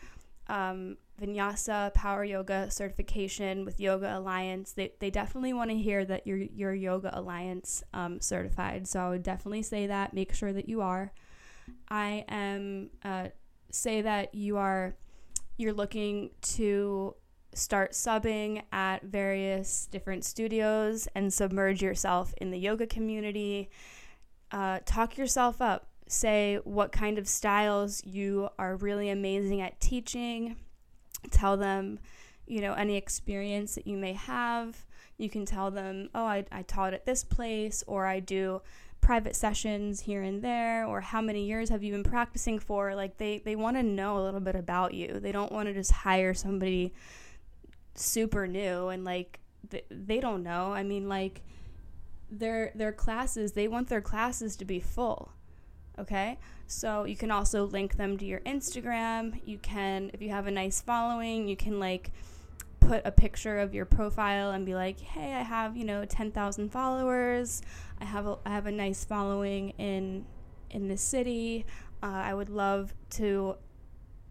um, 0.48 0.98
Vinyasa 1.22 1.94
Power 1.94 2.24
Yoga 2.24 2.72
certification 2.72 3.66
with 3.66 3.80
Yoga 3.80 4.18
Alliance. 4.18 4.72
They, 4.72 4.94
they 5.00 5.10
definitely 5.10 5.52
want 5.52 5.70
to 5.72 5.78
hear 5.78 6.06
that 6.06 6.26
you're, 6.26 6.38
you're 6.38 6.74
Yoga 6.74 7.12
Alliance 7.14 7.84
um, 7.94 8.22
certified. 8.22 8.88
So 8.88 9.02
I 9.02 9.10
would 9.10 9.24
definitely 9.24 9.64
say 9.64 9.88
that. 9.88 10.14
Make 10.14 10.34
sure 10.34 10.54
that 10.54 10.70
you 10.70 10.82
are. 10.82 11.12
I 11.90 12.24
am, 12.30 12.90
uh, 13.04 13.28
say 13.70 14.02
that 14.02 14.34
you 14.34 14.56
are, 14.56 14.96
you're 15.58 15.74
looking 15.74 16.30
to 16.42 17.16
start 17.54 17.91
subbing 17.91 18.64
at 18.72 19.04
various 19.04 19.88
different 19.91 20.24
studios 20.24 21.08
and 21.16 21.34
submerge 21.34 21.82
yourself 21.82 22.34
in 22.38 22.52
the 22.52 22.60
yoga 22.60 22.86
community. 22.86 23.70
Uh, 24.52 24.80
talk 24.86 25.18
yourself 25.18 25.62
up. 25.62 25.88
Say 26.08 26.60
what 26.64 26.91
kind 26.91 27.18
of 27.18 27.28
styles 27.28 28.04
you 28.06 28.50
are 28.58 28.76
really 28.76 29.10
amazing 29.10 29.62
at 29.62 29.80
teaching. 29.80 30.56
Tell 31.32 31.58
them, 31.58 32.00
you 32.47 32.62
know, 32.62 32.74
any 32.74 32.95
experience 32.95 33.76
that 33.76 33.88
you 33.88 33.97
may 33.97 34.14
have. 34.14 34.86
You 35.18 35.30
can 35.30 35.45
tell 35.45 35.70
them, 35.70 36.10
oh, 36.16 36.26
I, 36.26 36.45
I 36.52 36.62
taught 36.64 36.93
at 36.93 37.06
this 37.06 37.24
place, 37.24 37.84
or 37.86 38.06
I 38.06 38.22
do 38.22 38.62
private 39.02 39.36
sessions 39.36 40.02
here 40.02 40.22
and 40.22 40.41
there 40.41 40.86
or 40.86 41.02
how 41.02 41.22
many 41.22 41.45
years 41.45 41.70
have 41.70 41.84
you 41.84 41.91
been 41.91 42.04
practicing 42.04 42.60
for 42.60 42.95
like 42.95 43.18
they 43.18 43.39
they 43.39 43.56
want 43.56 43.78
to 43.78 43.84
know 43.84 44.20
a 44.20 44.24
little 44.24 44.39
bit 44.39 44.56
about 44.56 44.93
you 44.93 45.20
they 45.20 45.32
don't 45.32 45.52
want 45.52 45.68
to 45.68 45.74
just 45.74 45.91
hire 45.91 46.34
somebody 46.34 46.93
super 48.00 48.47
new 48.47 48.88
and 48.88 49.04
like 49.04 49.39
th- 49.70 49.86
they 49.89 50.20
don't 50.20 50.43
know. 50.43 50.74
I 50.74 50.84
mean 50.84 51.10
like 51.10 51.41
their 52.32 52.72
their 52.76 52.91
classes, 52.91 53.54
they 53.54 53.68
want 53.68 53.89
their 53.89 54.02
classes 54.02 54.56
to 54.58 54.66
be 54.66 54.80
full. 54.80 55.32
Okay? 55.97 56.38
So 56.68 57.04
you 57.04 57.18
can 57.18 57.32
also 57.32 57.66
link 57.66 57.97
them 57.97 58.18
to 58.18 58.26
your 58.26 58.39
Instagram. 58.41 59.41
You 59.45 59.58
can 59.58 60.12
if 60.14 60.22
you 60.22 60.30
have 60.30 60.47
a 60.47 60.52
nice 60.52 60.82
following, 60.82 61.47
you 61.47 61.58
can 61.58 61.80
like 61.80 62.12
put 62.80 63.06
a 63.06 63.12
picture 63.12 63.60
of 63.60 63.74
your 63.74 63.86
profile 63.86 64.52
and 64.52 64.66
be 64.66 64.74
like, 64.74 65.00
"Hey, 65.00 65.34
I 65.34 65.41
have, 65.41 65.76
you 65.76 65.86
know, 65.86 66.06
10,000 66.06 66.70
followers. 66.70 67.62
I 68.00 68.06
have 68.06 68.26
a 68.26 68.38
I 68.45 68.50
have 68.52 68.66
a 68.66 68.72
nice 68.72 69.04
following 69.04 69.72
in 69.78 70.26
in 70.70 70.88
this 70.88 71.02
city. 71.02 71.66
Uh, 72.02 72.08
I 72.08 72.34
would 72.34 72.50
love 72.50 72.93
to 73.12 73.56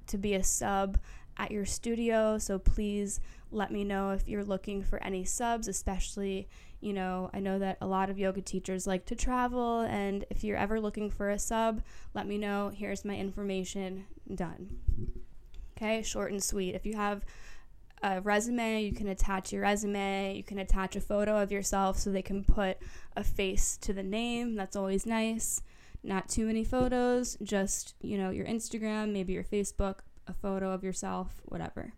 to 0.07 0.19
be 0.19 0.35
a 0.35 0.43
sub 0.43 0.99
at 1.37 1.51
your 1.51 1.67
studio. 1.67 2.39
So 2.39 2.59
please 2.59 3.21
let 3.51 3.71
me 3.71 3.85
know 3.85 4.11
if 4.11 4.29
you're 4.29 4.45
looking 4.45 4.83
for 4.83 5.03
any 5.03 5.25
subs, 5.25 5.69
especially, 5.69 6.49
you 6.81 6.93
know, 6.93 7.31
I 7.33 7.41
know 7.41 7.59
that 7.59 7.79
a 7.81 7.87
lot 7.87 8.11
of 8.11 8.19
yoga 8.19 8.41
teachers 8.41 8.87
like 8.87 9.07
to 9.07 9.17
travel. 9.17 9.81
And 9.81 10.25
if 10.31 10.45
you're 10.45 10.57
ever 10.57 10.81
looking 10.81 11.11
for 11.11 11.31
a 11.31 11.39
sub, 11.39 11.83
let 12.15 12.27
me 12.27 12.39
know. 12.39 12.71
Here's 12.75 13.05
my 13.05 13.17
information. 13.17 14.07
Done. 14.35 14.77
Okay, 15.77 16.03
short 16.03 16.33
and 16.33 16.43
sweet. 16.43 16.75
If 16.75 16.85
you 16.85 16.95
have 16.95 17.25
a 18.03 18.21
resume, 18.21 18.83
you 18.83 18.93
can 18.93 19.09
attach 19.09 19.53
your 19.53 19.63
resume, 19.63 20.37
you 20.37 20.43
can 20.43 20.59
attach 20.59 20.95
a 20.95 21.01
photo 21.01 21.41
of 21.43 21.51
yourself 21.51 21.99
so 21.99 22.11
they 22.11 22.23
can 22.23 22.45
put 22.45 22.79
a 23.17 23.25
face 23.25 23.77
to 23.79 23.93
the 23.93 24.03
name. 24.03 24.55
That's 24.55 24.77
always 24.77 25.07
nice. 25.07 25.63
Not 26.05 26.29
too 26.29 26.47
many 26.47 26.63
photos, 26.63 27.37
just, 27.43 27.95
you 28.01 28.19
know, 28.19 28.31
your 28.31 28.47
Instagram, 28.47 29.13
maybe 29.13 29.33
your 29.33 29.43
Facebook, 29.43 29.97
a 30.29 30.33
photo 30.33 30.71
of 30.71 30.85
yourself, 30.85 31.35
whatever. 31.45 31.93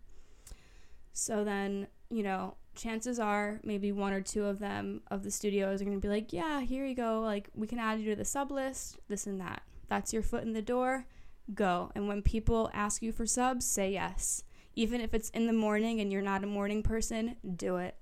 So 1.13 1.43
then, 1.43 1.87
you 2.09 2.23
know, 2.23 2.55
chances 2.75 3.19
are 3.19 3.59
maybe 3.63 3.91
one 3.91 4.13
or 4.13 4.21
two 4.21 4.45
of 4.45 4.59
them 4.59 5.01
of 5.11 5.23
the 5.23 5.31
studios 5.31 5.81
are 5.81 5.85
going 5.85 5.99
to 5.99 6.05
be 6.05 6.13
like, 6.13 6.31
yeah, 6.31 6.61
here 6.61 6.85
you 6.85 6.95
go. 6.95 7.21
Like, 7.21 7.49
we 7.53 7.67
can 7.67 7.79
add 7.79 7.99
you 7.99 8.09
to 8.11 8.15
the 8.15 8.25
sub 8.25 8.51
list, 8.51 8.99
this 9.07 9.27
and 9.27 9.39
that. 9.41 9.61
That's 9.87 10.13
your 10.13 10.23
foot 10.23 10.43
in 10.43 10.53
the 10.53 10.61
door. 10.61 11.05
Go. 11.53 11.91
And 11.95 12.07
when 12.07 12.21
people 12.21 12.69
ask 12.73 13.01
you 13.01 13.11
for 13.11 13.25
subs, 13.25 13.65
say 13.65 13.91
yes 13.91 14.43
even 14.75 15.01
if 15.01 15.13
it's 15.13 15.29
in 15.29 15.47
the 15.47 15.53
morning 15.53 15.99
and 15.99 16.11
you're 16.11 16.21
not 16.21 16.43
a 16.43 16.47
morning 16.47 16.83
person, 16.83 17.35
do 17.55 17.77
it. 17.77 17.95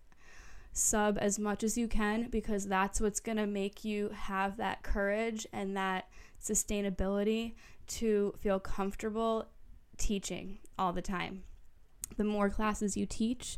Sub 0.71 1.17
as 1.19 1.39
much 1.39 1.63
as 1.63 1.77
you 1.77 1.87
can 1.87 2.29
because 2.29 2.67
that's 2.67 3.01
what's 3.01 3.19
going 3.19 3.37
to 3.37 3.47
make 3.47 3.83
you 3.83 4.09
have 4.13 4.57
that 4.57 4.83
courage 4.83 5.47
and 5.51 5.75
that 5.75 6.07
sustainability 6.41 7.53
to 7.87 8.33
feel 8.39 8.59
comfortable 8.59 9.47
teaching 9.97 10.59
all 10.77 10.93
the 10.93 11.01
time. 11.01 11.43
The 12.17 12.23
more 12.23 12.49
classes 12.49 12.97
you 12.97 13.05
teach, 13.05 13.57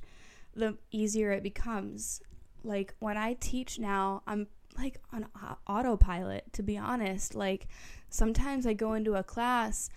the 0.55 0.77
easier 0.91 1.31
it 1.31 1.43
becomes. 1.43 2.21
Like 2.63 2.93
when 2.99 3.17
I 3.17 3.33
teach 3.33 3.79
now, 3.79 4.23
I'm 4.27 4.47
like 4.77 4.99
on 5.11 5.27
autopilot, 5.67 6.53
to 6.53 6.63
be 6.63 6.77
honest. 6.77 7.35
Like 7.35 7.67
sometimes 8.09 8.65
I 8.65 8.73
go 8.73 8.93
into 8.93 9.15
a 9.15 9.23
class, 9.23 9.89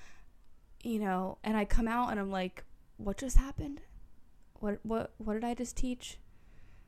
you 0.82 0.98
know, 0.98 1.38
and 1.44 1.57
I 1.57 1.64
come 1.64 1.88
out 1.88 2.11
and 2.11 2.20
I'm 2.20 2.30
like, 2.30 2.64
what 2.96 3.18
just 3.18 3.36
happened? 3.36 3.80
What 4.61 4.78
what 4.82 5.12
what 5.18 5.34
did 5.34 5.44
I 5.44 5.55
just 5.55 5.76
teach? 5.76 6.18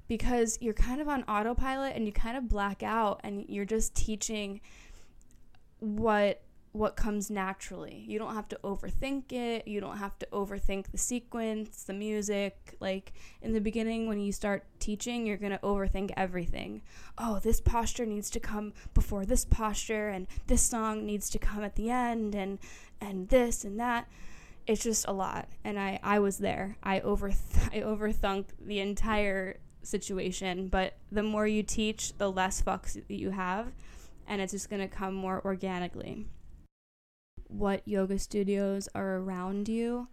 Because 0.08 0.58
you're 0.60 0.74
kind 0.74 1.00
of 1.00 1.08
on 1.08 1.24
autopilot 1.24 1.96
and 1.96 2.06
you 2.06 2.12
kind 2.12 2.36
of 2.36 2.48
black 2.48 2.82
out 2.82 3.20
and 3.24 3.44
you're 3.48 3.64
just 3.64 3.94
teaching 3.94 4.60
what 5.80 6.42
what 6.76 6.96
comes 6.96 7.30
naturally. 7.30 8.04
You 8.06 8.18
don't 8.18 8.34
have 8.34 8.48
to 8.48 8.58
overthink 8.62 9.32
it. 9.32 9.66
You 9.66 9.80
don't 9.80 9.96
have 9.96 10.18
to 10.18 10.28
overthink 10.32 10.90
the 10.90 10.98
sequence, 10.98 11.84
the 11.84 11.92
music. 11.92 12.76
Like 12.80 13.12
in 13.42 13.52
the 13.52 13.60
beginning, 13.60 14.06
when 14.06 14.20
you 14.20 14.32
start 14.32 14.64
teaching, 14.78 15.26
you're 15.26 15.36
going 15.36 15.52
to 15.52 15.58
overthink 15.58 16.12
everything. 16.16 16.82
Oh, 17.18 17.38
this 17.38 17.60
posture 17.60 18.06
needs 18.06 18.30
to 18.30 18.40
come 18.40 18.74
before 18.94 19.24
this 19.24 19.44
posture, 19.44 20.08
and 20.08 20.26
this 20.46 20.62
song 20.62 21.06
needs 21.06 21.30
to 21.30 21.38
come 21.38 21.64
at 21.64 21.76
the 21.76 21.90
end, 21.90 22.34
and, 22.34 22.58
and 23.00 23.28
this 23.28 23.64
and 23.64 23.80
that 23.80 24.08
it's 24.66 24.82
just 24.82 25.06
a 25.06 25.12
lot 25.12 25.48
and 25.64 25.78
i 25.78 25.98
i 26.02 26.18
was 26.18 26.38
there 26.38 26.76
i 26.82 27.00
over 27.00 27.28
i 27.72 27.80
overthunk 27.80 28.46
the 28.60 28.80
entire 28.80 29.58
situation 29.82 30.66
but 30.66 30.94
the 31.12 31.22
more 31.22 31.46
you 31.46 31.62
teach 31.62 32.16
the 32.18 32.30
less 32.30 32.60
fucks 32.60 32.94
that 32.94 33.14
you 33.14 33.30
have 33.30 33.72
and 34.26 34.40
it's 34.40 34.52
just 34.52 34.68
going 34.68 34.82
to 34.82 34.88
come 34.88 35.14
more 35.14 35.40
organically 35.44 36.26
what 37.48 37.86
yoga 37.86 38.18
studios 38.18 38.88
are 38.94 39.16
around 39.16 39.68
you 39.68 40.08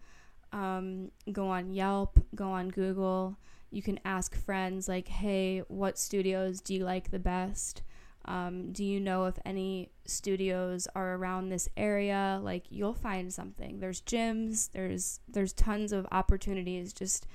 um, 0.51 1.11
go 1.31 1.47
on 1.47 1.71
yelp 1.71 2.19
go 2.35 2.51
on 2.51 2.69
google 2.69 3.37
you 3.71 3.81
can 3.81 3.99
ask 4.05 4.35
friends 4.35 4.87
like 4.87 5.07
hey 5.07 5.59
what 5.67 5.97
studios 5.97 6.61
do 6.61 6.73
you 6.73 6.83
like 6.83 7.11
the 7.11 7.19
best 7.19 7.81
um, 8.25 8.71
do 8.71 8.85
you 8.85 8.99
know 8.99 9.25
if 9.25 9.35
any 9.45 9.91
studios 10.05 10.87
are 10.95 11.15
around 11.15 11.49
this 11.49 11.67
area? 11.75 12.39
Like 12.41 12.63
you'll 12.69 12.93
find 12.93 13.33
something. 13.33 13.79
There's 13.79 14.01
gyms. 14.01 14.69
There's 14.71 15.19
there's 15.27 15.51
tons 15.51 15.91
of 15.91 16.07
opportunities. 16.11 16.93
Just 16.93 17.27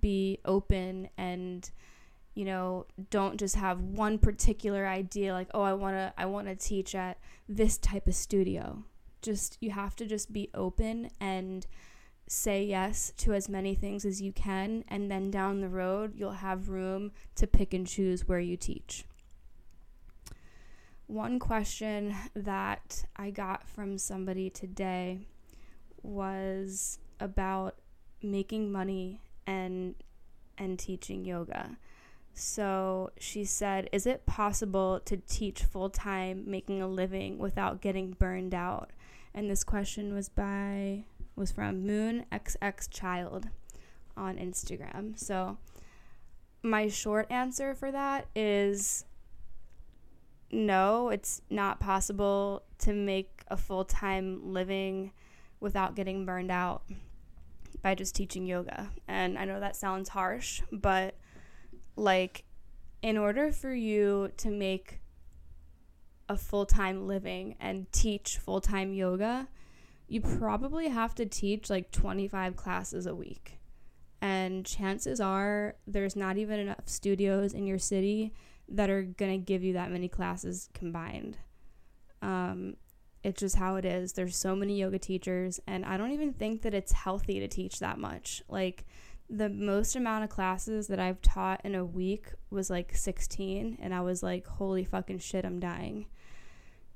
be 0.00 0.38
open 0.44 1.08
and 1.18 1.70
you 2.34 2.44
know 2.44 2.86
don't 3.10 3.38
just 3.38 3.56
have 3.56 3.80
one 3.80 4.18
particular 4.18 4.86
idea 4.86 5.32
like 5.32 5.48
oh 5.52 5.62
i 5.62 5.72
want 5.72 5.96
to 5.96 6.12
i 6.16 6.24
want 6.24 6.46
to 6.46 6.54
teach 6.54 6.94
at 6.94 7.18
this 7.48 7.76
type 7.76 8.06
of 8.06 8.14
studio 8.14 8.84
just 9.22 9.58
you 9.60 9.70
have 9.70 9.94
to 9.96 10.06
just 10.06 10.32
be 10.32 10.50
open 10.54 11.10
and 11.20 11.66
say 12.26 12.64
yes 12.64 13.12
to 13.16 13.32
as 13.32 13.48
many 13.48 13.74
things 13.74 14.04
as 14.04 14.22
you 14.22 14.32
can 14.32 14.84
and 14.88 15.10
then 15.10 15.30
down 15.30 15.60
the 15.60 15.68
road 15.68 16.12
you'll 16.14 16.30
have 16.30 16.68
room 16.68 17.10
to 17.34 17.46
pick 17.46 17.74
and 17.74 17.86
choose 17.86 18.28
where 18.28 18.38
you 18.38 18.56
teach 18.56 19.04
one 21.10 21.40
question 21.40 22.14
that 22.34 23.04
I 23.16 23.30
got 23.30 23.66
from 23.68 23.98
somebody 23.98 24.48
today 24.48 25.26
was 26.02 27.00
about 27.18 27.74
making 28.22 28.70
money 28.70 29.20
and 29.46 29.96
and 30.56 30.78
teaching 30.78 31.24
yoga. 31.24 31.76
So 32.32 33.10
she 33.18 33.44
said, 33.44 33.88
"Is 33.92 34.06
it 34.06 34.24
possible 34.24 35.00
to 35.00 35.16
teach 35.16 35.64
full-time 35.64 36.48
making 36.48 36.80
a 36.80 36.86
living 36.86 37.38
without 37.38 37.80
getting 37.80 38.12
burned 38.12 38.54
out?" 38.54 38.92
And 39.34 39.50
this 39.50 39.64
question 39.64 40.12
was 40.14 40.28
by 40.28 41.04
was 41.36 41.52
from 41.52 41.86
Moon 41.86 42.26
XX 42.32 42.90
Child 42.90 43.48
on 44.16 44.36
Instagram. 44.36 45.18
So 45.18 45.58
my 46.62 46.88
short 46.88 47.30
answer 47.30 47.74
for 47.74 47.90
that 47.90 48.26
is 48.34 49.04
no, 50.52 51.10
it's 51.10 51.42
not 51.48 51.80
possible 51.80 52.64
to 52.78 52.92
make 52.92 53.42
a 53.48 53.56
full 53.56 53.84
time 53.84 54.52
living 54.52 55.12
without 55.60 55.94
getting 55.94 56.24
burned 56.24 56.50
out 56.50 56.82
by 57.82 57.94
just 57.94 58.14
teaching 58.14 58.46
yoga. 58.46 58.90
And 59.06 59.38
I 59.38 59.44
know 59.44 59.60
that 59.60 59.76
sounds 59.76 60.08
harsh, 60.10 60.62
but 60.72 61.14
like, 61.96 62.44
in 63.02 63.16
order 63.16 63.52
for 63.52 63.72
you 63.72 64.30
to 64.38 64.50
make 64.50 64.99
a 66.30 66.36
full 66.36 66.64
time 66.64 67.08
living 67.08 67.56
and 67.60 67.90
teach 67.92 68.38
full 68.38 68.60
time 68.60 68.94
yoga, 68.94 69.48
you 70.06 70.20
probably 70.20 70.88
have 70.88 71.14
to 71.16 71.26
teach 71.26 71.68
like 71.68 71.90
25 71.90 72.54
classes 72.54 73.06
a 73.06 73.14
week. 73.14 73.58
And 74.22 74.64
chances 74.64 75.20
are 75.20 75.74
there's 75.88 76.14
not 76.14 76.38
even 76.38 76.60
enough 76.60 76.88
studios 76.88 77.52
in 77.52 77.66
your 77.66 77.78
city 77.78 78.32
that 78.68 78.90
are 78.90 79.02
going 79.02 79.32
to 79.32 79.44
give 79.44 79.64
you 79.64 79.72
that 79.72 79.90
many 79.90 80.06
classes 80.06 80.68
combined. 80.72 81.36
Um, 82.22 82.76
it's 83.24 83.40
just 83.40 83.56
how 83.56 83.74
it 83.76 83.84
is. 83.84 84.12
There's 84.12 84.36
so 84.36 84.54
many 84.54 84.78
yoga 84.78 84.98
teachers, 84.98 85.58
and 85.66 85.84
I 85.84 85.96
don't 85.96 86.12
even 86.12 86.32
think 86.32 86.62
that 86.62 86.74
it's 86.74 86.92
healthy 86.92 87.40
to 87.40 87.48
teach 87.48 87.80
that 87.80 87.98
much. 87.98 88.42
Like, 88.48 88.86
the 89.28 89.48
most 89.48 89.94
amount 89.94 90.24
of 90.24 90.30
classes 90.30 90.88
that 90.88 90.98
I've 90.98 91.22
taught 91.22 91.60
in 91.64 91.74
a 91.74 91.84
week 91.84 92.28
was 92.50 92.70
like 92.70 92.96
16, 92.96 93.78
and 93.80 93.94
I 93.94 94.00
was 94.00 94.22
like, 94.22 94.46
holy 94.46 94.84
fucking 94.84 95.18
shit, 95.18 95.44
I'm 95.44 95.60
dying. 95.60 96.06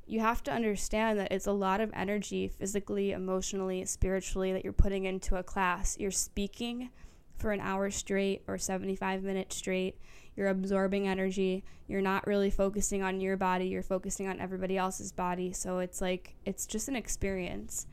You 0.07 0.21
have 0.21 0.43
to 0.45 0.53
understand 0.53 1.19
that 1.19 1.33
it's 1.33 1.47
a 1.47 1.53
lot 1.53 1.81
of 1.81 1.91
energy, 1.95 2.49
physically, 2.49 3.13
emotionally, 3.13 3.85
spiritually, 3.87 4.53
that 4.53 4.65
you're 4.65 4.73
putting 4.73 5.05
into 5.05 5.37
a 5.37 5.43
class. 5.43 5.97
You're 5.99 6.11
speaking 6.11 6.91
for 7.39 7.53
an 7.53 7.61
hour 7.61 7.91
straight 7.91 8.43
or 8.47 8.59
75 8.59 9.23
minutes 9.23 9.57
straight. 9.57 9.99
You're 10.37 10.49
absorbing 10.49 11.09
energy. 11.09 11.65
You're 11.87 12.03
not 12.03 12.27
really 12.27 12.51
focusing 12.51 13.03
on 13.03 13.21
your 13.21 13.37
body. 13.37 13.67
You're 13.67 13.83
focusing 13.83 14.29
on 14.29 14.41
everybody 14.41 14.77
else's 14.77 15.13
body. 15.13 15.53
So 15.53 15.79
it's 15.79 16.01
like 16.01 16.35
it's 16.45 16.67
just 16.67 16.89
an 16.89 16.97
experience. 16.97 17.87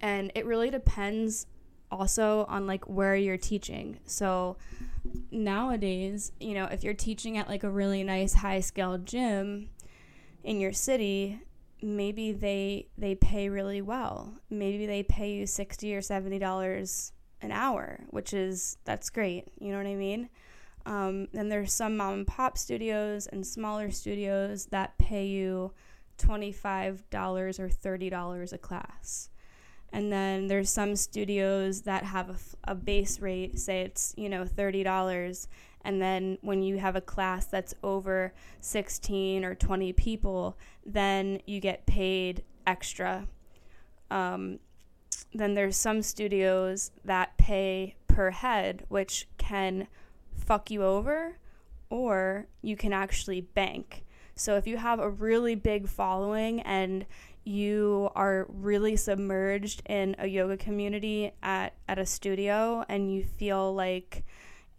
And 0.00 0.32
it 0.34 0.46
really 0.46 0.70
depends 0.70 1.46
also 1.90 2.46
on 2.48 2.66
like 2.66 2.88
where 2.88 3.16
you're 3.16 3.36
teaching. 3.36 3.98
So 4.06 4.56
nowadays 5.30 6.32
you 6.40 6.54
know 6.54 6.64
if 6.66 6.84
you're 6.84 6.94
teaching 6.94 7.38
at 7.38 7.48
like 7.48 7.64
a 7.64 7.70
really 7.70 8.02
nice 8.02 8.34
high 8.34 8.60
scale 8.60 8.98
gym 8.98 9.68
in 10.44 10.60
your 10.60 10.72
city 10.72 11.40
maybe 11.82 12.32
they 12.32 12.86
they 12.98 13.14
pay 13.14 13.48
really 13.48 13.80
well 13.80 14.34
maybe 14.50 14.86
they 14.86 15.02
pay 15.02 15.32
you 15.32 15.46
60 15.46 15.94
or 15.94 16.02
70 16.02 16.38
dollars 16.38 17.12
an 17.40 17.50
hour 17.50 18.00
which 18.10 18.34
is 18.34 18.76
that's 18.84 19.08
great 19.08 19.48
you 19.58 19.72
know 19.72 19.78
what 19.78 19.86
i 19.86 19.94
mean 19.94 20.28
um, 20.86 21.28
then 21.32 21.48
there's 21.48 21.72
some 21.72 21.96
mom 21.96 22.14
and 22.14 22.26
pop 22.26 22.56
studios 22.56 23.26
and 23.26 23.46
smaller 23.46 23.90
studios 23.90 24.66
that 24.66 24.96
pay 24.98 25.26
you 25.26 25.72
$25 26.20 27.00
or 27.58 27.68
$30 27.68 28.52
a 28.52 28.58
class. 28.58 29.30
And 29.92 30.12
then 30.12 30.46
there's 30.46 30.70
some 30.70 30.94
studios 30.94 31.82
that 31.82 32.04
have 32.04 32.30
a, 32.30 32.72
a 32.72 32.74
base 32.74 33.20
rate, 33.20 33.58
say 33.58 33.80
it's, 33.82 34.14
you 34.16 34.28
know, 34.28 34.44
$30. 34.44 35.46
And 35.84 36.00
then 36.00 36.38
when 36.42 36.62
you 36.62 36.78
have 36.78 36.96
a 36.96 37.00
class 37.00 37.46
that's 37.46 37.74
over 37.82 38.32
16 38.60 39.44
or 39.44 39.54
20 39.54 39.92
people, 39.94 40.58
then 40.84 41.40
you 41.46 41.60
get 41.60 41.86
paid 41.86 42.42
extra. 42.66 43.26
Um, 44.10 44.58
then 45.32 45.54
there's 45.54 45.76
some 45.76 46.02
studios 46.02 46.90
that 47.04 47.36
pay 47.38 47.94
per 48.08 48.30
head, 48.30 48.84
which 48.88 49.28
can 49.38 49.86
fuck 50.36 50.70
you 50.70 50.82
over 50.82 51.38
or 51.88 52.46
you 52.62 52.76
can 52.76 52.92
actually 52.92 53.40
bank. 53.40 54.04
So 54.34 54.56
if 54.56 54.66
you 54.66 54.76
have 54.78 55.00
a 55.00 55.10
really 55.10 55.54
big 55.54 55.88
following 55.88 56.60
and 56.62 57.04
you 57.44 58.10
are 58.14 58.46
really 58.48 58.96
submerged 58.96 59.82
in 59.88 60.14
a 60.18 60.26
yoga 60.26 60.56
community 60.56 61.32
at, 61.42 61.74
at 61.88 61.98
a 61.98 62.06
studio 62.06 62.84
and 62.88 63.12
you 63.12 63.24
feel 63.24 63.74
like 63.74 64.24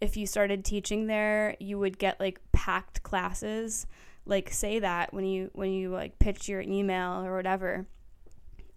if 0.02 0.16
you 0.16 0.26
started 0.26 0.64
teaching 0.64 1.06
there 1.06 1.56
you 1.60 1.78
would 1.78 1.96
get 1.98 2.18
like 2.20 2.40
packed 2.52 3.02
classes. 3.02 3.86
Like 4.26 4.52
say 4.52 4.78
that 4.80 5.14
when 5.14 5.24
you 5.24 5.50
when 5.54 5.72
you 5.72 5.90
like 5.90 6.18
pitch 6.18 6.48
your 6.48 6.60
email 6.60 7.24
or 7.24 7.34
whatever 7.36 7.86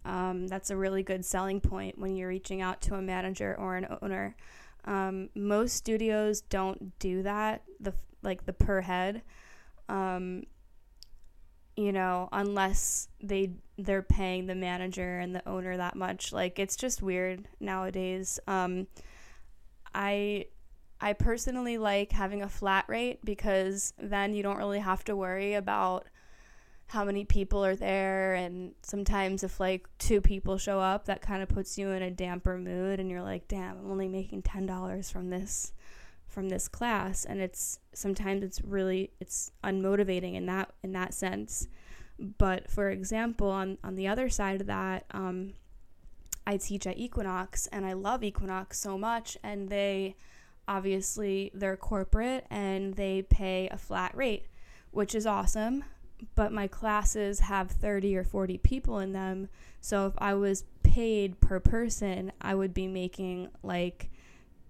um, 0.06 0.48
that's 0.48 0.70
a 0.70 0.78
really 0.78 1.02
good 1.02 1.26
selling 1.26 1.60
point 1.60 1.98
when 1.98 2.16
you're 2.16 2.30
reaching 2.30 2.62
out 2.62 2.80
to 2.84 2.96
a 2.96 3.02
manager 3.02 3.56
or 3.58 3.76
an 3.76 3.88
owner. 4.02 4.36
Um, 4.86 5.30
most 5.34 5.76
studios 5.76 6.42
don't 6.42 6.98
do 7.00 7.24
that 7.24 7.64
the 7.80 7.94
like 8.22 8.46
the 8.46 8.54
per 8.54 8.82
head. 8.82 9.24
Um, 9.90 10.44
you 11.76 11.92
know 11.92 12.30
unless 12.32 13.10
they 13.22 13.52
they're 13.78 14.02
paying 14.02 14.46
the 14.46 14.56
manager 14.56 15.20
and 15.20 15.36
the 15.36 15.48
owner 15.50 15.76
that 15.76 15.96
much. 15.96 16.32
Like 16.32 16.60
it's 16.60 16.76
just 16.76 17.02
weird 17.02 17.48
nowadays. 17.60 18.40
Um, 18.48 18.88
i 19.94 20.46
i 21.06 21.14
personally 21.14 21.78
like 21.78 22.12
having 22.12 22.42
a 22.42 22.50
flat 22.50 22.84
rate 22.88 23.24
because 23.24 23.94
then 23.98 24.34
you 24.34 24.44
don't 24.44 24.58
really 24.58 24.80
have 24.80 25.04
to 25.04 25.16
worry 25.16 25.54
about 25.54 26.08
how 26.88 27.04
many 27.04 27.26
people 27.26 27.64
are 27.66 27.76
there. 27.76 28.36
And 28.36 28.74
sometimes 28.84 29.44
if 29.44 29.60
like 29.60 29.88
two 29.98 30.22
people 30.22 30.58
show 30.58 30.80
up 30.80 31.06
that 31.06 31.22
kind 31.22 31.42
of 31.42 31.50
puts 31.50 31.78
you 31.78 31.90
in 31.92 32.02
a 32.02 32.12
damper 32.12 32.58
mood 32.58 33.00
and 33.00 33.10
you're 33.10 33.24
like 33.24 33.48
damn 33.48 33.78
i'm 33.78 33.90
only 33.90 34.08
making 34.08 34.44
$10 34.44 35.12
from 35.12 35.30
this 35.30 35.74
from 36.28 36.50
this 36.50 36.68
class. 36.68 37.24
And 37.24 37.40
it's 37.40 37.80
sometimes 37.94 38.44
it's 38.44 38.62
really 38.62 39.12
it's 39.20 39.52
unmotivating 39.64 40.34
in 40.34 40.48
that 40.48 40.74
in 40.84 40.92
that 40.94 41.14
sense. 41.14 41.68
But 42.20 42.70
for 42.70 42.90
example 42.90 43.50
on 43.50 43.78
on 43.84 43.96
the 43.96 44.08
other 44.08 44.30
side 44.30 44.60
of 44.62 44.68
that 44.68 45.06
um, 45.12 45.54
i 46.48 46.58
teach 46.58 46.86
at 46.86 46.98
equinox 46.98 47.66
and 47.68 47.86
i 47.86 47.94
love 47.94 48.24
equinox 48.24 48.80
so 48.80 48.98
much 48.98 49.36
and 49.44 49.70
they 49.70 50.16
obviously 50.68 51.52
they're 51.54 51.78
corporate 51.78 52.46
and 52.50 52.96
they 52.96 53.22
pay 53.22 53.68
a 53.70 53.78
flat 53.78 54.16
rate 54.16 54.48
which 54.92 55.14
is 55.14 55.26
awesome 55.26 55.84
but 56.36 56.52
my 56.52 56.68
classes 56.68 57.40
have 57.42 57.70
30 57.70 58.16
or 58.16 58.24
40 58.24 58.58
people 58.60 59.00
in 59.00 59.14
them. 59.14 59.50
So 59.82 60.08
if 60.08 60.14
I 60.18 60.34
was 60.34 60.64
paid 60.84 61.40
per 61.42 61.60
person, 61.60 62.32
I 62.42 62.56
would 62.56 62.74
be 62.74 62.88
making 62.88 63.50
like, 63.64 64.10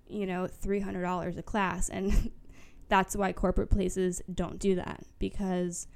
you 0.07 0.25
know, 0.25 0.47
$300 0.47 1.37
a 1.37 1.43
class. 1.43 1.89
And 1.89 2.31
that's 2.89 3.15
why 3.15 3.33
corporate 3.33 3.69
places 3.69 4.21
don't 4.33 4.59
do 4.59 4.75
that 4.75 5.03
because 5.19 5.87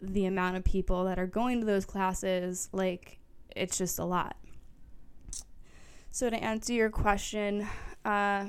the 0.00 0.26
amount 0.26 0.56
of 0.56 0.64
people 0.64 1.04
that 1.04 1.18
are 1.18 1.26
going 1.26 1.60
to 1.60 1.66
those 1.66 1.84
classes, 1.84 2.68
like, 2.72 3.18
it's 3.56 3.76
just 3.76 3.98
a 3.98 4.04
lot. 4.04 4.36
So 6.10 6.30
to 6.30 6.36
answer 6.36 6.72
your 6.72 6.90
question, 6.90 7.66
uh, 8.04 8.46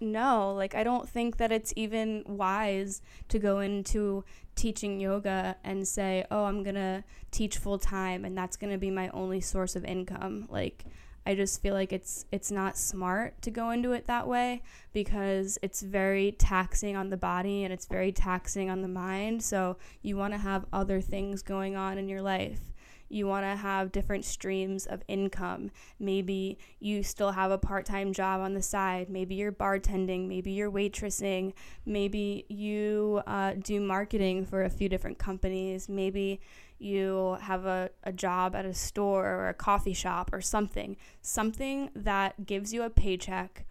no, 0.00 0.52
like 0.54 0.74
I 0.74 0.84
don't 0.84 1.08
think 1.08 1.36
that 1.38 1.52
it's 1.52 1.72
even 1.76 2.24
wise 2.26 3.00
to 3.28 3.38
go 3.38 3.60
into 3.60 4.24
teaching 4.54 5.00
yoga 5.00 5.56
and 5.64 5.86
say, 5.86 6.24
"Oh, 6.30 6.44
I'm 6.44 6.62
going 6.62 6.74
to 6.74 7.04
teach 7.30 7.58
full 7.58 7.78
time 7.78 8.24
and 8.24 8.36
that's 8.36 8.56
going 8.56 8.72
to 8.72 8.78
be 8.78 8.90
my 8.90 9.08
only 9.10 9.40
source 9.40 9.76
of 9.76 9.84
income." 9.84 10.46
Like 10.50 10.84
I 11.26 11.34
just 11.34 11.60
feel 11.60 11.74
like 11.74 11.92
it's 11.92 12.24
it's 12.32 12.50
not 12.50 12.78
smart 12.78 13.42
to 13.42 13.50
go 13.50 13.70
into 13.70 13.92
it 13.92 14.06
that 14.06 14.26
way 14.26 14.62
because 14.92 15.58
it's 15.62 15.82
very 15.82 16.32
taxing 16.32 16.96
on 16.96 17.10
the 17.10 17.16
body 17.16 17.64
and 17.64 17.72
it's 17.72 17.86
very 17.86 18.12
taxing 18.12 18.70
on 18.70 18.82
the 18.82 18.88
mind. 18.88 19.42
So 19.42 19.76
you 20.02 20.16
want 20.16 20.32
to 20.34 20.38
have 20.38 20.64
other 20.72 21.00
things 21.00 21.42
going 21.42 21.76
on 21.76 21.98
in 21.98 22.08
your 22.08 22.22
life 22.22 22.60
you 23.08 23.26
want 23.26 23.44
to 23.44 23.56
have 23.56 23.92
different 23.92 24.24
streams 24.24 24.86
of 24.86 25.02
income. 25.08 25.70
Maybe 25.98 26.58
you 26.80 27.02
still 27.02 27.32
have 27.32 27.50
a 27.50 27.58
part 27.58 27.86
time 27.86 28.12
job 28.12 28.40
on 28.40 28.54
the 28.54 28.62
side. 28.62 29.08
Maybe 29.08 29.34
you're 29.34 29.52
bartending. 29.52 30.28
Maybe 30.28 30.52
you're 30.52 30.70
waitressing. 30.70 31.54
Maybe 31.86 32.44
you 32.48 33.22
uh, 33.26 33.54
do 33.62 33.80
marketing 33.80 34.46
for 34.46 34.64
a 34.64 34.70
few 34.70 34.88
different 34.88 35.18
companies. 35.18 35.88
Maybe 35.88 36.40
you 36.78 37.36
have 37.40 37.66
a, 37.66 37.90
a 38.04 38.12
job 38.12 38.54
at 38.54 38.64
a 38.64 38.74
store 38.74 39.26
or 39.26 39.48
a 39.48 39.54
coffee 39.54 39.94
shop 39.94 40.30
or 40.32 40.40
something. 40.40 40.96
Something 41.22 41.90
that 41.94 42.46
gives 42.46 42.72
you 42.72 42.82
a 42.82 42.90
paycheck 42.90 43.66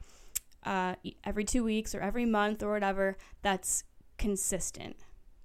uh, 0.65 0.95
every 1.23 1.45
two 1.45 1.63
weeks 1.63 1.95
or 1.95 2.01
every 2.01 2.25
month 2.25 2.61
or 2.61 2.71
whatever 2.71 3.17
that's 3.41 3.83
consistent 4.17 4.97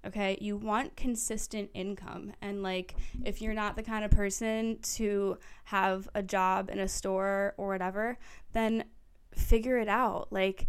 okay? 0.05 0.37
You 0.41 0.57
want 0.57 0.95
consistent 0.95 1.69
income. 1.73 2.33
And 2.41 2.63
like 2.63 2.95
if 3.23 3.41
you're 3.41 3.53
not 3.53 3.75
the 3.75 3.83
kind 3.83 4.03
of 4.05 4.11
person 4.11 4.79
to 4.95 5.37
have 5.65 6.09
a 6.13 6.23
job 6.23 6.69
in 6.69 6.79
a 6.79 6.87
store 6.87 7.53
or 7.57 7.67
whatever 7.67 8.17
then 8.53 8.85
figure 9.33 9.77
it 9.77 9.89
out. 9.89 10.27
Like 10.31 10.67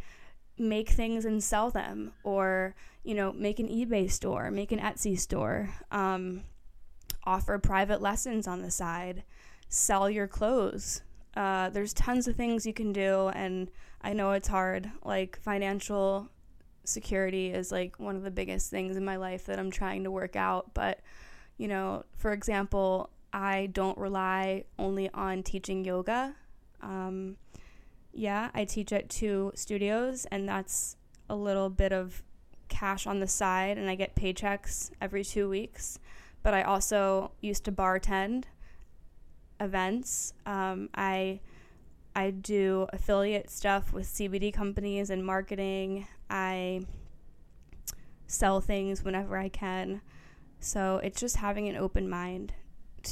make 0.59 0.91
things 0.91 1.25
and 1.25 1.43
sell 1.43 1.71
them. 1.71 2.13
Or 2.23 2.75
you 3.03 3.15
know 3.15 3.33
make 3.33 3.59
an 3.59 3.69
ebay 3.69 4.11
store 4.11 4.51
make 4.51 4.73
an 4.73 4.79
etsy 4.79 5.19
store 5.19 5.75
um, 5.91 6.43
offer 7.25 7.59
private 7.59 8.01
lessons 8.01 8.49
on 8.49 8.63
the 8.63 8.71
side 8.71 9.25
sell 9.69 10.09
your 10.09 10.29
clothes. 10.29 11.03
Uh, 11.37 11.69
there's 11.69 11.93
tons 11.93 12.29
of 12.29 12.37
things 12.37 12.65
you 12.65 12.73
can 12.73 12.93
do. 12.93 13.29
And 13.35 13.71
i 14.01 14.13
know 14.13 14.33
it's 14.33 14.49
hard 14.49 14.91
like 15.03 15.39
financial 15.41 16.29
security 16.85 17.51
is 17.51 17.73
like 17.73 17.99
one 17.99 18.17
of 18.17 18.23
the 18.23 18.31
biggest 18.31 18.71
things 18.71 18.97
in 18.97 19.05
my 19.05 19.17
life 19.17 19.47
that 19.47 19.59
I'm 19.59 19.71
trying 19.71 20.05
to 20.05 20.11
work 20.11 20.37
out. 20.37 20.75
But, 20.75 21.01
you 21.57 21.69
know, 21.69 22.05
for 22.17 22.33
example, 22.33 23.11
I 23.33 23.67
don't 23.73 23.99
rely 23.99 24.65
only 24.79 25.11
on 25.11 25.43
teaching 25.43 25.85
yoga. 25.85 26.35
Um, 26.83 27.37
yeah, 28.13 28.51
I 28.55 28.65
teach 28.65 28.93
at 28.93 29.09
two 29.09 29.53
studios, 29.55 30.27
and 30.27 30.49
that's 30.49 30.97
a 31.29 31.35
little 31.35 31.69
bit 31.69 31.93
of 31.93 32.23
cash 32.69 33.07
on 33.07 33.21
the 33.21 33.27
side, 33.27 33.77
and 33.79 33.91
I 33.91 33.95
get 33.95 34.15
paychecks 34.15 34.91
every 35.01 35.25
two 35.25 35.49
weeks. 35.49 35.99
But 36.43 36.55
I 36.55 36.63
also 36.63 37.33
used 37.41 37.65
to 37.65 37.73
bartend 37.73 38.45
events. 39.61 40.35
Um, 40.47 40.91
I 40.95 41.41
I 42.17 42.31
do 42.31 42.87
affiliate 42.93 43.51
stuff 43.51 43.93
with 43.93 44.07
CBD 44.07 44.53
companies 44.53 45.11
and 45.11 45.25
marketing. 45.25 46.07
I 46.35 46.81
sell 48.27 48.61
things 48.61 49.05
whenever 49.05 49.39
I 49.39 49.49
can. 49.49 50.01
So 50.59 51.01
it's 51.05 51.21
just 51.21 51.37
having 51.37 51.69
an 51.69 51.77
open 51.77 52.11
mind 52.11 52.53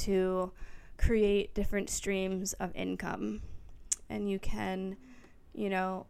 to 0.03 0.51
create 0.97 1.55
different 1.55 1.89
streams 1.89 2.51
of 2.53 2.75
income. 2.75 3.41
And 4.09 4.29
you 4.29 4.39
can, 4.39 4.97
you 5.53 5.69
know, 5.69 6.05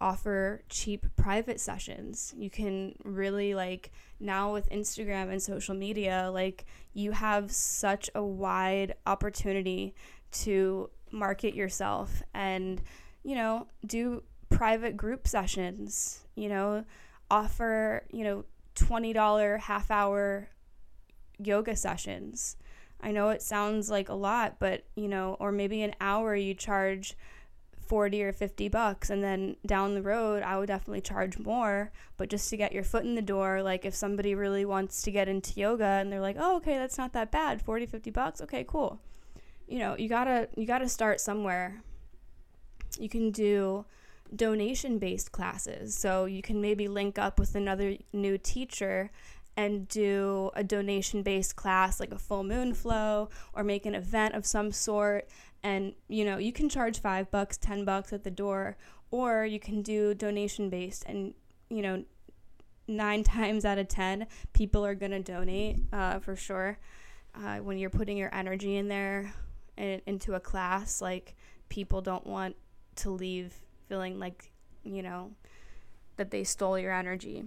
offer 0.00 0.64
cheap 0.68 1.06
private 1.16 1.60
sessions. 1.60 2.34
You 2.36 2.50
can 2.50 2.96
really 3.04 3.54
like 3.54 3.92
now 4.18 4.52
with 4.52 4.68
Instagram 4.70 5.30
and 5.30 5.40
social 5.40 5.74
media, 5.76 6.30
like 6.34 6.64
you 6.94 7.12
have 7.12 7.52
such 7.52 8.10
a 8.16 8.24
wide 8.24 8.96
opportunity 9.06 9.94
to 10.32 10.90
market 11.12 11.54
yourself 11.54 12.24
and, 12.34 12.82
you 13.22 13.36
know, 13.36 13.68
do 13.86 14.24
private 14.50 14.96
group 14.96 15.26
sessions, 15.26 16.24
you 16.34 16.48
know, 16.48 16.84
offer, 17.30 18.04
you 18.12 18.24
know, 18.24 18.44
$20 18.76 19.60
half 19.60 19.90
hour 19.90 20.48
yoga 21.38 21.76
sessions. 21.76 22.56
I 23.00 23.12
know 23.12 23.28
it 23.30 23.42
sounds 23.42 23.90
like 23.90 24.08
a 24.08 24.14
lot, 24.14 24.56
but, 24.58 24.84
you 24.94 25.08
know, 25.08 25.36
or 25.38 25.52
maybe 25.52 25.82
an 25.82 25.94
hour 26.00 26.34
you 26.34 26.54
charge 26.54 27.16
40 27.86 28.22
or 28.24 28.32
50 28.32 28.68
bucks 28.68 29.10
and 29.10 29.22
then 29.22 29.56
down 29.64 29.94
the 29.94 30.02
road 30.02 30.42
I 30.42 30.58
would 30.58 30.66
definitely 30.66 31.00
charge 31.00 31.38
more, 31.38 31.92
but 32.16 32.28
just 32.28 32.50
to 32.50 32.56
get 32.56 32.72
your 32.72 32.82
foot 32.82 33.04
in 33.04 33.14
the 33.14 33.22
door, 33.22 33.62
like 33.62 33.84
if 33.84 33.94
somebody 33.94 34.34
really 34.34 34.64
wants 34.64 35.02
to 35.02 35.10
get 35.10 35.28
into 35.28 35.58
yoga 35.58 35.84
and 35.84 36.10
they're 36.12 36.20
like, 36.20 36.36
"Oh, 36.38 36.56
okay, 36.56 36.76
that's 36.78 36.98
not 36.98 37.12
that 37.12 37.30
bad. 37.30 37.62
40, 37.62 37.86
50 37.86 38.10
bucks. 38.10 38.40
Okay, 38.40 38.64
cool." 38.66 39.00
You 39.68 39.78
know, 39.78 39.96
you 39.96 40.08
got 40.08 40.24
to 40.24 40.48
you 40.56 40.66
got 40.66 40.78
to 40.78 40.88
start 40.88 41.20
somewhere. 41.20 41.82
You 42.98 43.08
can 43.08 43.30
do 43.30 43.84
donation 44.34 44.98
based 44.98 45.32
classes. 45.32 45.94
So 45.96 46.24
you 46.24 46.42
can 46.42 46.60
maybe 46.60 46.88
link 46.88 47.18
up 47.18 47.38
with 47.38 47.54
another 47.54 47.96
new 48.12 48.38
teacher 48.38 49.10
and 49.56 49.88
do 49.88 50.50
a 50.54 50.62
donation 50.62 51.22
based 51.22 51.56
class 51.56 51.98
like 51.98 52.12
a 52.12 52.18
full 52.18 52.44
moon 52.44 52.74
flow 52.74 53.30
or 53.54 53.64
make 53.64 53.86
an 53.86 53.94
event 53.94 54.34
of 54.34 54.46
some 54.46 54.72
sort. 54.72 55.28
And 55.62 55.94
you 56.08 56.24
know 56.24 56.38
you 56.38 56.52
can 56.52 56.68
charge 56.68 57.00
5 57.00 57.30
bucks 57.30 57.56
10 57.56 57.84
bucks 57.84 58.12
at 58.12 58.24
the 58.24 58.30
door 58.30 58.76
or 59.10 59.44
you 59.44 59.58
can 59.58 59.82
do 59.82 60.14
donation 60.14 60.68
based 60.68 61.04
and 61.06 61.34
you 61.70 61.82
know 61.82 62.04
9 62.88 63.22
times 63.24 63.64
out 63.64 63.78
of 63.78 63.88
10 63.88 64.26
people 64.52 64.84
are 64.84 64.94
going 64.94 65.12
to 65.12 65.20
donate 65.20 65.78
uh, 65.92 66.18
for 66.18 66.36
sure 66.36 66.78
uh, 67.34 67.58
when 67.58 67.78
you're 67.78 67.90
putting 67.90 68.16
your 68.16 68.34
energy 68.34 68.76
in 68.76 68.88
there 68.88 69.32
and 69.76 70.02
into 70.06 70.34
a 70.34 70.40
class. 70.40 71.00
Like 71.00 71.36
people 71.68 72.00
don't 72.00 72.26
want 72.26 72.56
to 72.96 73.10
leave 73.10 73.54
feeling 73.88 74.18
like, 74.18 74.50
you 74.84 75.02
know, 75.02 75.32
that 76.16 76.30
they 76.30 76.44
stole 76.44 76.78
your 76.78 76.92
energy. 76.92 77.44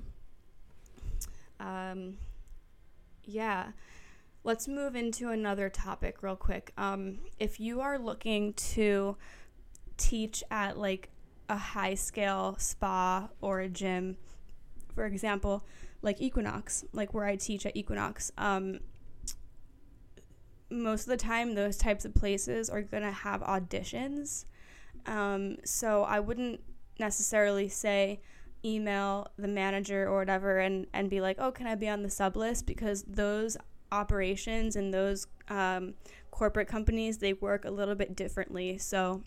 Um, 1.60 2.18
yeah. 3.24 3.72
let's 4.44 4.68
move 4.68 4.96
into 4.96 5.30
another 5.30 5.70
topic 5.70 6.24
real 6.24 6.36
quick. 6.36 6.72
Um, 6.78 7.20
if 7.40 7.60
you 7.60 7.82
are 7.82 8.00
looking 8.00 8.54
to 8.54 9.18
teach 9.98 10.44
at 10.50 10.78
like 10.78 11.10
a 11.50 11.58
high 11.58 11.96
scale 11.96 12.56
spa 12.58 13.30
or 13.42 13.60
a 13.60 13.70
gym, 13.70 14.18
for 14.96 15.06
example, 15.06 15.66
like 16.02 16.22
Equinox, 16.22 16.86
like 16.94 17.14
where 17.14 17.26
I 17.26 17.36
teach 17.36 17.66
at 17.66 17.76
Equinox, 17.76 18.32
um, 18.38 18.80
most 20.70 21.02
of 21.02 21.08
the 21.08 21.18
time 21.18 21.56
those 21.56 21.78
types 21.78 22.06
of 22.06 22.14
places 22.14 22.70
are 22.70 22.82
going 22.82 23.04
to 23.04 23.12
have 23.12 23.42
auditions. 23.42 24.46
Um, 25.10 25.58
so 25.66 26.04
I 26.04 26.20
wouldn't 26.20 26.62
necessarily 27.00 27.68
say 27.68 28.22
email 28.64 29.28
the 29.38 29.48
manager 29.48 30.08
or 30.08 30.20
whatever 30.20 30.60
and, 30.60 30.86
and 30.94 31.10
be 31.10 31.20
like, 31.20 31.38
oh, 31.40 31.52
can 31.52 31.66
I 31.66 31.76
be 31.76 31.90
on 31.90 32.04
the 32.04 32.10
sub 32.10 32.38
list? 32.38 32.68
Because 32.68 33.04
those 33.08 33.58
operations 33.92 34.76
and 34.76 34.94
those 34.94 35.26
um, 35.48 35.96
corporate 36.30 36.68
companies, 36.68 37.18
they 37.18 37.34
work 37.34 37.66
a 37.66 37.72
little 37.72 37.96
bit 37.96 38.16
differently. 38.16 38.78
So 38.78 39.24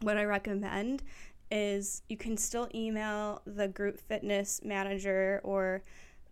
what 0.00 0.18
I 0.18 0.24
recommend 0.24 1.02
is 1.50 2.02
you 2.08 2.18
can 2.18 2.36
still 2.36 2.68
email 2.74 3.40
the 3.46 3.68
group 3.68 3.98
fitness 3.98 4.60
manager 4.64 5.40
or 5.44 5.82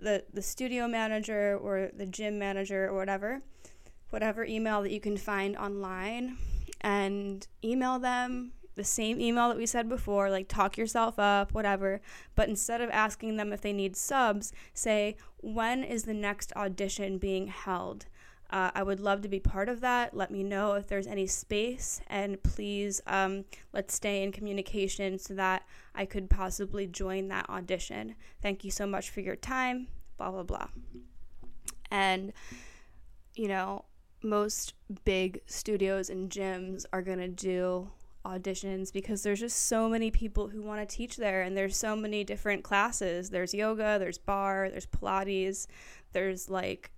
the, 0.00 0.24
the 0.34 0.42
studio 0.42 0.86
manager 0.86 1.56
or 1.56 1.90
the 1.96 2.04
gym 2.04 2.38
manager 2.38 2.88
or 2.88 2.94
whatever, 2.98 3.40
whatever 4.10 4.44
email 4.44 4.82
that 4.82 4.90
you 4.90 5.00
can 5.00 5.16
find 5.16 5.56
online, 5.56 6.36
and 6.82 7.46
email 7.64 7.98
them 7.98 8.52
the 8.74 8.84
same 8.84 9.20
email 9.20 9.48
that 9.48 9.56
we 9.56 9.66
said 9.66 9.88
before, 9.88 10.30
like 10.30 10.48
talk 10.48 10.76
yourself 10.76 11.18
up, 11.18 11.52
whatever. 11.52 12.00
But 12.34 12.48
instead 12.48 12.80
of 12.80 12.90
asking 12.90 13.36
them 13.36 13.52
if 13.52 13.60
they 13.60 13.72
need 13.72 13.96
subs, 13.96 14.52
say, 14.72 15.16
when 15.38 15.84
is 15.84 16.04
the 16.04 16.14
next 16.14 16.52
audition 16.56 17.18
being 17.18 17.48
held? 17.48 18.06
Uh, 18.50 18.70
I 18.74 18.82
would 18.82 19.00
love 19.00 19.22
to 19.22 19.28
be 19.28 19.40
part 19.40 19.68
of 19.68 19.80
that. 19.80 20.14
Let 20.14 20.30
me 20.30 20.42
know 20.42 20.74
if 20.74 20.86
there's 20.86 21.06
any 21.06 21.26
space, 21.26 22.00
and 22.06 22.40
please 22.42 23.00
um, 23.06 23.46
let's 23.72 23.94
stay 23.94 24.22
in 24.22 24.32
communication 24.32 25.18
so 25.18 25.34
that 25.34 25.64
I 25.94 26.04
could 26.04 26.30
possibly 26.30 26.86
join 26.86 27.28
that 27.28 27.48
audition. 27.48 28.14
Thank 28.42 28.62
you 28.62 28.70
so 28.70 28.86
much 28.86 29.10
for 29.10 29.20
your 29.20 29.34
time, 29.34 29.88
blah, 30.18 30.30
blah, 30.30 30.42
blah. 30.42 30.68
And, 31.90 32.32
you 33.34 33.48
know, 33.48 33.86
most 34.22 34.74
big 35.04 35.40
studios 35.46 36.08
and 36.08 36.30
gyms 36.30 36.84
are 36.92 37.02
going 37.02 37.18
to 37.18 37.28
do 37.28 37.90
auditions 38.24 38.92
because 38.92 39.22
there's 39.22 39.40
just 39.40 39.66
so 39.66 39.88
many 39.88 40.10
people 40.10 40.48
who 40.48 40.62
want 40.62 40.80
to 40.80 40.96
teach 40.96 41.16
there 41.16 41.42
and 41.42 41.56
there's 41.56 41.76
so 41.76 41.94
many 41.94 42.24
different 42.24 42.64
classes. 42.64 43.30
There's 43.30 43.52
yoga 43.52 43.96
there's 43.98 44.18
barre 44.18 44.70
there's 44.70 44.86
pilates 44.86 45.66
there's 46.12 46.48
like 46.48 46.90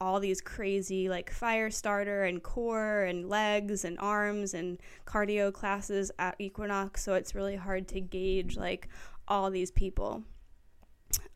all 0.00 0.18
these 0.18 0.40
crazy 0.40 1.08
like 1.10 1.30
fire 1.30 1.70
starter 1.70 2.24
and 2.24 2.42
core 2.42 3.02
and 3.04 3.28
legs 3.28 3.84
and 3.84 3.98
arms 3.98 4.54
and 4.54 4.78
cardio 5.06 5.52
classes 5.52 6.10
at 6.18 6.34
equinox 6.38 7.02
so 7.02 7.14
it's 7.14 7.34
really 7.34 7.56
hard 7.56 7.86
to 7.88 8.00
gauge 8.00 8.56
like 8.56 8.88
all 9.28 9.50
these 9.50 9.70
people. 9.70 10.22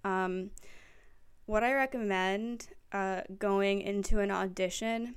Um, 0.03 0.51
what 1.47 1.63
i 1.63 1.73
recommend 1.75 2.69
uh, 2.93 3.21
going 3.39 3.83
into 3.83 4.21
an 4.21 4.31
audition 4.31 5.15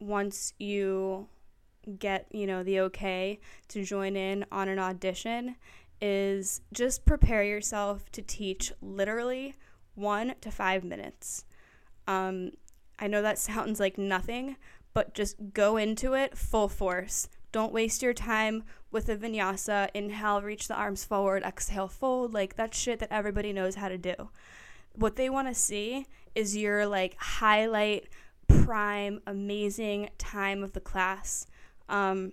once 0.00 0.52
you 0.58 1.28
get, 1.98 2.26
you 2.30 2.46
know, 2.46 2.62
the 2.62 2.80
okay 2.80 3.40
to 3.68 3.84
join 3.84 4.16
in 4.16 4.44
on 4.50 4.68
an 4.68 4.78
audition 4.78 5.56
is 6.00 6.60
just 6.72 7.04
prepare 7.04 7.42
yourself 7.42 8.10
to 8.12 8.22
teach 8.22 8.72
literally 8.82 9.54
one 9.94 10.34
to 10.40 10.50
five 10.50 10.84
minutes. 10.84 11.44
Um, 12.06 12.52
I 12.98 13.06
know 13.06 13.22
that 13.22 13.38
sounds 13.38 13.80
like 13.80 13.98
nothing, 13.98 14.56
but 14.94 15.14
just 15.14 15.36
go 15.52 15.76
into 15.76 16.14
it 16.14 16.36
full 16.36 16.68
force. 16.68 17.28
Don't 17.52 17.72
waste 17.72 18.02
your 18.02 18.12
time 18.12 18.64
with 18.90 19.08
a 19.08 19.16
vinyasa. 19.16 19.88
Inhale, 19.94 20.42
reach 20.42 20.68
the 20.68 20.74
arms 20.74 21.04
forward, 21.04 21.42
exhale, 21.42 21.88
fold. 21.88 22.34
Like 22.34 22.56
that 22.56 22.74
shit 22.74 22.98
that 22.98 23.12
everybody 23.12 23.52
knows 23.52 23.76
how 23.76 23.88
to 23.88 23.98
do. 23.98 24.30
What 24.94 25.16
they 25.16 25.30
want 25.30 25.48
to 25.48 25.54
see 25.54 26.06
is 26.34 26.56
your 26.56 26.86
like 26.86 27.16
highlight, 27.18 28.08
prime, 28.46 29.20
amazing 29.26 30.10
time 30.18 30.62
of 30.62 30.72
the 30.72 30.80
class 30.80 31.46
um, 31.88 32.32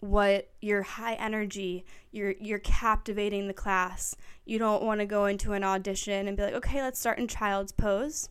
what 0.00 0.50
your 0.60 0.82
high 0.82 1.14
energy 1.14 1.84
you're 2.10 2.34
you're 2.40 2.58
captivating 2.58 3.46
the 3.46 3.54
class. 3.54 4.16
You 4.44 4.58
don't 4.58 4.82
want 4.82 5.00
to 5.00 5.06
go 5.06 5.26
into 5.26 5.52
an 5.52 5.64
audition 5.64 6.26
and 6.26 6.36
be 6.36 6.42
like 6.42 6.54
okay 6.54 6.82
let's 6.82 6.98
start 6.98 7.18
in 7.18 7.28
child's 7.28 7.72
pose. 7.72 8.28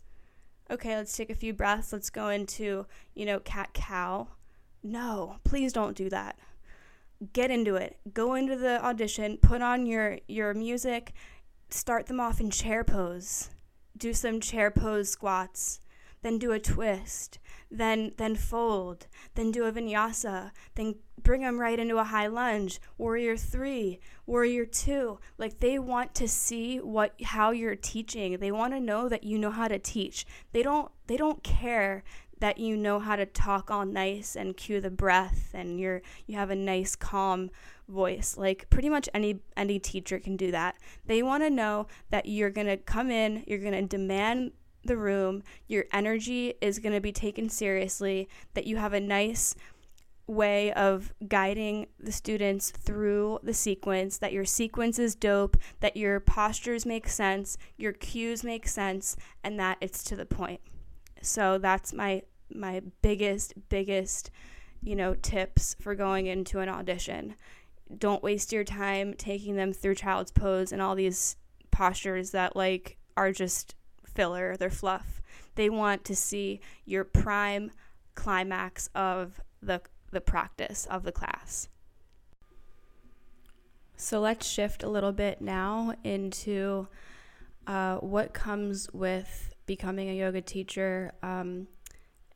Okay 0.71 0.95
let's 0.95 1.15
take 1.15 1.29
a 1.29 1.35
few 1.35 1.53
breaths. 1.53 1.93
Let's 1.93 2.09
go 2.09 2.29
into 2.29 2.85
you 3.13 3.25
know 3.25 3.39
cat 3.39 3.73
cow. 3.73 4.29
No 4.83 5.37
please 5.43 5.73
don't 5.73 5.95
do 5.95 6.09
that. 6.09 6.37
Get 7.33 7.51
into 7.51 7.75
it. 7.75 7.97
Go 8.13 8.33
into 8.33 8.55
the 8.55 8.83
audition 8.83 9.37
put 9.37 9.61
on 9.61 9.85
your 9.85 10.19
your 10.27 10.53
music 10.53 11.13
start 11.71 12.07
them 12.07 12.19
off 12.19 12.39
in 12.39 12.49
chair 12.49 12.83
pose. 12.83 13.49
Do 13.95 14.13
some 14.13 14.39
chair 14.39 14.71
pose 14.71 15.09
squats 15.09 15.79
then 16.21 16.37
do 16.37 16.51
a 16.51 16.59
twist, 16.59 17.39
then 17.71 18.13
then 18.17 18.35
fold, 18.35 19.07
then 19.35 19.51
do 19.51 19.65
a 19.65 19.71
vinyasa, 19.71 20.51
then 20.75 20.95
bring 21.21 21.41
them 21.41 21.59
right 21.59 21.79
into 21.79 21.97
a 21.97 22.03
high 22.03 22.27
lunge, 22.27 22.79
warrior 22.97 23.37
3, 23.37 23.99
warrior 24.25 24.65
2. 24.65 25.19
Like 25.37 25.59
they 25.59 25.77
want 25.77 26.15
to 26.15 26.27
see 26.27 26.77
what 26.77 27.13
how 27.23 27.51
you're 27.51 27.75
teaching. 27.75 28.37
They 28.37 28.51
want 28.51 28.73
to 28.73 28.79
know 28.79 29.07
that 29.09 29.23
you 29.23 29.37
know 29.37 29.51
how 29.51 29.67
to 29.67 29.79
teach. 29.79 30.25
They 30.51 30.63
don't 30.63 30.91
they 31.07 31.17
don't 31.17 31.43
care 31.43 32.03
that 32.39 32.57
you 32.57 32.77
know 32.77 32.99
how 32.99 33.15
to 33.15 33.25
talk 33.25 33.69
all 33.69 33.85
nice 33.85 34.35
and 34.35 34.55
cue 34.55 34.79
the 34.79 34.89
breath 34.89 35.51
and 35.53 35.79
you're 35.79 36.01
you 36.25 36.35
have 36.35 36.49
a 36.49 36.55
nice 36.55 36.95
calm 36.95 37.49
voice 37.87 38.37
like 38.37 38.69
pretty 38.69 38.89
much 38.89 39.09
any 39.13 39.39
any 39.57 39.79
teacher 39.79 40.19
can 40.19 40.37
do 40.37 40.51
that 40.51 40.75
they 41.05 41.21
want 41.21 41.43
to 41.43 41.49
know 41.49 41.87
that 42.11 42.25
you're 42.27 42.49
going 42.49 42.67
to 42.67 42.77
come 42.77 43.11
in 43.11 43.43
you're 43.47 43.59
going 43.59 43.73
to 43.73 43.81
demand 43.81 44.51
the 44.83 44.97
room, 44.97 45.43
your 45.67 45.85
energy 45.91 46.53
is 46.61 46.79
going 46.79 46.93
to 46.93 47.01
be 47.01 47.11
taken 47.11 47.49
seriously, 47.49 48.29
that 48.53 48.65
you 48.65 48.77
have 48.77 48.93
a 48.93 48.99
nice 48.99 49.55
way 50.29 50.71
of 50.73 51.11
guiding 51.27 51.87
the 51.99 52.11
students 52.11 52.69
through 52.69 53.39
the 53.41 53.53
sequence, 53.53 54.17
that 54.19 54.31
your 54.31 54.45
sequence 54.45 54.99
is 54.99 55.15
dope, 55.15 55.57
that 55.79 55.97
your 55.97 56.19
postures 56.19 56.85
make 56.85 57.09
sense, 57.09 57.57
your 57.77 57.93
cues 57.93 58.43
make 58.43 58.67
sense, 58.67 59.17
and 59.43 59.59
that 59.59 59.77
it's 59.81 60.03
to 60.03 60.15
the 60.15 60.25
point. 60.25 60.61
So 61.21 61.57
that's 61.57 61.93
my 61.93 62.21
my 62.53 62.81
biggest 63.01 63.53
biggest, 63.69 64.31
you 64.81 64.95
know, 64.95 65.15
tips 65.15 65.75
for 65.81 65.95
going 65.95 66.27
into 66.27 66.59
an 66.59 66.69
audition. 66.69 67.35
Don't 67.97 68.23
waste 68.23 68.53
your 68.53 68.63
time 68.63 69.15
taking 69.15 69.55
them 69.55 69.73
through 69.73 69.95
child's 69.95 70.31
pose 70.31 70.71
and 70.71 70.81
all 70.81 70.95
these 70.95 71.35
postures 71.71 72.31
that 72.31 72.55
like 72.55 72.97
are 73.17 73.31
just 73.31 73.75
filler, 74.09 74.55
they're 74.57 74.69
fluff. 74.69 75.21
They 75.55 75.69
want 75.69 76.05
to 76.05 76.15
see 76.15 76.61
your 76.85 77.03
prime 77.03 77.71
climax 78.15 78.89
of 78.93 79.41
the 79.61 79.81
the 80.11 80.21
practice 80.21 80.87
of 80.89 81.03
the 81.03 81.11
class. 81.11 81.69
So 83.95 84.19
let's 84.19 84.47
shift 84.47 84.81
a 84.81 84.89
little 84.89 85.11
bit 85.11 85.41
now 85.41 85.93
into 86.03 86.87
uh, 87.67 87.97
what 87.97 88.33
comes 88.33 88.89
with 88.93 89.53
becoming 89.65 90.09
a 90.09 90.13
yoga 90.13 90.41
teacher 90.41 91.11
um, 91.21 91.67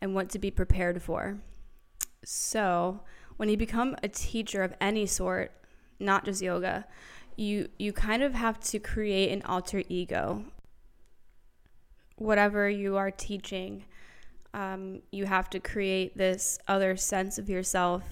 and 0.01 0.13
what 0.13 0.29
to 0.29 0.39
be 0.39 0.51
prepared 0.51 1.01
for. 1.01 1.39
So, 2.23 3.01
when 3.37 3.49
you 3.49 3.57
become 3.57 3.95
a 4.03 4.07
teacher 4.07 4.61
of 4.61 4.73
any 4.79 5.05
sort, 5.05 5.51
not 5.99 6.25
just 6.25 6.41
yoga, 6.41 6.85
you 7.35 7.69
you 7.79 7.91
kind 7.91 8.21
of 8.21 8.33
have 8.33 8.59
to 8.59 8.77
create 8.77 9.31
an 9.31 9.41
alter 9.43 9.83
ego 9.89 10.45
whatever 12.15 12.69
you 12.69 12.97
are 12.97 13.11
teaching, 13.11 13.85
um, 14.53 15.01
you 15.11 15.25
have 15.25 15.49
to 15.51 15.59
create 15.59 16.17
this 16.17 16.59
other 16.67 16.95
sense 16.95 17.37
of 17.37 17.49
yourself, 17.49 18.03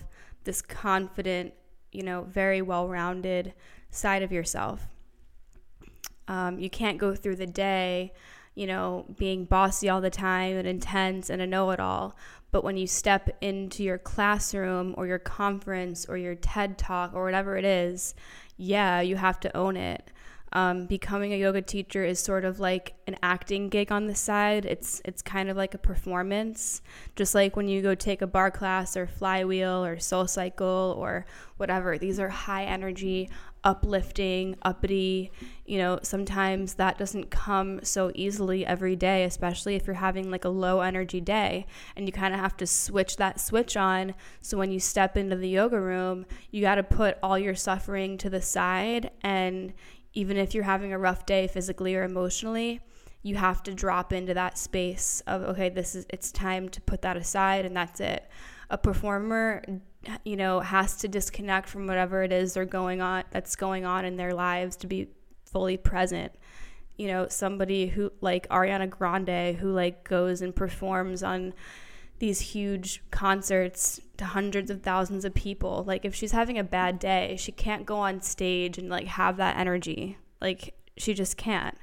this 0.44 0.62
confident, 0.62 1.54
you 1.92 2.04
know, 2.04 2.24
very 2.24 2.62
well 2.62 2.88
rounded 2.88 3.54
side 3.92 4.24
of 4.24 4.32
yourself. 4.32 4.88
Um, 6.28 6.60
you 6.60 6.70
can't 6.70 6.98
go 6.98 7.14
through 7.14 7.36
the 7.36 7.46
day, 7.48 8.14
you 8.56 8.66
know, 8.66 9.06
being 9.18 9.46
bossy 9.46 9.90
all 9.90 10.02
the 10.02 10.10
time 10.10 10.56
and 10.56 10.68
intense 10.68 11.30
and 11.30 11.42
a 11.42 11.48
know 11.48 11.72
it 11.72 11.80
all. 11.80 12.16
But 12.52 12.64
when 12.64 12.78
you 12.78 12.88
step 12.88 13.30
into 13.42 13.84
your 13.84 13.98
classroom 13.98 14.94
or 14.98 15.08
your 15.08 15.20
conference 15.20 16.06
or 16.06 16.18
your 16.18 16.36
TED 16.36 16.78
talk 16.78 17.14
or 17.14 17.24
whatever 17.24 17.56
it 17.58 17.66
is, 17.66 18.14
yeah, 18.58 19.02
you 19.02 19.16
have 19.16 19.40
to 19.42 19.56
own 19.58 19.78
it. 19.78 20.12
Um, 20.54 20.86
becoming 20.86 21.32
a 21.32 21.38
yoga 21.38 21.62
teacher 21.62 22.04
is 22.04 22.20
sort 22.20 22.44
of 22.44 22.60
like 22.60 22.94
an 23.08 23.16
acting 23.24 23.70
gig 23.70 23.92
on 23.92 24.08
the 24.08 24.16
side. 24.16 24.66
It's 24.66 25.02
it's 25.06 25.22
kind 25.22 25.50
of 25.50 25.56
like 25.56 25.74
a 25.74 25.78
performance, 25.78 26.82
just 27.16 27.34
like 27.34 27.56
when 27.56 27.70
you 27.70 27.82
go 27.82 27.96
take 27.96 28.22
a 28.22 28.28
barre 28.28 28.52
class 28.52 28.98
or 28.98 29.08
flywheel 29.08 29.86
or 29.86 29.96
SoulCycle 29.96 30.98
or 30.98 31.26
whatever. 31.56 31.98
These 31.98 32.20
are 32.20 32.28
high 32.28 32.66
energy, 32.66 33.30
uplifting, 33.64 34.58
uppity. 34.64 35.32
You 35.66 35.78
know, 35.78 36.00
sometimes 36.04 36.74
that 36.74 36.98
doesn't 36.98 37.30
come 37.30 37.80
so 37.84 38.12
easily 38.14 38.66
every 38.66 38.98
day, 38.98 39.24
especially 39.24 39.76
if 39.76 39.88
you're 39.88 39.96
having 39.96 40.30
like 40.30 40.44
a 40.44 40.50
low 40.50 40.82
energy 40.82 41.22
day 41.22 41.66
and 41.96 42.06
you 42.06 42.12
kind 42.12 42.34
of 42.34 42.42
have 42.42 42.58
to 42.58 42.68
switch 42.68 43.16
that 43.18 43.40
switch 43.40 43.78
on. 43.78 44.16
So 44.42 44.58
when 44.58 44.72
you 44.72 44.82
step 44.82 45.16
into 45.16 45.38
the 45.38 45.48
yoga 45.48 45.80
room, 45.80 46.26
you 46.50 46.62
got 46.62 46.76
to 46.76 46.84
put 46.84 47.18
all 47.24 47.40
your 47.40 47.56
suffering 47.56 48.18
to 48.18 48.30
the 48.30 48.42
side. 48.42 49.12
And 49.22 49.74
even 50.14 50.38
if 50.38 50.54
you're 50.54 50.64
having 50.64 50.94
a 50.94 51.00
rough 51.00 51.26
day 51.26 51.48
physically 51.48 51.96
or 51.96 52.04
emotionally, 52.04 52.82
you 53.24 53.36
have 53.36 53.62
to 53.64 53.74
drop 53.74 54.12
into 54.12 54.34
that 54.34 54.58
space 54.58 55.22
of, 55.28 55.44
okay, 55.44 55.70
this 55.70 55.96
is, 55.96 56.06
it's 56.10 56.32
time 56.32 56.70
to 56.70 56.82
put 56.82 57.02
that 57.04 57.18
aside 57.18 57.66
and 57.66 57.76
that's 57.76 58.00
it. 58.00 58.28
A 58.70 58.78
performer 58.78 59.64
you 60.24 60.36
know, 60.36 60.60
has 60.60 60.98
to 60.98 61.08
disconnect 61.08 61.70
from 61.70 61.88
whatever 61.88 62.24
it 62.24 62.32
is 62.32 62.54
they're 62.54 62.66
going 62.66 63.02
on 63.02 63.24
that's 63.32 63.56
going 63.56 63.86
on 63.86 64.06
in 64.06 64.16
their 64.16 64.34
lives 64.34 64.76
to 64.78 64.88
be 64.88 65.10
fully 65.46 65.78
present. 65.78 66.32
You 66.98 67.08
know, 67.08 67.28
somebody 67.28 67.88
who 67.88 68.12
like 68.22 68.48
Ariana 68.50 68.90
Grande 68.90 69.56
who 69.58 69.72
like 69.72 70.08
goes 70.08 70.42
and 70.42 70.56
performs 70.56 71.24
on 71.24 71.54
these 72.20 72.40
huge 72.40 73.04
concerts 73.12 74.00
to 74.22 74.28
hundreds 74.28 74.72
of 74.72 74.82
thousands 74.82 75.26
of 75.26 75.34
people. 75.34 75.84
Like 75.86 76.06
if 76.06 76.16
she's 76.16 76.32
having 76.32 76.58
a 76.58 76.64
bad 76.64 77.00
day, 77.00 77.36
she 77.38 77.52
can't 77.52 77.86
go 77.86 77.98
on 77.98 78.22
stage 78.22 78.78
and 78.78 78.90
like 78.90 79.08
have 79.08 79.38
that 79.38 79.58
energy. 79.58 80.18
Like 80.40 80.74
she 80.98 81.14
just 81.14 81.38
can't. 81.38 81.78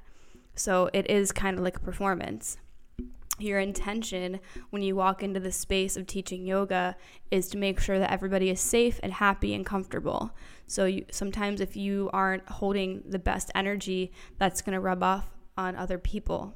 So 0.55 0.91
it 0.93 1.09
is 1.11 1.30
kind 1.32 1.59
of 1.59 1.64
like 1.64 1.76
a 1.76 1.80
performance 1.80 2.57
your 3.39 3.61
intention 3.61 4.41
when 4.70 4.82
you 4.82 4.97
walk 4.97 5.22
into 5.22 5.41
the 5.41 5.53
space 5.53 5.97
of 5.97 6.07
teaching 6.07 6.45
yoga 6.45 6.97
is 7.30 7.49
to 7.49 7.57
make 7.57 7.80
sure 7.80 7.99
that 7.99 8.11
everybody 8.11 8.51
is 8.51 8.61
safe 8.61 8.99
and 9.03 9.12
happy 9.12 9.55
and 9.55 9.64
comfortable. 9.64 10.32
So 10.66 10.84
you, 10.86 11.05
sometimes 11.11 11.61
if 11.61 11.76
you 11.76 12.11
aren't 12.12 12.49
holding 12.49 13.03
the 13.07 13.18
best 13.18 13.51
energy, 13.55 14.12
that's 14.39 14.61
going 14.61 14.74
to 14.74 14.80
rub 14.80 15.03
off 15.03 15.30
on 15.57 15.76
other 15.76 15.99
people. 15.99 16.55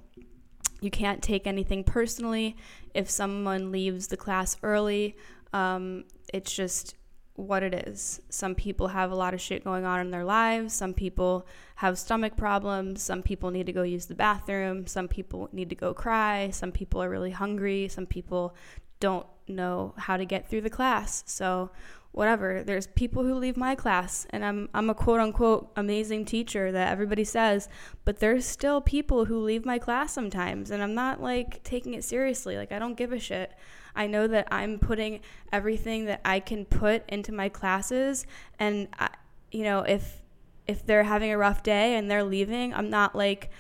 You 0.81 0.91
can't 0.91 1.23
take 1.23 1.47
anything 1.47 1.85
personally 1.85 2.57
if 2.95 3.09
someone 3.09 3.71
leaves 3.71 4.09
the 4.09 4.17
class 4.17 4.57
early. 4.63 5.17
Um, 5.53 6.05
it's 6.33 6.53
just 6.53 6.97
what 7.35 7.63
it 7.63 7.75
is. 7.75 8.21
Some 8.29 8.55
people 8.55 8.89
have 8.89 9.11
a 9.11 9.15
lot 9.15 9.35
of 9.35 9.41
shit 9.41 9.65
going 9.65 9.85
on 9.85 10.01
in 10.01 10.11
their 10.11 10.25
lives. 10.25 10.75
Some 10.75 10.93
people 10.93 11.47
have 11.77 11.99
stomach 11.99 12.37
problems. 12.37 13.03
Some 13.03 13.23
people 13.23 13.51
need 13.51 13.67
to 13.67 13.73
go 13.73 13.83
use 13.83 14.07
the 14.07 14.15
bathroom. 14.15 14.87
Some 14.87 15.09
people 15.09 15.49
need 15.53 15.71
to 15.71 15.75
go 15.75 15.95
cry. 15.95 16.51
Some 16.51 16.73
people 16.73 17.03
are 17.03 17.09
really 17.09 17.31
hungry. 17.31 17.89
Some 17.89 18.07
people 18.07 18.55
don't 19.01 19.27
know 19.49 19.95
how 19.97 20.17
to 20.17 20.25
get 20.25 20.49
through 20.49 20.61
the 20.61 20.71
class. 20.71 21.25
So, 21.27 21.71
whatever. 22.13 22.63
There's 22.63 22.87
people 22.87 23.25
who 23.25 23.35
leave 23.35 23.57
my 23.57 23.75
class, 23.75 24.27
and 24.31 24.45
I'm, 24.45 24.69
I'm 24.75 24.91
a 24.91 24.95
quote 24.95 25.19
unquote 25.19 25.73
amazing 25.77 26.27
teacher 26.27 26.71
that 26.71 26.93
everybody 26.93 27.25
says, 27.25 27.69
but 28.05 28.19
there's 28.19 28.45
still 28.45 28.81
people 28.81 29.25
who 29.25 29.39
leave 29.43 29.65
my 29.65 29.79
class 29.79 30.13
sometimes, 30.13 30.71
and 30.71 30.83
I'm 30.83 30.95
not 30.95 31.23
like 31.23 31.63
taking 31.65 31.95
it 31.95 32.05
seriously. 32.05 32.57
Like, 32.57 32.71
I 32.71 32.79
don't 32.79 32.97
give 32.97 33.13
a 33.13 33.19
shit. 33.19 33.53
I 33.95 34.07
know 34.07 34.27
that 34.27 34.49
I'm 34.51 34.79
putting 34.79 35.21
everything 35.53 36.07
that 36.07 36.21
I 36.25 36.41
can 36.41 36.65
put 36.65 37.05
into 37.09 37.33
my 37.33 37.49
classes 37.49 38.27
and 38.59 38.89
I, 38.99 39.11
you 39.51 39.65
know, 39.65 39.81
if 39.81 40.23
if 40.67 40.87
they're 40.87 41.05
having 41.05 41.33
a 41.33 41.39
rough 41.39 41.63
day 41.63 41.97
and 41.97 42.11
they're 42.11 42.25
leaving, 42.25 42.73
I'm 42.73 42.89
not 42.89 43.15
like 43.15 43.51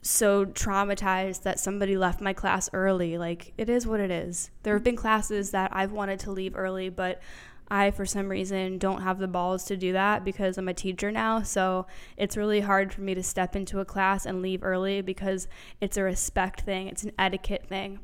so 0.00 0.44
traumatized 0.44 1.42
that 1.42 1.60
somebody 1.60 1.96
left 1.96 2.20
my 2.20 2.32
class 2.32 2.68
early. 2.72 3.18
Like 3.18 3.52
it 3.56 3.68
is 3.68 3.86
what 3.86 4.00
it 4.00 4.10
is. 4.10 4.50
There 4.62 4.74
have 4.74 4.84
been 4.84 4.96
classes 4.96 5.50
that 5.52 5.70
I've 5.74 5.92
wanted 5.92 6.20
to 6.20 6.32
leave 6.32 6.56
early, 6.56 6.88
but 6.88 7.20
I, 7.68 7.90
for 7.90 8.04
some 8.04 8.28
reason, 8.28 8.76
don't 8.76 9.00
have 9.00 9.18
the 9.18 9.28
balls 9.28 9.64
to 9.64 9.78
do 9.78 9.92
that 9.92 10.24
because 10.24 10.58
I'm 10.58 10.68
a 10.68 10.74
teacher 10.74 11.10
now. 11.10 11.42
So 11.42 11.86
it's 12.18 12.36
really 12.36 12.60
hard 12.60 12.92
for 12.92 13.00
me 13.00 13.14
to 13.14 13.22
step 13.22 13.56
into 13.56 13.80
a 13.80 13.84
class 13.84 14.26
and 14.26 14.42
leave 14.42 14.62
early 14.62 15.00
because 15.00 15.48
it's 15.80 15.96
a 15.96 16.02
respect 16.02 16.60
thing, 16.62 16.88
it's 16.88 17.04
an 17.04 17.12
etiquette 17.18 17.64
thing. 17.66 18.00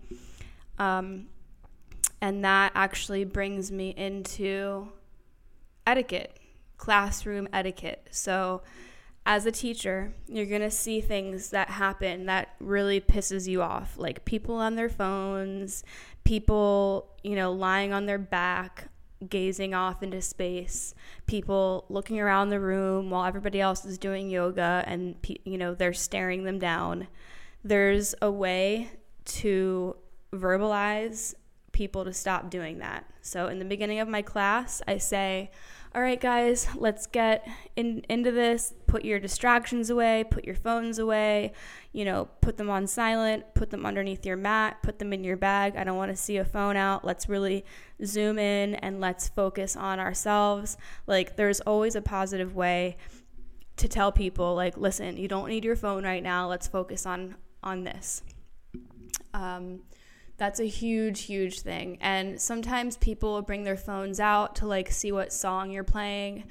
Um, 0.79 1.27
and 2.21 2.45
that 2.45 2.73
actually 2.75 3.25
brings 3.25 3.71
me 3.71 3.91
into 3.97 4.89
etiquette, 5.87 6.39
classroom 6.77 7.49
etiquette. 7.53 8.09
So, 8.11 8.63
as 9.27 9.45
a 9.45 9.53
teacher, 9.53 10.15
you're 10.27 10.47
going 10.47 10.63
to 10.63 10.71
see 10.71 11.03
things 11.03 11.51
that 11.51 11.69
happen 11.69 12.27
that 12.27 12.55
really 12.61 12.99
pisses 12.99 13.47
you 13.47 13.61
off, 13.61 13.99
like 13.99 14.25
people 14.25 14.55
on 14.55 14.75
their 14.75 14.89
phones, 14.89 15.85
people, 16.25 17.11
you 17.23 17.37
know, 17.37 17.53
lying 17.53 17.93
on 17.93 18.07
their 18.07 18.19
back, 18.19 18.89
gazing 19.29 19.75
off 19.75 20.03
into 20.03 20.23
space, 20.23 20.95
people 21.27 21.85
looking 21.89 22.21
around 22.21 22.49
the 22.49 22.61
room 22.61 23.11
while 23.11 23.27
everybody 23.27 23.61
else 23.61 23.85
is 23.85 23.99
doing 23.99 24.31
yoga 24.31 24.83
and 24.87 25.17
you 25.45 25.59
know, 25.59 25.75
they're 25.75 25.93
staring 25.93 26.45
them 26.45 26.59
down. 26.59 27.07
There's 27.63 28.15
a 28.23 28.31
way 28.31 28.91
to 29.25 29.97
verbalize 30.33 31.35
people 31.79 32.05
to 32.05 32.13
stop 32.13 32.51
doing 32.51 32.79
that. 32.81 33.09
So 33.23 33.47
in 33.47 33.61
the 33.61 33.65
beginning 33.65 34.01
of 34.01 34.09
my 34.09 34.21
class, 34.21 34.83
I 34.89 34.99
say, 34.99 35.53
all 35.95 36.03
right, 36.03 36.21
guys, 36.21 36.67
let's 36.75 37.07
get 37.07 37.49
in, 37.77 38.03
into 38.09 38.33
this. 38.33 38.75
Put 38.89 39.05
your 39.05 39.21
distractions 39.21 39.89
away, 39.89 40.25
put 40.29 40.45
your 40.45 40.57
phones 40.57 40.99
away, 40.99 41.53
you 41.93 42.05
know, 42.05 42.29
put 42.41 42.57
them 42.57 42.69
on 42.69 42.89
silent, 42.89 43.45
put 43.55 43.71
them 43.71 43.87
underneath 43.87 44.27
your 44.27 44.37
mat, 44.37 44.83
put 44.83 44.99
them 44.99 45.13
in 45.13 45.23
your 45.23 45.37
bag. 45.37 45.77
I 45.77 45.85
don't 45.85 45.97
want 45.97 46.11
to 46.11 46.17
see 46.17 46.39
a 46.39 46.45
phone 46.45 46.77
out. 46.77 47.05
Let's 47.05 47.29
really 47.29 47.65
zoom 48.05 48.41
in 48.41 48.75
and 48.75 49.01
let's 49.01 49.29
focus 49.29 49.77
on 49.77 50.01
ourselves. 50.01 50.77
Like, 51.07 51.37
there's 51.37 51.61
always 51.61 51.95
a 51.95 52.03
positive 52.03 52.57
way 52.57 52.97
to 53.77 53.87
tell 53.87 54.11
people, 54.11 54.57
like, 54.57 54.77
listen, 54.77 55.17
you 55.17 55.29
don't 55.29 55.49
need 55.49 55.65
your 55.65 55.77
phone 55.77 56.03
right 56.03 56.25
now. 56.25 56.49
Let's 56.49 56.67
focus 56.67 57.07
on 57.07 57.37
on 57.63 57.85
this. 57.85 58.23
Um, 59.33 59.81
that's 60.39 60.61
a 60.61 60.65
huge, 60.65 61.23
huge 61.23 61.61
thing. 61.61 61.99
And 62.01 62.41
sometimes 62.41 62.97
people 62.97 63.43
bring 63.43 63.65
their 63.65 63.77
phones 63.77 64.21
out 64.21 64.57
to 64.57 64.67
like 64.67 64.91
see 64.91 65.13
what 65.13 65.33
song 65.33 65.73
you're 65.73 65.85
playing. 65.85 66.45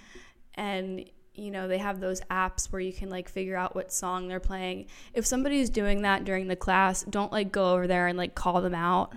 And, 0.55 1.09
you 1.33 1.51
know, 1.51 1.69
they 1.69 1.77
have 1.77 2.01
those 2.01 2.19
apps 2.29 2.65
where 2.71 2.81
you 2.81 2.91
can 2.91 3.09
like 3.09 3.29
figure 3.29 3.55
out 3.55 3.75
what 3.75 3.93
song 3.93 4.27
they're 4.27 4.41
playing. 4.41 4.87
If 5.13 5.25
somebody's 5.25 5.69
doing 5.69 6.01
that 6.01 6.25
during 6.25 6.47
the 6.47 6.55
class, 6.55 7.03
don't 7.03 7.31
like 7.31 7.51
go 7.51 7.73
over 7.73 7.87
there 7.87 8.07
and 8.07 8.17
like 8.17 8.35
call 8.35 8.61
them 8.61 8.75
out. 8.75 9.13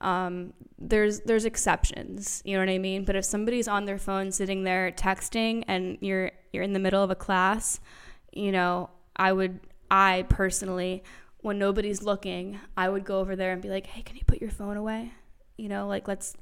Um, 0.00 0.52
there's 0.78 1.20
there's 1.20 1.46
exceptions, 1.46 2.42
you 2.44 2.54
know 2.54 2.60
what 2.60 2.68
I 2.68 2.78
mean. 2.78 3.04
But 3.04 3.16
if 3.16 3.24
somebody's 3.24 3.66
on 3.66 3.86
their 3.86 3.98
phone 3.98 4.30
sitting 4.30 4.62
there 4.62 4.92
texting 4.92 5.64
and 5.66 5.98
you're 6.00 6.30
you're 6.52 6.62
in 6.62 6.74
the 6.74 6.78
middle 6.78 7.02
of 7.02 7.10
a 7.10 7.14
class, 7.14 7.80
you 8.32 8.52
know, 8.52 8.90
I 9.16 9.32
would 9.32 9.58
I 9.90 10.26
personally 10.28 11.02
when 11.46 11.60
nobody's 11.60 12.02
looking, 12.02 12.58
I 12.76 12.88
would 12.88 13.04
go 13.04 13.20
over 13.20 13.36
there 13.36 13.52
and 13.52 13.62
be 13.62 13.68
like, 13.68 13.86
hey, 13.86 14.02
can 14.02 14.16
you 14.16 14.22
put 14.26 14.40
your 14.40 14.50
phone 14.50 14.76
away? 14.76 15.12
You 15.56 15.68
know, 15.68 15.86
like, 15.86 16.08
let's, 16.08 16.34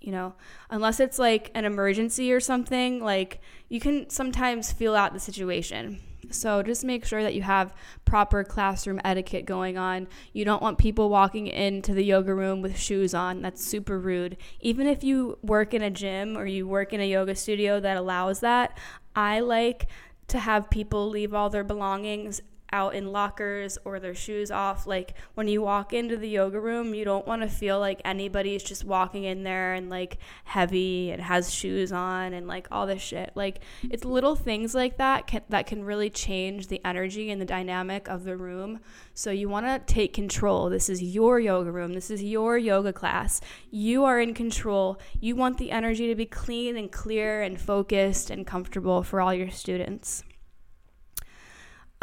you 0.00 0.12
know, 0.12 0.34
unless 0.70 1.00
it's 1.00 1.18
like 1.18 1.50
an 1.56 1.64
emergency 1.64 2.32
or 2.32 2.38
something, 2.38 3.02
like, 3.02 3.40
you 3.68 3.80
can 3.80 4.08
sometimes 4.08 4.70
feel 4.70 4.94
out 4.94 5.12
the 5.12 5.18
situation. 5.18 5.98
So 6.30 6.62
just 6.62 6.84
make 6.84 7.04
sure 7.04 7.24
that 7.24 7.34
you 7.34 7.42
have 7.42 7.74
proper 8.04 8.44
classroom 8.44 9.00
etiquette 9.04 9.44
going 9.44 9.76
on. 9.76 10.06
You 10.32 10.44
don't 10.44 10.62
want 10.62 10.78
people 10.78 11.10
walking 11.10 11.48
into 11.48 11.92
the 11.92 12.04
yoga 12.04 12.32
room 12.32 12.62
with 12.62 12.78
shoes 12.78 13.12
on. 13.12 13.42
That's 13.42 13.62
super 13.62 13.98
rude. 13.98 14.36
Even 14.60 14.86
if 14.86 15.02
you 15.02 15.36
work 15.42 15.74
in 15.74 15.82
a 15.82 15.90
gym 15.90 16.38
or 16.38 16.46
you 16.46 16.68
work 16.68 16.92
in 16.92 17.00
a 17.00 17.10
yoga 17.10 17.34
studio 17.34 17.80
that 17.80 17.96
allows 17.96 18.38
that, 18.38 18.78
I 19.16 19.40
like 19.40 19.88
to 20.28 20.38
have 20.38 20.70
people 20.70 21.08
leave 21.08 21.34
all 21.34 21.50
their 21.50 21.64
belongings 21.64 22.40
out 22.72 22.94
in 22.94 23.12
lockers 23.12 23.78
or 23.84 24.00
their 24.00 24.14
shoes 24.14 24.50
off. 24.50 24.86
Like 24.86 25.14
when 25.34 25.48
you 25.48 25.62
walk 25.62 25.92
into 25.92 26.16
the 26.16 26.28
yoga 26.28 26.58
room, 26.60 26.94
you 26.94 27.04
don't 27.04 27.26
want 27.26 27.42
to 27.42 27.48
feel 27.48 27.78
like 27.78 28.00
anybody's 28.04 28.62
just 28.62 28.84
walking 28.84 29.24
in 29.24 29.44
there 29.44 29.74
and 29.74 29.88
like 29.88 30.18
heavy 30.44 31.10
and 31.10 31.22
has 31.22 31.54
shoes 31.54 31.92
on 31.92 32.32
and 32.32 32.46
like 32.48 32.66
all 32.70 32.86
this 32.86 33.00
shit. 33.00 33.30
Like 33.34 33.60
it's 33.90 34.04
little 34.04 34.34
things 34.34 34.74
like 34.74 34.98
that 34.98 35.26
can, 35.26 35.42
that 35.48 35.66
can 35.66 35.84
really 35.84 36.10
change 36.10 36.66
the 36.66 36.80
energy 36.84 37.30
and 37.30 37.40
the 37.40 37.46
dynamic 37.46 38.08
of 38.08 38.24
the 38.24 38.36
room. 38.36 38.80
So 39.14 39.30
you 39.30 39.48
want 39.48 39.66
to 39.66 39.80
take 39.92 40.12
control. 40.12 40.68
This 40.68 40.88
is 40.88 41.02
your 41.02 41.38
yoga 41.38 41.70
room. 41.70 41.94
This 41.94 42.10
is 42.10 42.22
your 42.22 42.58
yoga 42.58 42.92
class. 42.92 43.40
You 43.70 44.04
are 44.04 44.20
in 44.20 44.34
control. 44.34 44.98
You 45.20 45.36
want 45.36 45.58
the 45.58 45.70
energy 45.70 46.08
to 46.08 46.14
be 46.14 46.26
clean 46.26 46.76
and 46.76 46.90
clear 46.90 47.42
and 47.42 47.60
focused 47.60 48.30
and 48.30 48.46
comfortable 48.46 49.02
for 49.02 49.20
all 49.20 49.32
your 49.32 49.50
students. 49.50 50.24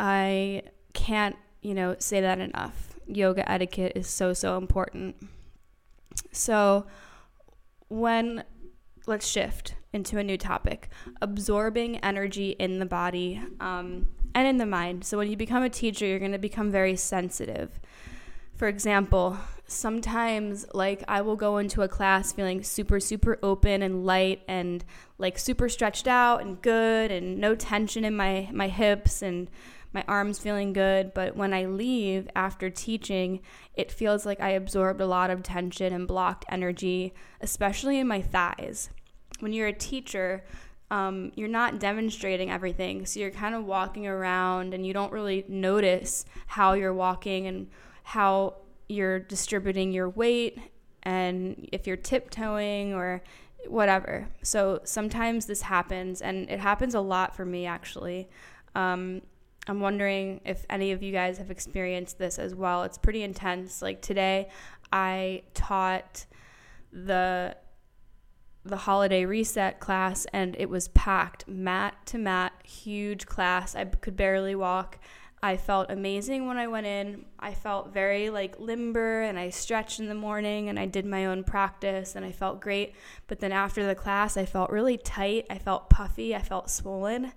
I 0.01 0.63
can't, 0.93 1.35
you 1.61 1.75
know, 1.75 1.95
say 1.99 2.21
that 2.21 2.39
enough. 2.39 2.99
Yoga 3.07 3.49
etiquette 3.49 3.93
is 3.95 4.07
so, 4.07 4.33
so 4.33 4.57
important. 4.57 5.15
So, 6.31 6.87
when 7.87 8.43
let's 9.05 9.27
shift 9.27 9.75
into 9.93 10.17
a 10.17 10.23
new 10.23 10.37
topic 10.37 10.89
absorbing 11.21 11.97
energy 11.97 12.51
in 12.51 12.79
the 12.79 12.85
body. 12.85 13.41
Um, 13.59 14.07
and 14.33 14.47
in 14.47 14.57
the 14.57 14.65
mind. 14.65 15.03
So 15.05 15.17
when 15.17 15.29
you 15.29 15.37
become 15.37 15.63
a 15.63 15.69
teacher, 15.69 16.05
you're 16.05 16.19
going 16.19 16.31
to 16.31 16.37
become 16.37 16.71
very 16.71 16.95
sensitive. 16.95 17.79
For 18.55 18.67
example, 18.67 19.37
sometimes 19.65 20.65
like 20.73 21.03
I 21.07 21.21
will 21.21 21.35
go 21.35 21.57
into 21.57 21.81
a 21.81 21.87
class 21.87 22.31
feeling 22.31 22.61
super 22.61 22.99
super 22.99 23.39
open 23.41 23.81
and 23.81 24.05
light 24.05 24.41
and 24.47 24.83
like 25.17 25.39
super 25.39 25.69
stretched 25.69 26.07
out 26.07 26.41
and 26.41 26.61
good 26.61 27.09
and 27.09 27.37
no 27.39 27.55
tension 27.55 28.03
in 28.05 28.15
my 28.15 28.49
my 28.51 28.67
hips 28.67 29.21
and 29.21 29.49
my 29.93 30.03
arms 30.07 30.39
feeling 30.39 30.73
good, 30.73 31.13
but 31.13 31.35
when 31.35 31.53
I 31.53 31.65
leave 31.65 32.29
after 32.35 32.69
teaching, 32.69 33.41
it 33.73 33.91
feels 33.91 34.25
like 34.25 34.39
I 34.39 34.49
absorbed 34.49 35.01
a 35.01 35.07
lot 35.07 35.29
of 35.29 35.43
tension 35.43 35.93
and 35.93 36.07
blocked 36.07 36.45
energy, 36.49 37.13
especially 37.41 37.99
in 37.99 38.07
my 38.07 38.21
thighs. 38.21 38.89
When 39.39 39.53
you're 39.53 39.67
a 39.67 39.73
teacher, 39.73 40.43
um, 40.89 41.31
you're 41.35 41.47
not 41.47 41.79
demonstrating 41.79 42.51
everything. 42.51 43.05
So 43.05 43.19
you're 43.19 43.31
kind 43.31 43.55
of 43.55 43.65
walking 43.65 44.07
around 44.07 44.73
and 44.73 44.85
you 44.85 44.93
don't 44.93 45.11
really 45.11 45.45
notice 45.47 46.25
how 46.47 46.73
you're 46.73 46.93
walking 46.93 47.47
and 47.47 47.69
how 48.03 48.55
you're 48.87 49.19
distributing 49.19 49.91
your 49.91 50.09
weight 50.09 50.59
and 51.03 51.67
if 51.71 51.87
you're 51.87 51.97
tiptoeing 51.97 52.93
or 52.93 53.23
whatever. 53.67 54.27
So 54.43 54.81
sometimes 54.83 55.45
this 55.45 55.61
happens, 55.61 56.21
and 56.21 56.49
it 56.49 56.59
happens 56.59 56.95
a 56.95 56.99
lot 56.99 57.35
for 57.35 57.45
me 57.45 57.65
actually. 57.65 58.29
Um, 58.75 59.21
I'm 59.67 59.79
wondering 59.79 60.41
if 60.43 60.65
any 60.69 60.91
of 60.91 61.03
you 61.03 61.11
guys 61.11 61.37
have 61.37 61.51
experienced 61.51 62.17
this 62.17 62.39
as 62.39 62.55
well. 62.55 62.83
It's 62.83 62.97
pretty 62.97 63.21
intense. 63.21 63.81
Like 63.81 64.01
today, 64.01 64.49
I 64.91 65.43
taught 65.53 66.25
the 66.91 67.55
the 68.63 68.77
holiday 68.77 69.25
reset 69.25 69.79
class 69.79 70.27
and 70.33 70.55
it 70.59 70.69
was 70.69 70.87
packed 70.89 71.47
mat 71.47 71.95
to 72.05 72.17
mat 72.17 72.53
huge 72.63 73.25
class. 73.25 73.75
I 73.75 73.85
could 73.85 74.15
barely 74.15 74.53
walk. 74.53 74.99
I 75.41 75.57
felt 75.57 75.89
amazing 75.89 76.45
when 76.45 76.57
i 76.57 76.67
went 76.67 76.85
in. 76.85 77.25
I 77.39 77.55
felt 77.55 77.91
very 77.91 78.29
like 78.29 78.59
limber 78.59 79.23
and 79.23 79.39
i 79.39 79.49
stretched 79.49 79.99
in 79.99 80.07
the 80.07 80.13
morning 80.13 80.69
and 80.69 80.79
i 80.79 80.85
did 80.85 81.05
my 81.07 81.25
own 81.25 81.43
practice 81.43 82.15
and 82.15 82.23
i 82.23 82.31
felt 82.31 82.61
great. 82.61 82.93
But 83.25 83.39
then 83.39 83.51
after 83.51 83.85
the 83.85 83.95
class 83.95 84.37
i 84.37 84.45
felt 84.45 84.69
really 84.69 84.97
tight. 84.97 85.47
I 85.49 85.57
felt 85.57 85.89
puffy. 85.89 86.35
I 86.35 86.41
felt 86.41 86.69
swollen 86.69 87.31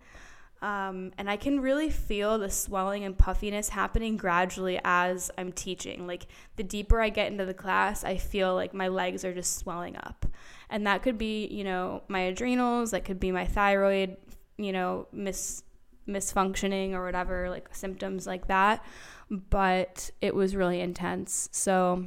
um, 0.64 1.12
and 1.18 1.28
I 1.28 1.36
can 1.36 1.60
really 1.60 1.90
feel 1.90 2.38
the 2.38 2.48
swelling 2.48 3.04
and 3.04 3.18
puffiness 3.18 3.68
happening 3.68 4.16
gradually 4.16 4.80
as 4.82 5.30
I'm 5.36 5.52
teaching. 5.52 6.06
Like 6.06 6.26
the 6.56 6.62
deeper 6.62 7.02
I 7.02 7.10
get 7.10 7.30
into 7.30 7.44
the 7.44 7.52
class, 7.52 8.02
I 8.02 8.16
feel 8.16 8.54
like 8.54 8.72
my 8.72 8.88
legs 8.88 9.26
are 9.26 9.34
just 9.34 9.58
swelling 9.58 9.94
up. 9.98 10.24
And 10.70 10.86
that 10.86 11.02
could 11.02 11.18
be, 11.18 11.46
you 11.48 11.64
know, 11.64 12.02
my 12.08 12.20
adrenals, 12.20 12.92
that 12.92 13.04
could 13.04 13.20
be 13.20 13.30
my 13.30 13.44
thyroid, 13.44 14.16
you 14.56 14.72
know, 14.72 15.06
mis 15.12 15.64
misfunctioning 16.08 16.92
or 16.92 17.04
whatever, 17.04 17.50
like 17.50 17.68
symptoms 17.74 18.26
like 18.26 18.46
that. 18.46 18.82
But 19.30 20.12
it 20.22 20.34
was 20.34 20.56
really 20.56 20.80
intense. 20.80 21.50
So, 21.52 22.06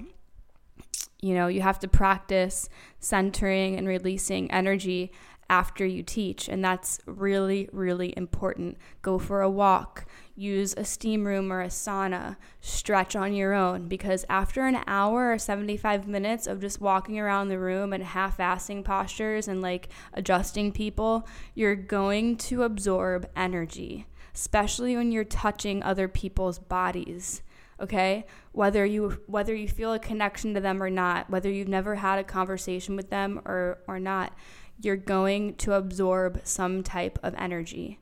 you 1.21 1.35
know, 1.35 1.45
you 1.45 1.61
have 1.61 1.77
to 1.81 1.88
practice 1.88 2.69
centering 2.99 3.75
and 3.75 3.88
releasing 3.88 4.49
energy 4.49 5.11
after 5.49 5.86
you 5.86 6.03
teach. 6.03 6.48
And 6.48 6.64
that's 6.64 6.99
really, 7.06 7.69
really 7.72 8.14
important. 8.18 8.78
Go 9.02 9.18
for 9.19 9.41
a 9.41 9.49
walk, 9.49 10.06
use 10.36 10.74
a 10.76 10.84
steam 10.84 11.26
room 11.26 11.52
or 11.52 11.61
a 11.61 11.68
sauna, 11.68 12.38
stretch 12.61 13.15
on 13.15 13.34
your 13.34 13.53
own 13.53 13.88
because 13.88 14.26
after 14.30 14.65
an 14.65 14.80
hour 14.88 15.32
or 15.32 15.38
75 15.38 16.07
minutes 16.07 16.48
of 16.48 16.61
just 16.61 16.82
walking 16.82 17.19
around 17.19 17.49
the 17.49 17.60
room 17.60 17.94
and 17.94 18.03
half 18.03 18.38
assing 18.38 18.84
postures 18.84 19.48
and 19.48 19.61
like 19.61 19.90
adjusting 20.14 20.72
people, 20.72 21.28
you're 21.56 21.76
going 21.76 22.38
to 22.38 22.64
absorb 22.64 23.30
energy, 23.36 24.06
especially 24.34 24.95
when 24.95 25.11
you're 25.11 25.24
touching 25.24 25.82
other 25.84 26.07
people's 26.07 26.60
bodies 26.60 27.41
okay 27.80 28.26
whether 28.53 28.86
you 28.86 29.22
whether 29.28 29.53
you 29.53 29.68
feel 29.68 29.94
a 29.94 29.99
connection 29.99 30.53
to 30.53 30.60
them 30.60 30.82
or 30.82 30.90
not 30.90 31.30
whether 31.30 31.49
you've 31.49 31.68
never 31.68 31.95
had 31.95 32.18
a 32.18 32.24
conversation 32.24 32.95
with 32.95 33.10
them 33.10 33.40
or 33.45 33.80
or 33.88 33.99
not 33.99 34.34
you're 34.81 34.95
going 34.95 35.55
to 35.55 35.73
absorb 35.73 36.41
some 36.43 36.83
type 36.83 37.19
of 37.23 37.33
energy. 37.37 37.99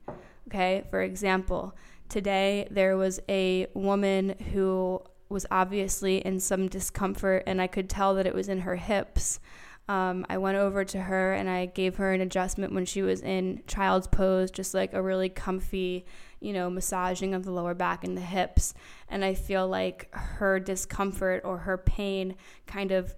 Okay, 0.48 0.84
for 0.90 1.02
example, 1.02 1.74
today 2.08 2.68
there 2.70 2.96
was 2.96 3.20
a 3.28 3.66
woman 3.74 4.36
who 4.52 5.02
was 5.28 5.46
obviously 5.50 6.18
in 6.18 6.38
some 6.38 6.68
discomfort, 6.68 7.42
and 7.46 7.60
I 7.60 7.66
could 7.66 7.90
tell 7.90 8.14
that 8.14 8.26
it 8.26 8.34
was 8.34 8.48
in 8.48 8.60
her 8.60 8.76
hips. 8.76 9.40
Um, 9.88 10.26
I 10.28 10.38
went 10.38 10.56
over 10.56 10.84
to 10.84 11.00
her 11.00 11.32
and 11.32 11.48
I 11.48 11.66
gave 11.66 11.96
her 11.96 12.12
an 12.12 12.20
adjustment 12.20 12.72
when 12.72 12.84
she 12.84 13.02
was 13.02 13.22
in 13.22 13.62
child's 13.68 14.08
pose, 14.08 14.50
just 14.50 14.74
like 14.74 14.92
a 14.92 15.02
really 15.02 15.28
comfy, 15.28 16.06
you 16.40 16.52
know, 16.52 16.68
massaging 16.68 17.34
of 17.34 17.44
the 17.44 17.52
lower 17.52 17.74
back 17.74 18.02
and 18.02 18.16
the 18.16 18.22
hips. 18.22 18.74
And 19.08 19.24
I 19.24 19.34
feel 19.34 19.68
like 19.68 20.12
her 20.12 20.58
discomfort 20.58 21.42
or 21.44 21.58
her 21.58 21.78
pain 21.78 22.34
kind 22.66 22.90
of 22.90 23.14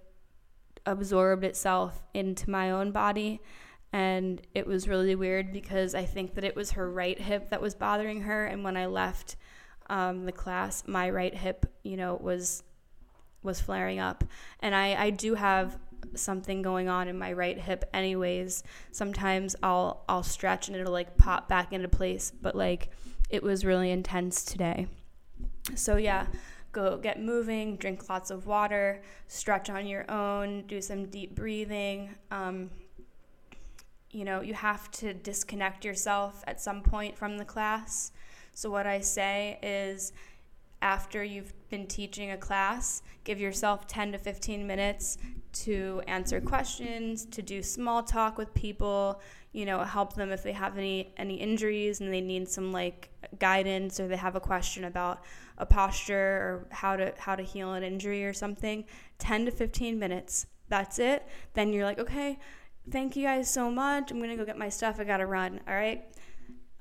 absorbed 0.85 1.43
itself 1.43 2.03
into 2.13 2.49
my 2.49 2.71
own 2.71 2.91
body. 2.91 3.41
And 3.91 4.41
it 4.53 4.67
was 4.67 4.87
really 4.87 5.15
weird 5.15 5.51
because 5.51 5.95
I 5.95 6.05
think 6.05 6.35
that 6.35 6.43
it 6.43 6.55
was 6.55 6.71
her 6.71 6.91
right 6.91 7.19
hip 7.19 7.49
that 7.49 7.61
was 7.61 7.73
bothering 7.73 8.21
her. 8.21 8.45
And 8.45 8.63
when 8.63 8.77
I 8.77 8.85
left 8.85 9.35
um, 9.89 10.25
the 10.25 10.31
class, 10.31 10.83
my 10.87 11.09
right 11.09 11.33
hip, 11.33 11.65
you 11.83 11.97
know, 11.97 12.15
was 12.21 12.63
was 13.41 13.61
flaring 13.61 13.99
up. 13.99 14.23
And 14.59 14.75
I, 14.75 15.01
I 15.01 15.09
do 15.11 15.33
have 15.35 15.77
something 16.15 16.61
going 16.61 16.89
on 16.89 17.07
in 17.07 17.17
my 17.17 17.33
right 17.33 17.57
hip 17.59 17.85
anyways. 17.93 18.63
Sometimes 18.91 19.55
I'll 19.63 20.03
I'll 20.07 20.23
stretch 20.23 20.67
and 20.67 20.77
it'll 20.77 20.93
like 20.93 21.17
pop 21.17 21.47
back 21.47 21.73
into 21.73 21.87
place, 21.87 22.31
but 22.31 22.55
like 22.55 22.89
it 23.29 23.43
was 23.43 23.65
really 23.65 23.91
intense 23.91 24.43
today. 24.43 24.87
So 25.75 25.97
yeah, 25.97 26.27
go 26.71 26.97
get 26.97 27.21
moving, 27.21 27.77
drink 27.77 28.09
lots 28.09 28.31
of 28.31 28.45
water, 28.45 29.01
stretch 29.27 29.69
on 29.69 29.87
your 29.87 30.09
own, 30.09 30.63
do 30.67 30.81
some 30.81 31.05
deep 31.05 31.35
breathing. 31.35 32.15
Um, 32.31 32.69
you 34.11 34.25
know, 34.25 34.41
you 34.41 34.53
have 34.53 34.89
to 34.91 35.13
disconnect 35.13 35.85
yourself 35.85 36.43
at 36.47 36.59
some 36.59 36.81
point 36.81 37.17
from 37.17 37.37
the 37.37 37.45
class. 37.45 38.11
So, 38.53 38.69
what 38.69 38.87
I 38.87 39.01
say 39.01 39.59
is, 39.61 40.13
after 40.81 41.23
you've 41.23 41.53
been 41.69 41.87
teaching 41.87 42.31
a 42.31 42.37
class, 42.37 43.03
give 43.23 43.39
yourself 43.39 43.85
10 43.85 44.13
to 44.13 44.17
15 44.17 44.65
minutes 44.65 45.17
to 45.51 46.01
answer 46.07 46.39
questions, 46.39 47.25
to 47.25 47.41
do 47.41 47.61
small 47.61 48.01
talk 48.01 48.37
with 48.37 48.53
people, 48.53 49.21
you 49.51 49.65
know, 49.65 49.83
help 49.83 50.13
them 50.13 50.31
if 50.31 50.43
they 50.43 50.53
have 50.53 50.77
any 50.77 51.13
any 51.17 51.35
injuries 51.35 52.01
and 52.01 52.13
they 52.13 52.21
need 52.21 52.47
some 52.47 52.71
like 52.71 53.09
guidance 53.39 53.99
or 53.99 54.07
they 54.07 54.17
have 54.17 54.35
a 54.35 54.39
question 54.39 54.85
about 54.85 55.23
a 55.59 55.65
posture 55.65 56.15
or 56.17 56.67
how 56.71 56.95
to 56.95 57.13
how 57.17 57.35
to 57.35 57.43
heal 57.43 57.73
an 57.73 57.83
injury 57.83 58.25
or 58.25 58.33
something 58.33 58.85
10 59.19 59.45
to 59.45 59.51
15 59.51 59.99
minutes 59.99 60.47
that's 60.67 60.99
it. 60.99 61.27
Then 61.53 61.73
you're 61.73 61.85
like 61.85 61.99
okay 61.99 62.39
thank 62.91 63.15
you 63.15 63.23
guys 63.23 63.51
so 63.51 63.69
much. 63.69 64.11
I'm 64.11 64.19
gonna 64.19 64.37
go 64.37 64.45
get 64.45 64.57
my 64.57 64.69
stuff. 64.69 64.99
I 64.99 65.03
gotta 65.03 65.25
run. 65.25 65.59
All 65.67 65.73
right? 65.73 66.05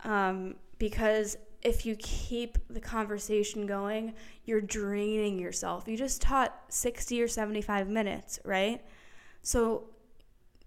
Um, 0.05 0.55
because 0.79 1.37
if 1.63 1.85
you 1.85 1.97
keep 1.97 2.57
the 2.71 2.81
conversation 2.81 3.67
going 3.67 4.15
you're 4.45 4.61
draining 4.61 5.39
yourself. 5.39 5.89
You 5.89 5.97
just 5.97 6.23
taught 6.23 6.55
60 6.69 7.21
or 7.21 7.29
75 7.29 7.89
minutes 7.89 8.39
right? 8.45 8.81
So 9.43 9.91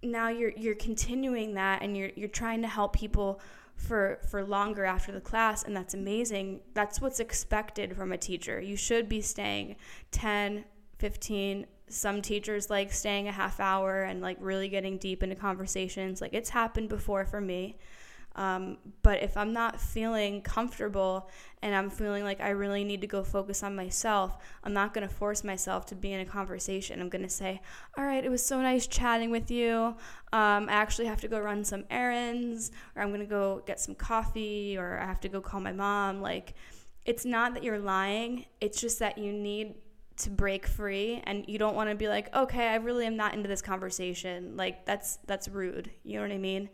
now 0.04 0.30
you're 0.30 0.52
you're 0.52 0.76
continuing 0.76 1.54
that 1.54 1.82
and 1.82 1.96
you're 1.96 2.12
you're 2.16 2.30
trying 2.30 2.62
to 2.62 2.68
help 2.68 2.94
people 2.94 3.40
for 3.82 4.20
for 4.30 4.44
longer 4.44 4.86
after 4.86 5.12
the 5.12 5.22
class 5.22 5.64
and 5.64 5.76
that's 5.76 5.94
amazing. 5.94 6.62
That's 6.74 7.02
what's 7.02 7.20
expected 7.20 7.96
from 7.96 8.12
a 8.12 8.18
teacher. 8.18 8.62
You 8.62 8.76
should 8.76 9.10
be 9.10 9.22
staying 9.22 9.76
10 10.12 10.66
15 11.00 11.66
some 11.88 12.22
teachers 12.22 12.70
like 12.70 12.94
staying 12.94 13.28
a 13.28 13.32
half 13.32 13.60
hour 13.60 14.04
and 14.04 14.22
like 14.22 14.38
really 14.40 14.70
getting 14.70 14.98
deep 14.98 15.24
into 15.24 15.36
conversations. 15.36 16.22
Like 16.22 16.34
it's 16.34 16.50
happened 16.50 16.90
before 16.90 17.26
for 17.26 17.42
me 17.42 17.78
um, 18.36 18.78
but 19.02 19.22
if 19.22 19.36
I'm 19.36 19.52
not 19.52 19.80
feeling 19.80 20.42
comfortable 20.42 21.30
and 21.62 21.76
I'm 21.76 21.90
feeling 21.90 22.24
like 22.24 22.40
I 22.40 22.50
really 22.50 22.84
need 22.84 23.02
to 23.02 23.08
go 23.08 23.24
focus 23.24 23.62
on 23.62 23.76
myself, 23.76 24.38
I'm 24.64 24.74
not 24.74 24.94
going 24.94 25.08
to 25.08 25.14
force 25.14 25.44
myself 25.44 25.86
to 25.88 25.96
be 25.96 26.14
in 26.14 26.22
a 26.22 26.26
conversation. 26.26 27.02
I'm 27.02 27.10
going 27.10 27.24
to 27.24 27.30
say, 27.30 27.62
All 27.98 28.06
right, 28.06 28.24
it 28.24 28.30
was 28.30 28.44
so 28.44 28.62
nice 28.62 28.88
chatting 28.88 29.32
with 29.32 29.52
you. 29.52 29.96
Um, 30.34 30.70
I 30.70 30.74
actually 30.74 31.08
have 31.08 31.22
to 31.22 31.28
go 31.28 31.40
run 31.40 31.64
some 31.66 31.84
errands, 31.90 32.72
or 32.96 33.02
I'm 33.02 33.10
going 33.10 33.20
to 33.20 33.26
go 33.26 33.64
get 33.66 33.80
some 33.80 33.96
coffee, 33.96 34.78
or 34.78 34.98
I 35.00 35.06
have 35.06 35.20
to 35.22 35.30
go 35.30 35.42
call 35.42 35.60
my 35.60 35.74
mom. 35.74 36.22
Like, 36.22 36.54
it's 37.06 37.26
not 37.26 37.54
that 37.56 37.64
you're 37.64 37.80
lying, 37.80 38.46
it's 38.62 38.80
just 38.80 39.00
that 39.00 39.18
you 39.18 39.34
need 39.34 39.76
to 40.18 40.30
break 40.30 40.68
free 40.68 41.22
and 41.26 41.46
you 41.48 41.58
don't 41.58 41.74
want 41.74 41.90
to 41.90 41.96
be 41.96 42.08
like 42.08 42.34
okay 42.36 42.68
i 42.68 42.76
really 42.76 43.08
am 43.08 43.16
not 43.16 43.34
into 43.34 43.48
this 43.48 43.62
conversation 43.62 44.56
like 44.56 44.86
that's 44.86 45.18
that's 45.26 45.48
rude 45.48 45.90
you 46.04 46.16
know 46.16 46.22
what 46.22 46.32
i 46.32 46.38
mean 46.38 46.70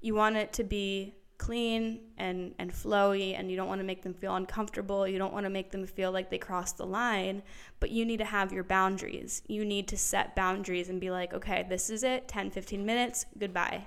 you 0.00 0.14
want 0.14 0.36
it 0.36 0.52
to 0.54 0.64
be 0.64 1.14
clean 1.40 2.00
and, 2.18 2.54
and 2.58 2.70
flowy 2.70 3.38
and 3.38 3.50
you 3.50 3.56
don't 3.56 3.66
want 3.66 3.80
to 3.80 3.84
make 3.84 4.02
them 4.02 4.12
feel 4.12 4.36
uncomfortable. 4.36 5.08
You 5.08 5.16
don't 5.16 5.32
want 5.32 5.46
to 5.46 5.50
make 5.50 5.70
them 5.70 5.86
feel 5.86 6.12
like 6.12 6.28
they 6.28 6.38
crossed 6.38 6.76
the 6.76 6.84
line, 6.84 7.42
but 7.80 7.90
you 7.90 8.04
need 8.04 8.18
to 8.18 8.26
have 8.26 8.52
your 8.52 8.62
boundaries. 8.62 9.42
You 9.48 9.64
need 9.64 9.88
to 9.88 9.96
set 9.96 10.36
boundaries 10.36 10.90
and 10.90 11.00
be 11.00 11.10
like, 11.10 11.32
okay, 11.32 11.64
this 11.66 11.88
is 11.88 12.02
it, 12.02 12.28
10, 12.28 12.50
15 12.50 12.84
minutes, 12.84 13.24
goodbye. 13.38 13.86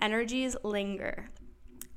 Energies 0.00 0.56
linger. 0.62 1.28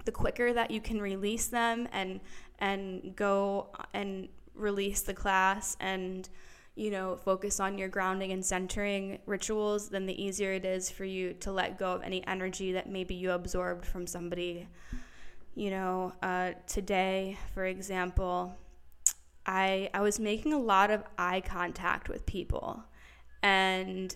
the 0.04 0.12
quicker 0.12 0.54
that 0.54 0.72
you 0.72 0.80
can 0.80 1.02
release 1.02 1.48
them 1.48 1.88
and 1.92 2.22
and 2.60 3.14
go 3.16 3.68
and 3.94 4.30
release 4.56 5.02
the 5.02 5.14
class 5.14 5.76
and 5.80 6.30
you 6.78 6.92
know 6.92 7.16
focus 7.16 7.60
on 7.60 7.78
your 7.78 7.88
grounding 7.88 8.32
and 8.32 8.46
centering 8.46 9.20
rituals 9.26 9.90
then 9.90 10.06
the 10.06 10.24
easier 10.24 10.54
it 10.54 10.64
is 10.64 10.90
for 10.90 11.06
you 11.06 11.34
to 11.34 11.52
let 11.52 11.78
go 11.78 11.94
of 11.94 12.04
any 12.04 12.26
energy 12.28 12.72
that 12.72 12.88
maybe 12.90 13.16
you 13.16 13.32
absorbed 13.32 13.86
from 13.86 14.06
somebody 14.06 14.68
you 15.56 15.72
know 15.72 16.14
uh, 16.22 16.52
today 16.68 17.38
for 17.54 17.66
example 17.66 18.56
I, 19.48 19.90
I 19.94 20.02
was 20.02 20.20
making 20.20 20.52
a 20.52 20.60
lot 20.60 20.92
of 20.92 21.04
eye 21.18 21.42
contact 21.42 22.10
with 22.10 22.26
people 22.26 22.84
and 23.42 24.14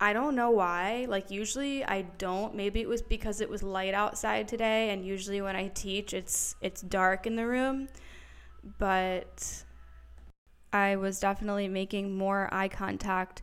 I 0.00 0.12
don't 0.12 0.34
know 0.34 0.50
why. 0.50 1.06
Like 1.08 1.30
usually 1.30 1.84
I 1.84 2.02
don't. 2.02 2.54
Maybe 2.54 2.80
it 2.80 2.88
was 2.88 3.02
because 3.02 3.40
it 3.40 3.50
was 3.50 3.62
light 3.62 3.94
outside 3.94 4.48
today 4.48 4.90
and 4.90 5.04
usually 5.04 5.42
when 5.42 5.56
I 5.56 5.68
teach 5.68 6.14
it's 6.14 6.54
it's 6.62 6.80
dark 6.80 7.26
in 7.26 7.36
the 7.36 7.46
room. 7.46 7.88
But 8.78 9.64
I 10.72 10.96
was 10.96 11.20
definitely 11.20 11.68
making 11.68 12.16
more 12.16 12.48
eye 12.52 12.68
contact 12.68 13.42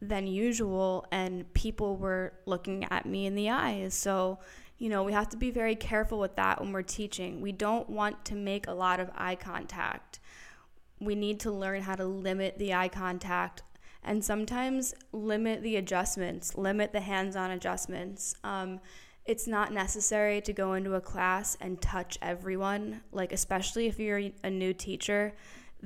than 0.00 0.26
usual 0.26 1.06
and 1.10 1.52
people 1.54 1.96
were 1.96 2.34
looking 2.44 2.84
at 2.90 3.06
me 3.06 3.26
in 3.26 3.34
the 3.34 3.50
eyes. 3.50 3.94
So, 3.94 4.38
you 4.78 4.88
know, 4.88 5.02
we 5.04 5.12
have 5.12 5.28
to 5.30 5.36
be 5.36 5.50
very 5.50 5.74
careful 5.74 6.18
with 6.18 6.36
that 6.36 6.60
when 6.60 6.72
we're 6.72 6.82
teaching. 6.82 7.40
We 7.40 7.52
don't 7.52 7.88
want 7.88 8.24
to 8.26 8.34
make 8.34 8.66
a 8.66 8.72
lot 8.72 9.00
of 9.00 9.10
eye 9.14 9.36
contact. 9.36 10.20
We 11.00 11.14
need 11.14 11.40
to 11.40 11.50
learn 11.50 11.82
how 11.82 11.94
to 11.94 12.04
limit 12.04 12.58
the 12.58 12.74
eye 12.74 12.88
contact 12.88 13.62
and 14.02 14.24
sometimes 14.24 14.94
limit 15.12 15.62
the 15.62 15.76
adjustments, 15.76 16.56
limit 16.56 16.92
the 16.92 17.00
hands 17.00 17.36
on 17.36 17.50
adjustments. 17.50 18.34
Um, 18.44 18.80
it's 19.24 19.48
not 19.48 19.72
necessary 19.72 20.40
to 20.42 20.52
go 20.52 20.74
into 20.74 20.94
a 20.94 21.00
class 21.00 21.56
and 21.60 21.80
touch 21.80 22.16
everyone, 22.22 23.02
like, 23.10 23.32
especially 23.32 23.86
if 23.86 23.98
you're 23.98 24.30
a 24.44 24.50
new 24.50 24.72
teacher. 24.72 25.34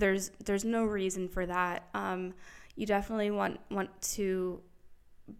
There's, 0.00 0.32
there's 0.44 0.64
no 0.64 0.84
reason 0.84 1.28
for 1.28 1.46
that. 1.46 1.88
Um, 1.94 2.34
you 2.74 2.86
definitely 2.86 3.30
want, 3.30 3.60
want 3.70 3.90
to 4.14 4.60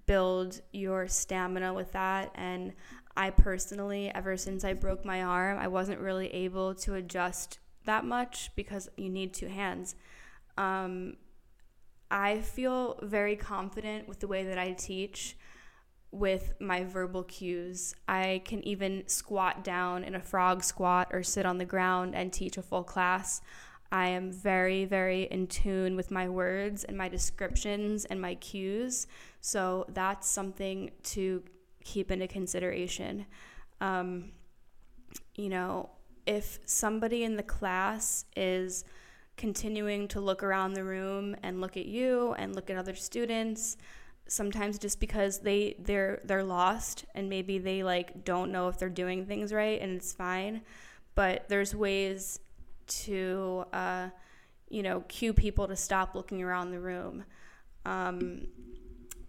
build 0.07 0.61
your 0.73 1.09
stamina 1.09 1.73
with 1.75 1.93
that. 1.93 2.31
And 2.35 2.73
I 3.17 3.31
personally, 3.31 4.13
ever 4.15 4.37
since 4.37 4.65
I 4.65 4.75
broke 4.75 5.05
my 5.05 5.23
arm, 5.23 5.59
I 5.59 5.69
wasn't 5.69 6.01
really 6.01 6.29
able 6.29 6.75
to 6.77 6.95
adjust 6.95 7.59
that 7.85 8.05
much 8.05 8.51
because 8.55 8.89
you 8.97 9.09
need 9.09 9.35
two 9.35 9.49
hands. 9.49 9.97
Um, 10.57 11.17
I 12.11 12.41
feel 12.41 12.99
very 13.03 13.37
confident 13.37 14.09
with 14.09 14.21
the 14.21 14.29
way 14.29 14.45
that 14.45 14.59
I 14.59 14.73
teach 14.73 15.37
with 16.13 16.55
my 16.61 16.85
verbal 16.85 17.23
cues. 17.23 17.95
I 18.09 18.43
can 18.45 18.67
even 18.67 19.05
squat 19.07 19.63
down 19.63 20.03
in 20.03 20.15
a 20.15 20.21
frog 20.21 20.65
squat 20.65 21.09
or 21.13 21.23
sit 21.23 21.47
on 21.47 21.59
the 21.59 21.65
ground 21.65 22.15
and 22.15 22.33
teach 22.33 22.59
a 22.59 22.63
full 22.63 22.83
class. 22.83 23.41
I 23.93 24.09
am 24.09 24.31
very, 24.31 24.85
very 24.85 25.25
in 25.25 25.47
tune 25.49 25.97
with 25.97 26.11
my 26.11 26.29
words 26.29 26.85
and 26.85 26.97
my 26.97 27.09
descriptions 27.09 28.05
and 28.05 28.21
my 28.21 28.37
cues. 28.37 29.07
So 29.41 29.87
that's 29.89 30.29
something 30.29 30.91
to 31.05 31.43
keep 31.83 32.11
into 32.11 32.29
consideration. 32.29 33.27
Um, 33.81 34.33
you 35.35 35.49
know, 35.49 35.91
if 36.27 36.61
somebody 36.67 37.25
in 37.25 37.37
the 37.37 37.43
class 37.43 38.27
is 38.37 38.85
continuing 39.37 40.07
to 40.09 40.21
look 40.21 40.43
around 40.43 40.75
the 40.75 40.85
room 40.85 41.35
and 41.43 41.61
look 41.61 41.77
at 41.77 41.87
you 41.87 42.35
and 42.35 42.55
look 42.55 42.69
at 42.71 42.77
other 42.77 42.95
students 42.95 43.77
sometimes 44.29 44.79
just 44.79 45.01
because 45.01 45.39
they 45.39 45.75
they're 45.81 46.21
they're 46.25 46.45
lost 46.45 47.05
and 47.15 47.29
maybe 47.29 47.59
they 47.59 47.83
like 47.83 48.25
don't 48.25 48.53
know 48.53 48.69
if 48.69 48.79
they're 48.79 48.89
doing 48.89 49.25
things 49.25 49.53
right 49.53 49.81
and 49.81 49.97
it's 49.97 50.13
fine 50.13 50.61
but 51.15 51.49
there's 51.49 51.75
ways 51.75 52.39
to 52.91 53.65
uh, 53.73 54.09
you 54.69 54.83
know 54.83 55.01
cue 55.09 55.33
people 55.33 55.67
to 55.69 55.77
stop 55.77 56.15
looking 56.15 56.43
around 56.43 56.71
the 56.71 56.81
room. 56.81 57.25
Um, 57.85 58.47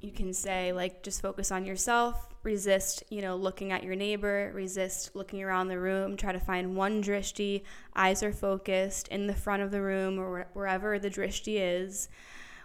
you 0.01 0.11
can 0.11 0.33
say 0.33 0.73
like 0.73 1.03
just 1.03 1.21
focus 1.21 1.51
on 1.51 1.65
yourself 1.65 2.27
resist 2.43 3.03
you 3.09 3.21
know 3.21 3.35
looking 3.35 3.71
at 3.71 3.83
your 3.83 3.95
neighbor 3.95 4.51
resist 4.55 5.15
looking 5.15 5.43
around 5.43 5.67
the 5.67 5.77
room 5.77 6.17
try 6.17 6.31
to 6.31 6.39
find 6.39 6.75
one 6.75 7.03
drishti 7.03 7.61
eyes 7.95 8.23
are 8.23 8.33
focused 8.33 9.07
in 9.09 9.27
the 9.27 9.35
front 9.35 9.61
of 9.61 9.69
the 9.69 9.81
room 9.81 10.17
or 10.17 10.47
wherever 10.53 10.97
the 10.97 11.09
drishti 11.09 11.55
is 11.57 12.09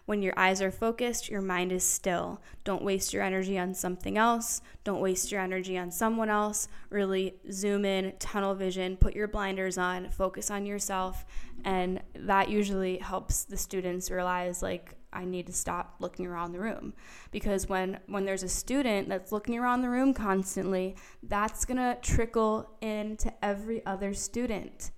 when 0.07 0.23
your 0.23 0.35
eyes 0.37 0.63
are 0.63 0.71
focused, 0.71 1.29
your 1.29 1.43
mind 1.43 1.73
is 1.73 1.85
still. 1.85 2.41
Don't 2.65 2.83
waste 2.83 3.13
your 3.13 3.23
energy 3.23 3.59
on 3.59 3.75
something 3.75 4.17
else. 4.17 4.63
Don't 4.85 5.01
waste 5.01 5.31
your 5.31 5.41
energy 5.41 5.77
on 5.77 5.91
someone 5.91 6.31
else. 6.31 6.69
Really 6.91 7.35
zoom 7.51 7.85
in, 7.85 8.15
tunnel 8.19 8.55
vision, 8.55 8.97
put 8.97 9.15
your 9.15 9.29
blinders 9.29 9.77
on, 9.77 10.11
focus 10.11 10.51
on 10.51 10.65
yourself. 10.65 11.27
And 11.65 12.01
that 12.15 12.49
usually 12.49 12.99
helps 12.99 13.45
the 13.45 13.57
students 13.57 14.11
realize, 14.11 14.63
like, 14.63 14.97
I 15.13 15.25
need 15.25 15.47
to 15.47 15.53
stop 15.53 15.97
looking 15.99 16.27
around 16.27 16.53
the 16.53 16.61
room 16.61 16.93
because 17.31 17.69
when 17.69 17.99
when 18.07 18.27
there's 18.27 18.43
a 18.43 18.49
student 18.49 19.09
that's 19.09 19.33
looking 19.33 19.59
around 19.59 19.81
the 19.81 19.89
room 19.89 20.13
constantly, 20.13 20.95
that's 21.23 21.65
going 21.65 21.79
to 21.79 21.97
trickle 22.03 22.69
into 22.83 23.33
every 23.43 23.85
other 23.87 24.13
student 24.13 24.91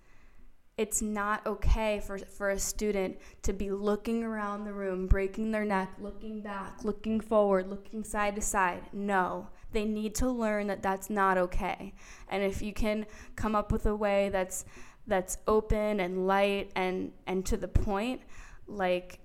it's 0.79 1.03
not 1.03 1.45
okay 1.45 2.01
for, 2.07 2.19
for 2.19 2.51
a 2.51 2.59
student 2.59 3.19
to 3.43 3.53
be 3.53 3.71
looking 3.73 4.23
around 4.23 4.65
the 4.65 4.73
room, 4.73 5.09
breaking 5.09 5.51
their 5.51 5.65
neck, 5.65 5.91
looking 6.01 6.41
back, 6.41 6.85
looking 6.85 7.21
forward, 7.21 7.69
looking 7.69 8.05
side 8.05 8.37
to 8.37 8.41
side. 8.41 8.83
No, 8.93 9.49
they 9.73 9.85
need 9.85 10.15
to 10.15 10.31
learn 10.31 10.69
that 10.69 10.81
that's 10.81 11.11
not 11.11 11.37
okay. 11.37 11.93
And 12.29 12.45
if 12.45 12.63
you 12.63 12.73
can 12.73 13.07
come 13.35 13.57
up 13.57 13.73
with 13.73 13.87
a 13.87 13.95
way 13.95 14.29
that's 14.29 14.65
that's 15.09 15.39
open 15.49 16.01
and 16.01 16.27
light 16.29 16.71
and 16.77 17.11
and 17.27 17.45
to 17.47 17.57
the 17.57 17.69
point, 17.69 18.23
like 18.69 19.19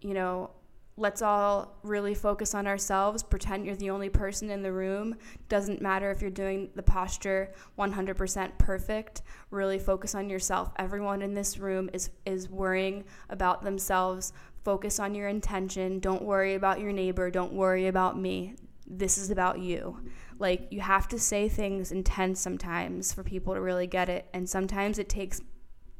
you 0.00 0.14
know, 0.14 0.50
let's 0.96 1.22
all 1.22 1.76
really 1.82 2.14
focus 2.14 2.54
on 2.54 2.66
ourselves, 2.66 3.22
pretend 3.22 3.66
you're 3.66 3.74
the 3.74 3.90
only 3.90 4.08
person 4.08 4.50
in 4.50 4.62
the 4.62 4.72
room. 4.72 5.16
Doesn't 5.48 5.82
matter 5.82 6.10
if 6.10 6.20
you're 6.20 6.30
doing 6.30 6.70
the 6.74 6.82
posture 6.82 7.52
100% 7.78 8.58
perfect. 8.58 9.22
Really 9.50 9.78
focus 9.78 10.14
on 10.14 10.30
yourself. 10.30 10.72
Everyone 10.76 11.22
in 11.22 11.34
this 11.34 11.58
room 11.58 11.90
is 11.92 12.10
is 12.24 12.48
worrying 12.48 13.04
about 13.28 13.62
themselves. 13.62 14.32
Focus 14.64 15.00
on 15.00 15.14
your 15.14 15.28
intention. 15.28 15.98
Don't 15.98 16.22
worry 16.22 16.54
about 16.54 16.80
your 16.80 16.92
neighbor. 16.92 17.30
Don't 17.30 17.52
worry 17.52 17.88
about 17.88 18.18
me. 18.18 18.54
This 18.86 19.18
is 19.18 19.30
about 19.30 19.58
you. 19.58 19.98
Like 20.38 20.68
you 20.70 20.80
have 20.80 21.08
to 21.08 21.18
say 21.18 21.48
things 21.48 21.90
intense 21.90 22.40
sometimes 22.40 23.12
for 23.12 23.22
people 23.22 23.54
to 23.54 23.60
really 23.60 23.86
get 23.86 24.08
it, 24.08 24.26
and 24.32 24.48
sometimes 24.48 24.98
it 24.98 25.08
takes 25.08 25.40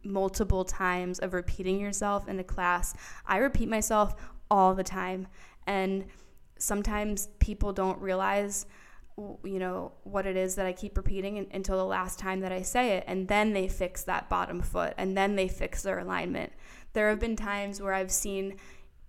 multiple 0.04 0.64
times 0.64 1.18
of 1.18 1.32
repeating 1.32 1.80
yourself 1.80 2.28
in 2.28 2.38
a 2.38 2.44
class. 2.44 2.94
I 3.26 3.38
repeat 3.38 3.68
myself 3.68 4.14
all 4.54 4.72
the 4.72 4.84
time. 4.84 5.26
And 5.66 6.04
sometimes 6.58 7.28
people 7.40 7.72
don't 7.72 8.00
realize 8.00 8.66
you 9.44 9.60
know 9.60 9.92
what 10.02 10.26
it 10.26 10.36
is 10.36 10.56
that 10.56 10.66
I 10.66 10.72
keep 10.72 10.96
repeating 10.96 11.46
until 11.52 11.76
the 11.76 11.84
last 11.84 12.18
time 12.18 12.40
that 12.40 12.50
I 12.50 12.62
say 12.62 12.96
it 12.96 13.04
and 13.06 13.28
then 13.28 13.52
they 13.52 13.68
fix 13.68 14.02
that 14.04 14.28
bottom 14.28 14.60
foot 14.60 14.92
and 14.98 15.16
then 15.16 15.36
they 15.36 15.46
fix 15.46 15.82
their 15.82 16.00
alignment. 16.00 16.52
There 16.94 17.08
have 17.10 17.20
been 17.20 17.36
times 17.36 17.80
where 17.80 17.94
I've 17.94 18.10
seen 18.10 18.56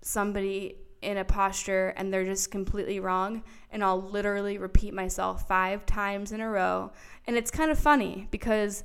somebody 0.01 0.77
in 1.01 1.17
a 1.17 1.25
posture 1.25 1.91
and 1.97 2.13
they're 2.13 2.23
just 2.23 2.51
completely 2.51 2.99
wrong 2.99 3.43
and 3.71 3.83
I'll 3.83 4.01
literally 4.01 4.59
repeat 4.59 4.93
myself 4.93 5.47
5 5.47 5.87
times 5.87 6.31
in 6.31 6.39
a 6.39 6.49
row 6.49 6.91
and 7.25 7.35
it's 7.35 7.49
kind 7.49 7.71
of 7.71 7.79
funny 7.79 8.27
because 8.29 8.83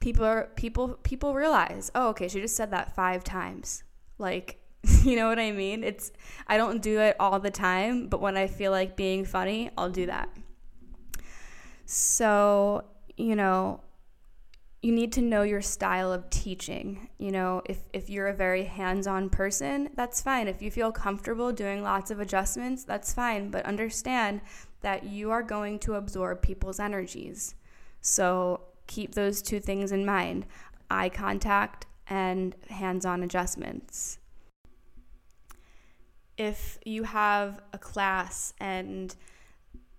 people 0.00 0.24
are 0.24 0.50
people 0.56 0.88
people 1.04 1.34
realize, 1.34 1.90
"Oh, 1.94 2.08
okay, 2.08 2.26
she 2.26 2.40
just 2.40 2.56
said 2.56 2.72
that 2.72 2.96
5 2.96 3.22
times." 3.22 3.84
Like 4.18 4.59
you 5.04 5.16
know 5.16 5.28
what 5.28 5.38
I 5.38 5.52
mean? 5.52 5.84
It's 5.84 6.12
I 6.46 6.56
don't 6.56 6.80
do 6.80 7.00
it 7.00 7.16
all 7.20 7.38
the 7.38 7.50
time, 7.50 8.08
but 8.08 8.20
when 8.20 8.36
I 8.36 8.46
feel 8.46 8.72
like 8.72 8.96
being 8.96 9.24
funny, 9.24 9.70
I'll 9.76 9.90
do 9.90 10.06
that. 10.06 10.30
So, 11.84 12.84
you 13.16 13.34
know, 13.34 13.80
you 14.80 14.92
need 14.92 15.12
to 15.12 15.20
know 15.20 15.42
your 15.42 15.60
style 15.60 16.12
of 16.12 16.30
teaching. 16.30 17.10
You 17.18 17.32
know, 17.32 17.62
if, 17.66 17.78
if 17.92 18.08
you're 18.08 18.28
a 18.28 18.34
very 18.34 18.64
hands 18.64 19.06
on 19.06 19.28
person, 19.28 19.90
that's 19.94 20.22
fine. 20.22 20.48
If 20.48 20.62
you 20.62 20.70
feel 20.70 20.92
comfortable 20.92 21.52
doing 21.52 21.82
lots 21.82 22.10
of 22.10 22.20
adjustments, 22.20 22.84
that's 22.84 23.12
fine. 23.12 23.50
But 23.50 23.66
understand 23.66 24.40
that 24.80 25.04
you 25.04 25.30
are 25.30 25.42
going 25.42 25.78
to 25.80 25.94
absorb 25.94 26.40
people's 26.40 26.80
energies. 26.80 27.54
So 28.00 28.62
keep 28.86 29.14
those 29.14 29.42
two 29.42 29.60
things 29.60 29.92
in 29.92 30.06
mind 30.06 30.46
eye 30.90 31.08
contact 31.08 31.86
and 32.08 32.56
hands 32.68 33.04
on 33.04 33.22
adjustments 33.22 34.19
if 36.48 36.78
you 36.86 37.02
have 37.04 37.60
a 37.72 37.78
class 37.78 38.54
and 38.60 39.14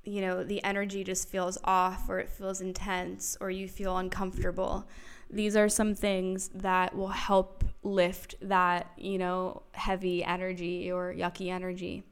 you 0.04 0.22
know 0.22 0.44
the 0.44 0.64
energy 0.64 1.04
just 1.04 1.30
feels 1.30 1.58
off 1.64 2.10
or 2.10 2.18
it 2.20 2.30
feels 2.30 2.62
intense 2.62 3.38
or 3.40 3.52
you 3.52 3.68
feel 3.68 3.98
uncomfortable 3.98 4.88
these 5.30 5.56
are 5.56 5.70
some 5.70 5.94
things 5.94 6.50
that 6.56 6.96
will 6.96 7.16
help 7.30 7.64
lift 7.84 8.36
that 8.42 8.92
you 8.98 9.18
know 9.18 9.62
heavy 9.74 10.24
energy 10.24 10.92
or 10.92 11.14
yucky 11.14 11.50
energy 11.50 12.04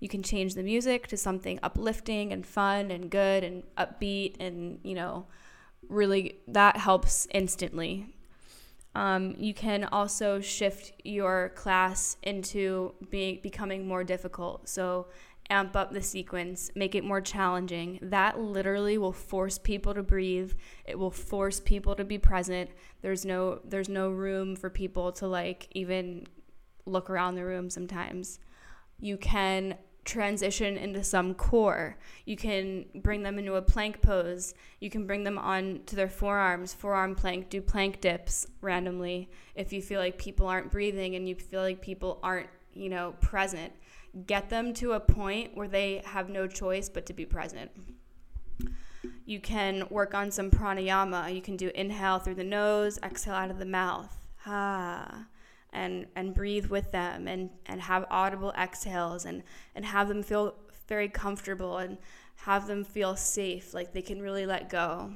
You 0.00 0.08
can 0.08 0.22
change 0.22 0.54
the 0.54 0.62
music 0.62 1.08
to 1.08 1.16
something 1.16 1.60
uplifting 1.62 2.32
and 2.32 2.46
fun 2.46 2.90
and 2.90 3.10
good 3.10 3.44
and 3.44 3.62
upbeat, 3.76 4.36
and 4.40 4.80
you 4.82 4.94
know, 4.94 5.26
really 5.88 6.40
that 6.48 6.78
helps 6.78 7.26
instantly. 7.32 8.06
Um, 8.94 9.34
you 9.38 9.54
can 9.54 9.84
also 9.84 10.40
shift 10.40 10.92
your 11.04 11.50
class 11.50 12.16
into 12.22 12.94
becoming 13.10 13.86
more 13.86 14.02
difficult. 14.02 14.68
So 14.68 15.06
amp 15.48 15.76
up 15.76 15.92
the 15.92 16.02
sequence, 16.02 16.70
make 16.74 16.94
it 16.94 17.04
more 17.04 17.20
challenging. 17.20 17.98
That 18.02 18.40
literally 18.40 18.98
will 18.98 19.12
force 19.12 19.58
people 19.58 19.94
to 19.94 20.02
breathe. 20.02 20.52
It 20.84 20.98
will 20.98 21.10
force 21.10 21.60
people 21.60 21.94
to 21.96 22.04
be 22.04 22.18
present. 22.18 22.70
There's 23.02 23.24
no 23.24 23.60
there's 23.64 23.88
no 23.88 24.10
room 24.10 24.56
for 24.56 24.70
people 24.70 25.12
to 25.12 25.26
like 25.26 25.68
even 25.72 26.26
look 26.86 27.10
around 27.10 27.34
the 27.34 27.44
room 27.44 27.70
sometimes. 27.70 28.38
You 28.98 29.16
can 29.16 29.76
transition 30.10 30.76
into 30.76 31.02
some 31.02 31.34
core. 31.34 31.96
You 32.26 32.36
can 32.36 32.86
bring 32.96 33.22
them 33.22 33.38
into 33.38 33.54
a 33.54 33.62
plank 33.62 34.02
pose. 34.02 34.54
You 34.80 34.90
can 34.90 35.06
bring 35.06 35.24
them 35.24 35.38
on 35.38 35.80
to 35.86 35.96
their 35.96 36.08
forearms, 36.08 36.74
forearm 36.74 37.14
plank, 37.14 37.48
do 37.48 37.62
plank 37.62 38.00
dips 38.00 38.46
randomly 38.60 39.30
if 39.54 39.72
you 39.72 39.80
feel 39.80 40.00
like 40.00 40.18
people 40.18 40.46
aren't 40.46 40.70
breathing 40.70 41.14
and 41.14 41.28
you 41.28 41.34
feel 41.34 41.62
like 41.62 41.80
people 41.80 42.18
aren't, 42.22 42.48
you 42.74 42.88
know, 42.88 43.14
present 43.20 43.72
get 44.26 44.50
them 44.50 44.74
to 44.74 44.92
a 44.92 45.00
point 45.00 45.56
where 45.56 45.68
they 45.68 46.02
have 46.04 46.28
no 46.28 46.46
choice 46.46 46.88
but 46.88 47.06
to 47.06 47.12
be 47.12 47.24
present. 47.24 47.70
You 49.24 49.40
can 49.40 49.86
work 49.90 50.14
on 50.14 50.30
some 50.30 50.50
pranayama. 50.50 51.34
You 51.34 51.40
can 51.40 51.56
do 51.56 51.70
inhale 51.74 52.18
through 52.18 52.34
the 52.34 52.44
nose, 52.44 52.98
exhale 53.02 53.34
out 53.34 53.50
of 53.50 53.58
the 53.58 53.66
mouth. 53.66 54.26
Ah. 54.46 55.26
And, 55.72 56.06
and 56.16 56.34
breathe 56.34 56.66
with 56.66 56.90
them 56.90 57.28
and, 57.28 57.48
and 57.66 57.80
have 57.80 58.04
audible 58.10 58.52
exhales 58.58 59.24
and, 59.24 59.44
and 59.76 59.84
have 59.84 60.08
them 60.08 60.22
feel 60.24 60.56
very 60.88 61.08
comfortable 61.08 61.78
and 61.78 61.96
have 62.44 62.66
them 62.66 62.84
feel 62.84 63.16
safe, 63.16 63.74
like 63.74 63.92
they 63.92 64.02
can 64.02 64.20
really 64.20 64.46
let 64.46 64.68
go. 64.68 65.12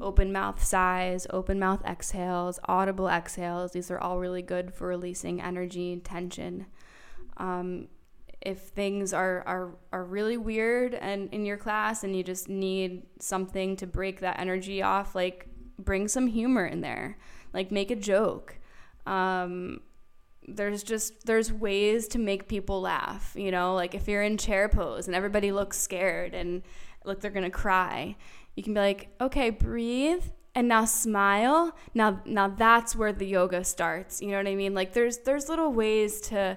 Open 0.00 0.32
mouth 0.32 0.62
sighs, 0.62 1.26
open 1.30 1.58
mouth 1.58 1.80
exhales, 1.86 2.58
audible 2.64 3.08
exhales. 3.08 3.72
These 3.72 3.90
are 3.90 3.98
all 3.98 4.18
really 4.18 4.42
good 4.42 4.74
for 4.74 4.88
releasing 4.88 5.40
energy 5.40 5.92
and 5.92 6.04
tension. 6.04 6.66
Um, 7.36 7.88
if 8.40 8.58
things 8.58 9.12
are, 9.12 9.42
are, 9.46 9.76
are 9.92 10.04
really 10.04 10.36
weird 10.36 10.94
and 10.94 11.32
in 11.32 11.46
your 11.46 11.56
class 11.56 12.04
and 12.04 12.14
you 12.14 12.22
just 12.22 12.48
need 12.48 13.04
something 13.20 13.76
to 13.76 13.86
break 13.86 14.20
that 14.20 14.38
energy 14.38 14.82
off, 14.82 15.14
like 15.14 15.46
bring 15.78 16.08
some 16.08 16.26
humor 16.26 16.66
in 16.66 16.80
there, 16.80 17.16
like 17.52 17.70
make 17.70 17.90
a 17.90 17.96
joke. 17.96 18.58
Um, 19.06 19.80
there's 20.46 20.82
just 20.82 21.24
there's 21.24 21.50
ways 21.50 22.06
to 22.08 22.18
make 22.18 22.48
people 22.48 22.80
laugh 22.80 23.32
you 23.34 23.50
know? 23.50 23.74
Like 23.74 23.94
if 23.94 24.08
you're 24.08 24.22
in 24.22 24.36
chair 24.36 24.68
pose 24.68 25.06
and 25.06 25.16
everybody 25.16 25.52
looks 25.52 25.78
scared 25.78 26.34
and 26.34 26.62
like 27.04 27.20
they're 27.20 27.30
gonna 27.30 27.50
cry 27.50 28.16
you 28.54 28.62
can 28.62 28.74
be 28.74 28.80
like 28.80 29.08
okay 29.20 29.50
breathe 29.50 30.24
and 30.54 30.68
now 30.68 30.84
smile. 30.84 31.76
Now 31.94 32.20
now 32.24 32.48
that's 32.48 32.94
where 32.94 33.12
the 33.12 33.26
yoga 33.26 33.64
starts. 33.64 34.22
You 34.22 34.30
know 34.30 34.36
what 34.38 34.46
i 34.46 34.54
mean? 34.54 34.74
Like 34.74 34.92
there's 34.92 35.18
there's 35.18 35.48
little 35.48 35.72
ways 35.72 36.20
to 36.22 36.56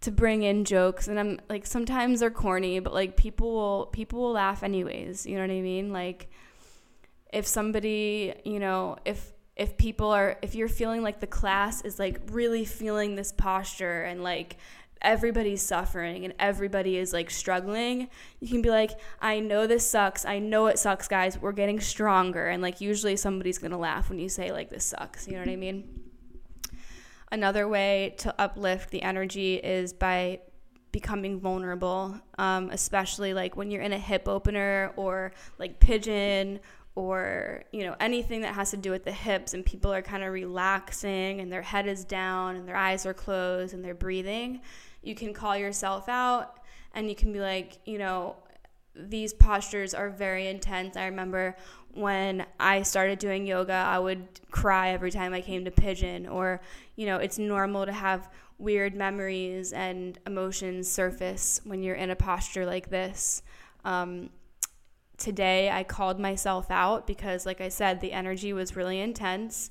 to 0.00 0.10
bring 0.10 0.42
in 0.42 0.64
jokes 0.64 1.08
and 1.08 1.18
I'm 1.18 1.40
like 1.48 1.66
sometimes 1.66 2.20
they're 2.20 2.30
corny, 2.30 2.78
but 2.80 2.92
like 2.94 3.16
people 3.16 3.52
will 3.52 3.86
people 3.86 4.20
will 4.20 4.32
laugh 4.32 4.62
anyways, 4.62 5.26
you 5.26 5.36
know 5.36 5.42
what 5.42 5.50
I 5.50 5.60
mean? 5.60 5.92
Like 5.92 6.30
if 7.32 7.46
somebody, 7.46 8.34
you 8.44 8.60
know, 8.60 8.96
if 9.04 9.32
if 9.56 9.76
people 9.76 10.10
are 10.10 10.36
if 10.42 10.54
you're 10.54 10.68
feeling 10.68 11.02
like 11.02 11.20
the 11.20 11.26
class 11.26 11.82
is 11.82 11.98
like 11.98 12.20
really 12.30 12.64
feeling 12.64 13.14
this 13.14 13.32
posture 13.32 14.02
and 14.02 14.22
like 14.22 14.56
everybody's 15.04 15.62
suffering 15.62 16.24
and 16.24 16.34
everybody 16.38 16.96
is 16.96 17.12
like 17.12 17.30
struggling, 17.30 18.08
you 18.40 18.48
can 18.48 18.62
be 18.62 18.70
like, 18.70 18.90
I 19.20 19.38
know 19.38 19.66
this 19.66 19.86
sucks. 19.86 20.24
I 20.24 20.38
know 20.38 20.66
it 20.66 20.78
sucks, 20.78 21.06
guys. 21.06 21.38
We're 21.38 21.52
getting 21.52 21.78
stronger. 21.78 22.48
And 22.48 22.62
like, 22.62 22.80
usually 22.80 23.16
somebody's 23.16 23.58
going 23.58 23.70
to 23.70 23.76
laugh 23.76 24.08
when 24.08 24.18
you 24.18 24.28
say, 24.28 24.50
like, 24.50 24.70
this 24.70 24.84
sucks. 24.84 25.28
You 25.28 25.34
know 25.34 25.40
what 25.40 25.50
I 25.50 25.56
mean? 25.56 26.00
Another 27.30 27.68
way 27.68 28.14
to 28.18 28.34
uplift 28.40 28.90
the 28.90 29.02
energy 29.02 29.56
is 29.56 29.92
by 29.92 30.40
becoming 30.92 31.40
vulnerable, 31.40 32.18
um, 32.38 32.70
especially 32.70 33.34
like 33.34 33.56
when 33.56 33.70
you're 33.70 33.82
in 33.82 33.92
a 33.92 33.98
hip 33.98 34.28
opener 34.28 34.92
or 34.96 35.32
like 35.58 35.80
pigeon 35.80 36.60
or 36.96 37.64
you 37.72 37.84
know 37.84 37.96
anything 37.98 38.40
that 38.40 38.54
has 38.54 38.70
to 38.70 38.76
do 38.76 38.90
with 38.90 39.04
the 39.04 39.12
hips 39.12 39.54
and 39.54 39.64
people 39.66 39.92
are 39.92 40.02
kind 40.02 40.22
of 40.22 40.32
relaxing 40.32 41.40
and 41.40 41.52
their 41.52 41.62
head 41.62 41.86
is 41.86 42.04
down 42.04 42.56
and 42.56 42.68
their 42.68 42.76
eyes 42.76 43.04
are 43.04 43.14
closed 43.14 43.74
and 43.74 43.84
they're 43.84 43.94
breathing 43.94 44.60
you 45.02 45.14
can 45.14 45.32
call 45.32 45.56
yourself 45.56 46.08
out 46.08 46.60
and 46.94 47.08
you 47.08 47.14
can 47.14 47.32
be 47.32 47.40
like 47.40 47.78
you 47.84 47.98
know 47.98 48.36
these 48.94 49.34
postures 49.34 49.92
are 49.92 50.08
very 50.08 50.46
intense 50.46 50.96
i 50.96 51.06
remember 51.06 51.56
when 51.94 52.44
I 52.58 52.82
started 52.82 53.18
doing 53.18 53.46
yoga, 53.46 53.72
I 53.72 53.98
would 53.98 54.40
cry 54.50 54.90
every 54.90 55.10
time 55.10 55.32
I 55.32 55.40
came 55.40 55.64
to 55.64 55.70
pigeon, 55.70 56.26
or, 56.26 56.60
you 56.96 57.06
know, 57.06 57.18
it's 57.18 57.38
normal 57.38 57.86
to 57.86 57.92
have 57.92 58.28
weird 58.58 58.94
memories 58.94 59.72
and 59.72 60.18
emotions 60.26 60.90
surface 60.90 61.60
when 61.64 61.82
you're 61.82 61.94
in 61.94 62.10
a 62.10 62.16
posture 62.16 62.66
like 62.66 62.90
this. 62.90 63.42
Um, 63.84 64.30
today, 65.18 65.70
I 65.70 65.84
called 65.84 66.18
myself 66.18 66.70
out 66.70 67.06
because, 67.06 67.46
like 67.46 67.60
I 67.60 67.68
said, 67.68 68.00
the 68.00 68.12
energy 68.12 68.52
was 68.52 68.76
really 68.76 69.00
intense. 69.00 69.70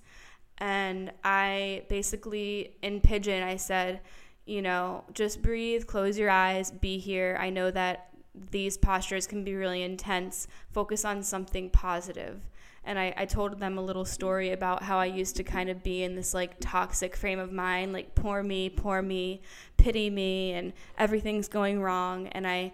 And 0.57 1.11
I 1.23 1.83
basically, 1.89 2.75
in 2.81 3.01
pigeon, 3.01 3.43
I 3.43 3.57
said, 3.57 4.01
you 4.45 4.61
know, 4.61 5.03
just 5.13 5.41
breathe, 5.41 5.87
close 5.87 6.17
your 6.17 6.29
eyes, 6.29 6.71
be 6.71 6.97
here. 6.97 7.37
I 7.39 7.49
know 7.49 7.71
that 7.71 8.09
these 8.51 8.77
postures 8.77 9.27
can 9.27 9.43
be 9.43 9.55
really 9.55 9.83
intense, 9.83 10.47
focus 10.71 11.05
on 11.05 11.23
something 11.23 11.69
positive. 11.69 12.41
And 12.85 12.99
I, 12.99 13.13
I 13.15 13.25
told 13.25 13.59
them 13.59 13.77
a 13.77 13.81
little 13.81 14.03
story 14.03 14.51
about 14.51 14.83
how 14.83 14.97
I 14.97 15.05
used 15.05 15.37
to 15.37 15.43
kind 15.43 15.69
of 15.69 15.83
be 15.83 16.03
in 16.03 16.15
this 16.15 16.33
like 16.33 16.57
toxic 16.59 17.15
frame 17.15 17.39
of 17.39 17.51
mind, 17.51 17.93
like 17.93 18.13
poor 18.13 18.43
me, 18.43 18.69
poor 18.69 19.01
me, 19.01 19.41
pity 19.77 20.09
me, 20.09 20.51
and 20.51 20.73
everything's 20.97 21.47
going 21.47 21.81
wrong. 21.81 22.27
And 22.27 22.45
I 22.45 22.73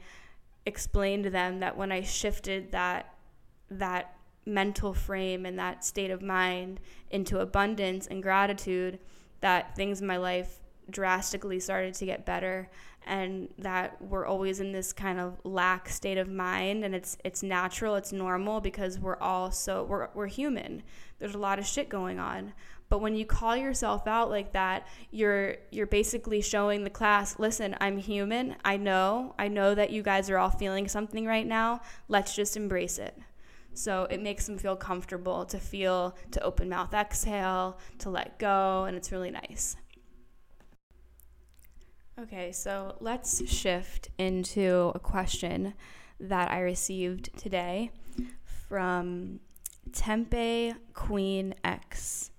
explained 0.69 1.25
to 1.25 1.29
them 1.29 1.59
that 1.59 1.75
when 1.75 1.91
I 1.91 2.01
shifted 2.01 2.71
that 2.71 3.13
that 3.69 4.15
mental 4.45 4.93
frame 4.93 5.45
and 5.45 5.59
that 5.59 5.83
state 5.83 6.09
of 6.09 6.21
mind 6.21 6.79
into 7.11 7.39
abundance 7.39 8.07
and 8.07 8.23
gratitude, 8.23 8.99
that 9.41 9.75
things 9.75 10.01
in 10.01 10.07
my 10.07 10.17
life 10.17 10.59
drastically 10.89 11.59
started 11.59 11.93
to 11.93 12.05
get 12.05 12.25
better 12.25 12.69
and 13.05 13.49
that 13.57 14.01
we're 14.01 14.25
always 14.25 14.59
in 14.59 14.71
this 14.71 14.91
kind 14.93 15.19
of 15.19 15.37
lack 15.43 15.87
state 15.89 16.17
of 16.17 16.27
mind 16.27 16.83
and 16.83 16.95
it's 16.95 17.17
it's 17.23 17.43
natural 17.43 17.95
it's 17.95 18.11
normal 18.11 18.59
because 18.59 18.99
we're 18.99 19.17
all 19.17 19.51
so 19.51 19.83
we're, 19.83 20.09
we're 20.13 20.27
human. 20.27 20.81
There's 21.19 21.35
a 21.35 21.39
lot 21.39 21.59
of 21.59 21.65
shit 21.65 21.89
going 21.89 22.19
on 22.19 22.53
but 22.89 23.01
when 23.01 23.15
you 23.15 23.25
call 23.25 23.55
yourself 23.55 24.07
out 24.07 24.29
like 24.29 24.53
that 24.53 24.87
you're 25.11 25.55
you're 25.71 25.87
basically 25.87 26.41
showing 26.41 26.83
the 26.83 26.89
class 26.89 27.37
listen 27.39 27.75
i'm 27.79 27.97
human. 27.97 28.55
I 28.65 28.77
know. 28.77 29.35
I 29.37 29.47
know 29.47 29.75
that 29.75 29.91
you 29.91 30.01
guys 30.01 30.29
are 30.29 30.37
all 30.37 30.49
feeling 30.49 30.87
something 30.87 31.25
right 31.25 31.45
now. 31.45 31.81
Let's 32.07 32.35
just 32.35 32.57
embrace 32.57 32.97
it. 32.97 33.17
So 33.73 34.07
it 34.09 34.21
makes 34.21 34.45
them 34.45 34.57
feel 34.57 34.75
comfortable 34.75 35.45
to 35.45 35.59
feel 35.59 36.15
to 36.31 36.43
open 36.43 36.69
mouth 36.69 36.93
exhale 36.93 37.77
to 37.99 38.09
let 38.09 38.39
go 38.39 38.85
and 38.85 38.97
it's 38.97 39.11
really 39.11 39.31
nice. 39.31 39.75
Okay, 42.19 42.51
so 42.51 42.97
let's 42.99 43.49
shift 43.49 44.09
into 44.17 44.91
a 44.93 44.99
question 44.99 45.73
that 46.19 46.51
I 46.51 46.59
received 46.59 47.37
today 47.37 47.91
from 48.67 49.39
Tempe 49.93 50.73
Queen 50.93 51.55
X. 51.63 52.31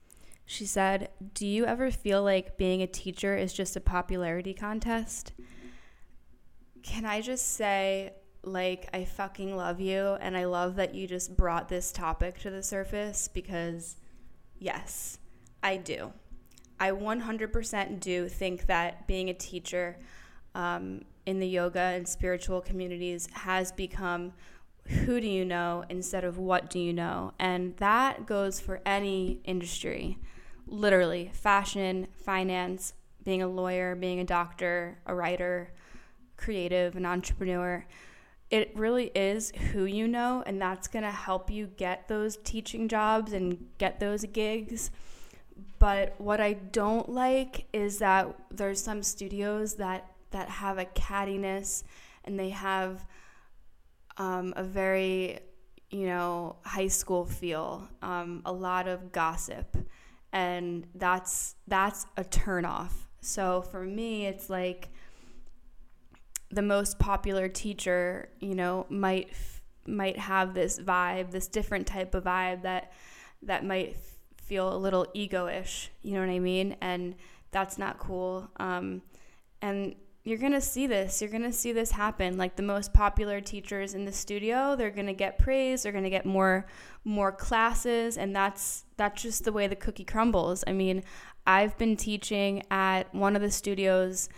She 0.51 0.66
said, 0.66 1.10
Do 1.32 1.47
you 1.47 1.64
ever 1.64 1.93
feel 1.93 2.24
like 2.24 2.59
being 2.59 2.82
a 2.82 2.86
teacher 2.89 3.36
is 3.36 3.52
just 3.52 3.77
a 3.77 3.81
popularity 3.81 4.52
contest? 4.52 5.32
Can 6.82 7.05
I 7.05 7.20
just 7.20 7.55
say, 7.55 8.14
like, 8.43 8.89
I 8.93 9.05
fucking 9.05 9.56
love 9.56 9.78
you, 9.78 10.16
and 10.20 10.36
I 10.36 10.47
love 10.47 10.74
that 10.74 10.93
you 10.93 11.06
just 11.06 11.36
brought 11.36 11.68
this 11.68 11.93
topic 11.93 12.40
to 12.40 12.51
the 12.51 12.64
surface 12.64 13.28
because, 13.28 13.94
yes, 14.59 15.18
I 15.62 15.77
do. 15.77 16.12
I 16.81 16.90
100% 16.90 18.01
do 18.01 18.28
think 18.28 18.66
that 18.66 19.06
being 19.06 19.31
a 19.31 19.35
teacher 19.35 20.01
um, 20.56 21.02
in 21.27 21.39
the 21.39 21.47
yoga 21.47 21.78
and 21.78 22.09
spiritual 22.09 22.60
communities 22.60 23.28
has 23.35 23.70
become 23.70 24.32
who 24.85 25.20
do 25.20 25.28
you 25.28 25.44
know 25.44 25.85
instead 25.89 26.24
of 26.24 26.39
what 26.39 26.68
do 26.68 26.81
you 26.81 26.93
know. 26.93 27.35
And 27.39 27.77
that 27.77 28.27
goes 28.27 28.59
for 28.59 28.81
any 28.85 29.43
industry 29.44 30.18
literally 30.70 31.30
fashion, 31.34 32.06
finance, 32.12 32.94
being 33.24 33.42
a 33.42 33.48
lawyer, 33.48 33.94
being 33.94 34.20
a 34.20 34.24
doctor, 34.24 34.98
a 35.06 35.14
writer, 35.14 35.72
creative, 36.36 36.97
an 36.97 37.05
entrepreneur. 37.05 37.84
It 38.51 38.72
really 38.74 39.12
is 39.14 39.52
who 39.72 39.84
you 39.84 40.09
know, 40.09 40.42
and 40.47 40.60
that's 40.60 40.88
going 40.88 41.05
to 41.05 41.10
help 41.10 41.51
you 41.51 41.66
get 41.76 42.09
those 42.09 42.38
teaching 42.38 42.88
jobs 42.88 43.32
and 43.32 43.66
get 43.78 44.01
those 44.01 44.24
gigs. 44.24 44.90
But 45.78 46.14
what 46.18 46.40
I 46.40 46.55
don't 46.55 47.09
like 47.09 47.66
is 47.72 47.98
that 47.98 48.34
there's 48.51 48.82
some 48.82 49.02
studios 49.02 49.74
that 49.74 50.06
that 50.30 50.48
have 50.48 50.78
a 50.78 50.84
cattiness 50.84 51.82
and 52.24 52.38
they 52.38 52.51
have 52.51 53.05
um, 54.16 54.52
a 54.56 54.62
very 54.62 55.40
you 55.90 56.06
know 56.06 56.56
high 56.64 56.88
school 56.88 57.24
feel 57.24 57.88
um, 58.01 58.42
a 58.44 58.52
lot 58.52 58.86
of 58.86 59.12
gossip 59.12 59.76
and 60.32 60.86
that's 60.94 61.57
that's 61.66 62.07
a 62.16 62.24
turnoff. 62.24 62.93
so 63.20 63.62
for 63.62 63.82
me 63.85 64.27
it's 64.27 64.48
like 64.48 64.89
the 66.51 66.62
most 66.62 66.98
popular 66.98 67.48
teacher 67.48 68.28
you 68.40 68.55
know 68.55 68.86
might 68.89 69.31
might 69.86 70.19
have 70.19 70.55
this 70.55 70.78
vibe 70.78 71.31
this 71.31 71.48
different 71.48 71.86
type 71.86 72.15
of 72.15 72.24
vibe 72.24 72.62
that 72.62 72.93
that 73.43 73.65
might 73.65 73.97
feel 74.36 74.74
a 74.74 74.77
little 74.77 75.07
ego-ish 75.15 75.90
you 76.02 76.15
know 76.15 76.20
what 76.20 76.28
i 76.28 76.39
mean 76.39 76.77
and 76.81 77.15
that's 77.51 77.78
not 77.78 77.98
cool 77.98 78.48
um, 78.59 79.02
and 79.62 79.94
you're 80.22 80.38
going 80.38 80.52
to 80.52 80.60
see 80.60 80.86
this. 80.86 81.20
You're 81.20 81.30
going 81.30 81.42
to 81.42 81.52
see 81.52 81.72
this 81.72 81.92
happen. 81.92 82.36
Like 82.36 82.56
the 82.56 82.62
most 82.62 82.92
popular 82.92 83.40
teachers 83.40 83.94
in 83.94 84.05
the 84.05 84.12
studio, 84.12 84.76
they're 84.76 84.90
going 84.90 85.06
to 85.06 85.14
get 85.14 85.38
praise, 85.38 85.82
they're 85.82 85.92
going 85.92 86.05
to 86.05 86.10
get 86.10 86.26
more 86.26 86.66
more 87.02 87.32
classes 87.32 88.18
and 88.18 88.36
that's 88.36 88.84
that's 88.98 89.22
just 89.22 89.44
the 89.44 89.52
way 89.52 89.66
the 89.66 89.76
cookie 89.76 90.05
crumbles. 90.05 90.62
I 90.66 90.72
mean, 90.72 91.02
I've 91.47 91.76
been 91.78 91.97
teaching 91.97 92.62
at 92.70 93.12
one 93.14 93.34
of 93.34 93.42
the 93.42 93.51
studios 93.51 94.28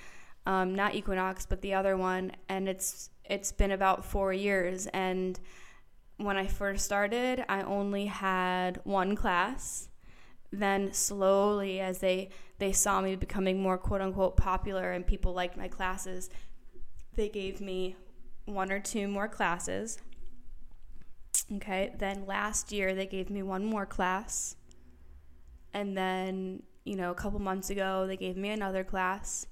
um, 0.45 0.75
not 0.75 0.97
Equinox, 0.97 1.47
but 1.47 1.63
the 1.63 1.75
other 1.75 1.97
one, 1.97 2.33
and 2.49 2.69
it's 2.69 3.11
it's 3.25 3.53
been 3.53 3.71
about 3.71 4.05
4 4.05 4.33
years 4.33 4.87
and 4.89 5.39
when 6.19 6.37
I 6.37 6.47
first 6.47 6.85
started, 6.85 7.45
I 7.49 7.63
only 7.63 8.07
had 8.07 8.81
one 8.85 9.17
class. 9.17 9.89
Then 10.53 10.93
slowly 10.93 11.81
as 11.81 11.99
they 11.99 12.29
they 12.59 12.73
saw 12.73 13.01
me 13.01 13.17
becoming 13.17 13.61
more 13.61 13.79
quote 13.79 14.01
unquote 14.01 14.37
popular 14.37 14.93
and 14.93 15.07
people 15.07 15.33
liked 15.33 15.57
my 15.57 15.67
classes, 15.67 16.31
they 17.15 17.29
gave 17.29 17.61
me 17.61 17.97
one 18.45 18.71
or 18.71 18.79
two 18.79 19.09
more 19.09 19.29
classes. 19.29 19.99
Okay, 21.57 21.95
then 21.99 22.25
last 22.27 22.71
year 22.71 22.95
they 22.95 23.07
gave 23.07 23.31
me 23.31 23.43
one 23.43 23.65
more 23.65 23.87
class. 23.87 24.57
And 25.75 25.97
then, 25.97 26.63
you 26.85 26.97
know, 26.97 27.11
a 27.11 27.15
couple 27.15 27.39
months 27.39 27.71
ago 27.71 28.07
they 28.07 28.17
gave 28.17 28.37
me 28.37 28.51
another 28.51 28.85
class. 28.85 29.47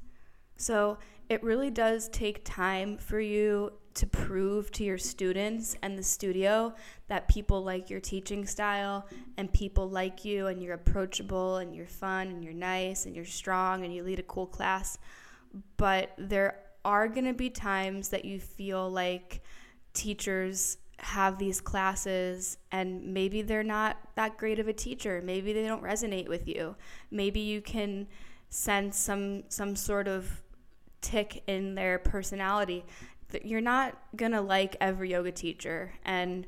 So 0.56 0.98
it 1.28 1.42
really 1.42 1.70
does 1.70 2.08
take 2.08 2.44
time 2.44 2.98
for 2.98 3.18
you 3.20 3.72
to 3.94 4.06
prove 4.06 4.70
to 4.72 4.84
your 4.84 4.98
students 4.98 5.76
and 5.82 5.98
the 5.98 6.02
studio 6.02 6.74
that 7.08 7.28
people 7.28 7.62
like 7.62 7.90
your 7.90 8.00
teaching 8.00 8.46
style 8.46 9.06
and 9.36 9.52
people 9.52 9.88
like 9.88 10.24
you 10.24 10.46
and 10.46 10.62
you're 10.62 10.74
approachable 10.74 11.56
and 11.56 11.74
you're 11.74 11.86
fun 11.86 12.28
and 12.28 12.44
you're 12.44 12.52
nice 12.52 13.06
and 13.06 13.16
you're 13.16 13.24
strong 13.24 13.84
and 13.84 13.94
you 13.94 14.02
lead 14.02 14.18
a 14.18 14.24
cool 14.24 14.46
class. 14.46 14.98
But 15.76 16.12
there 16.18 16.60
are 16.84 17.08
going 17.08 17.26
to 17.26 17.34
be 17.34 17.50
times 17.50 18.08
that 18.10 18.24
you 18.24 18.38
feel 18.38 18.88
like 18.90 19.42
teachers 19.92 20.78
have 20.98 21.38
these 21.38 21.60
classes 21.60 22.58
and 22.72 23.12
maybe 23.12 23.42
they're 23.42 23.62
not 23.62 23.96
that 24.14 24.36
great 24.36 24.58
of 24.58 24.68
a 24.68 24.72
teacher. 24.72 25.20
Maybe 25.24 25.52
they 25.52 25.66
don't 25.66 25.82
resonate 25.82 26.28
with 26.28 26.46
you. 26.46 26.76
Maybe 27.10 27.40
you 27.40 27.60
can 27.60 28.06
sense 28.50 28.98
some 28.98 29.44
some 29.48 29.76
sort 29.76 30.08
of 30.08 30.42
tick 31.00 31.42
in 31.46 31.74
their 31.74 31.98
personality 31.98 32.84
you're 33.44 33.60
not 33.60 33.96
going 34.16 34.32
to 34.32 34.40
like 34.40 34.76
every 34.80 35.10
yoga 35.10 35.32
teacher. 35.32 35.94
And 36.04 36.46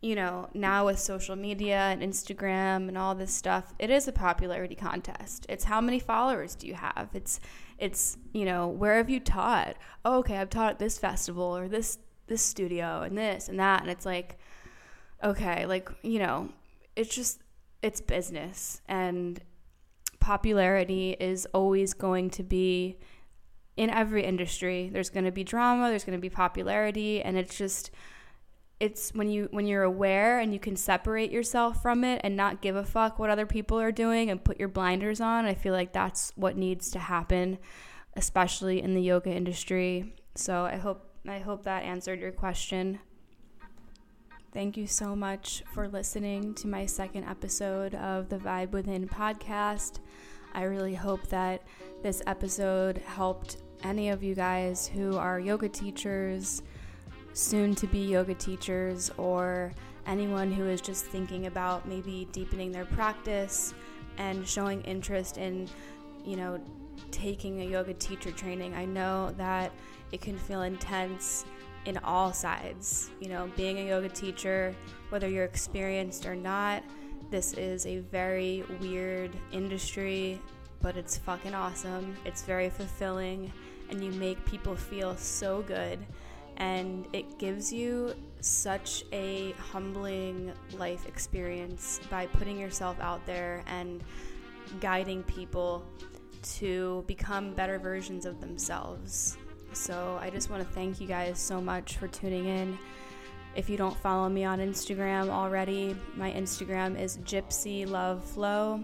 you 0.00 0.16
know 0.16 0.48
now 0.52 0.86
with 0.86 0.98
social 0.98 1.36
media 1.36 1.78
and 1.78 2.02
instagram 2.02 2.88
and 2.88 2.98
all 2.98 3.14
this 3.14 3.32
stuff 3.32 3.72
it 3.78 3.88
is 3.88 4.08
a 4.08 4.12
popularity 4.12 4.74
contest. 4.74 5.46
It's 5.48 5.62
how 5.62 5.80
many 5.80 6.00
followers 6.00 6.56
do 6.56 6.66
you 6.66 6.74
have? 6.74 7.10
It's 7.14 7.38
it's 7.78 8.18
you 8.32 8.44
know 8.44 8.66
where 8.66 8.96
have 8.96 9.08
you 9.08 9.20
taught? 9.20 9.76
Oh, 10.04 10.18
okay 10.18 10.38
i've 10.38 10.50
taught 10.50 10.72
at 10.72 10.78
this 10.80 10.98
festival 10.98 11.56
or 11.56 11.68
this 11.68 11.98
this 12.26 12.42
studio 12.42 13.02
and 13.02 13.16
this 13.16 13.48
and 13.48 13.60
that. 13.60 13.82
And 13.82 13.90
it's 13.90 14.04
like 14.04 14.38
okay 15.22 15.66
like 15.66 15.88
you 16.02 16.18
know 16.18 16.48
it's 16.96 17.14
just 17.14 17.40
it's 17.82 18.00
business. 18.00 18.80
And 18.88 19.40
popularity 20.20 21.16
is 21.18 21.46
always 21.52 21.94
going 21.94 22.30
to 22.30 22.42
be 22.42 22.98
in 23.76 23.90
every 23.90 24.24
industry 24.24 24.90
there's 24.92 25.10
going 25.10 25.24
to 25.24 25.30
be 25.30 25.44
drama 25.44 25.88
there's 25.88 26.04
going 26.04 26.16
to 26.16 26.20
be 26.20 26.30
popularity 26.30 27.22
and 27.22 27.36
it's 27.36 27.56
just 27.56 27.90
it's 28.80 29.10
when 29.14 29.30
you 29.30 29.48
when 29.52 29.66
you're 29.66 29.84
aware 29.84 30.40
and 30.40 30.52
you 30.52 30.58
can 30.58 30.76
separate 30.76 31.30
yourself 31.30 31.80
from 31.80 32.04
it 32.04 32.20
and 32.24 32.36
not 32.36 32.60
give 32.60 32.76
a 32.76 32.84
fuck 32.84 33.18
what 33.18 33.30
other 33.30 33.46
people 33.46 33.80
are 33.80 33.92
doing 33.92 34.30
and 34.30 34.44
put 34.44 34.58
your 34.58 34.68
blinders 34.68 35.20
on 35.20 35.44
i 35.46 35.54
feel 35.54 35.72
like 35.72 35.92
that's 35.92 36.32
what 36.36 36.56
needs 36.56 36.90
to 36.90 36.98
happen 36.98 37.58
especially 38.16 38.82
in 38.82 38.94
the 38.94 39.00
yoga 39.00 39.30
industry 39.30 40.14
so 40.34 40.64
i 40.64 40.76
hope 40.76 41.14
i 41.28 41.38
hope 41.38 41.64
that 41.64 41.82
answered 41.82 42.20
your 42.20 42.32
question 42.32 42.98
Thank 44.52 44.76
you 44.76 44.86
so 44.86 45.16
much 45.16 45.62
for 45.72 45.88
listening 45.88 46.52
to 46.56 46.68
my 46.68 46.84
second 46.84 47.24
episode 47.24 47.94
of 47.94 48.28
the 48.28 48.36
Vibe 48.36 48.72
Within 48.72 49.08
podcast. 49.08 50.00
I 50.54 50.64
really 50.64 50.94
hope 50.94 51.26
that 51.28 51.62
this 52.02 52.22
episode 52.26 52.98
helped 52.98 53.58
any 53.84 54.10
of 54.10 54.22
you 54.22 54.34
guys 54.34 54.86
who 54.86 55.16
are 55.16 55.40
yoga 55.40 55.68
teachers, 55.68 56.62
soon 57.32 57.74
to 57.76 57.86
be 57.86 58.00
yoga 58.00 58.34
teachers, 58.34 59.10
or 59.16 59.72
anyone 60.06 60.52
who 60.52 60.64
is 60.66 60.80
just 60.80 61.04
thinking 61.06 61.46
about 61.46 61.88
maybe 61.88 62.28
deepening 62.32 62.72
their 62.72 62.84
practice 62.84 63.74
and 64.18 64.46
showing 64.46 64.82
interest 64.82 65.38
in, 65.38 65.68
you 66.24 66.36
know, 66.36 66.60
taking 67.10 67.62
a 67.62 67.64
yoga 67.64 67.94
teacher 67.94 68.30
training. 68.30 68.74
I 68.74 68.84
know 68.84 69.32
that 69.38 69.72
it 70.12 70.20
can 70.20 70.36
feel 70.38 70.62
intense 70.62 71.44
in 71.86 71.98
all 71.98 72.32
sides. 72.32 73.10
You 73.20 73.28
know, 73.28 73.50
being 73.56 73.78
a 73.78 73.88
yoga 73.88 74.08
teacher, 74.08 74.74
whether 75.08 75.28
you're 75.28 75.44
experienced 75.44 76.26
or 76.26 76.36
not, 76.36 76.82
this 77.32 77.54
is 77.54 77.86
a 77.86 78.00
very 78.00 78.62
weird 78.78 79.30
industry, 79.52 80.38
but 80.82 80.98
it's 80.98 81.16
fucking 81.16 81.54
awesome. 81.54 82.14
It's 82.26 82.42
very 82.42 82.68
fulfilling 82.68 83.50
and 83.88 84.04
you 84.04 84.12
make 84.12 84.44
people 84.44 84.76
feel 84.76 85.16
so 85.16 85.62
good. 85.62 85.98
And 86.58 87.06
it 87.14 87.38
gives 87.38 87.72
you 87.72 88.14
such 88.40 89.04
a 89.14 89.52
humbling 89.52 90.52
life 90.76 91.06
experience 91.06 92.00
by 92.10 92.26
putting 92.26 92.58
yourself 92.58 93.00
out 93.00 93.24
there 93.24 93.64
and 93.66 94.04
guiding 94.78 95.22
people 95.22 95.86
to 96.58 97.02
become 97.06 97.54
better 97.54 97.78
versions 97.78 98.26
of 98.26 98.42
themselves. 98.42 99.38
So 99.72 100.18
I 100.20 100.28
just 100.28 100.50
want 100.50 100.62
to 100.62 100.68
thank 100.74 101.00
you 101.00 101.06
guys 101.08 101.38
so 101.38 101.62
much 101.62 101.96
for 101.96 102.08
tuning 102.08 102.44
in. 102.44 102.78
If 103.54 103.68
you 103.68 103.76
don't 103.76 103.96
follow 103.96 104.28
me 104.28 104.44
on 104.44 104.60
Instagram 104.60 105.28
already, 105.28 105.94
my 106.16 106.32
Instagram 106.32 106.98
is 106.98 107.18
Gypsy 107.18 107.86
Love 107.86 108.24
Flow. 108.24 108.82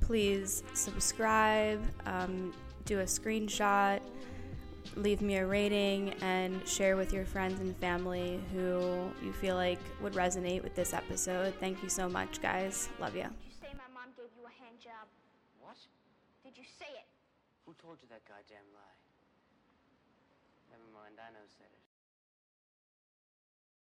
Please 0.00 0.62
subscribe, 0.72 1.82
um, 2.06 2.54
do 2.86 3.00
a 3.00 3.04
screenshot, 3.04 4.00
leave 4.96 5.20
me 5.20 5.36
a 5.36 5.46
rating, 5.46 6.14
and 6.22 6.66
share 6.66 6.96
with 6.96 7.12
your 7.12 7.26
friends 7.26 7.60
and 7.60 7.76
family 7.76 8.40
who 8.54 9.10
you 9.22 9.32
feel 9.32 9.56
like 9.56 9.78
would 10.00 10.14
resonate 10.14 10.62
with 10.62 10.74
this 10.74 10.94
episode. 10.94 11.54
Thank 11.60 11.82
you 11.82 11.90
so 11.90 12.08
much, 12.08 12.40
guys. 12.40 12.88
Love 12.98 13.14
you. 13.14 13.26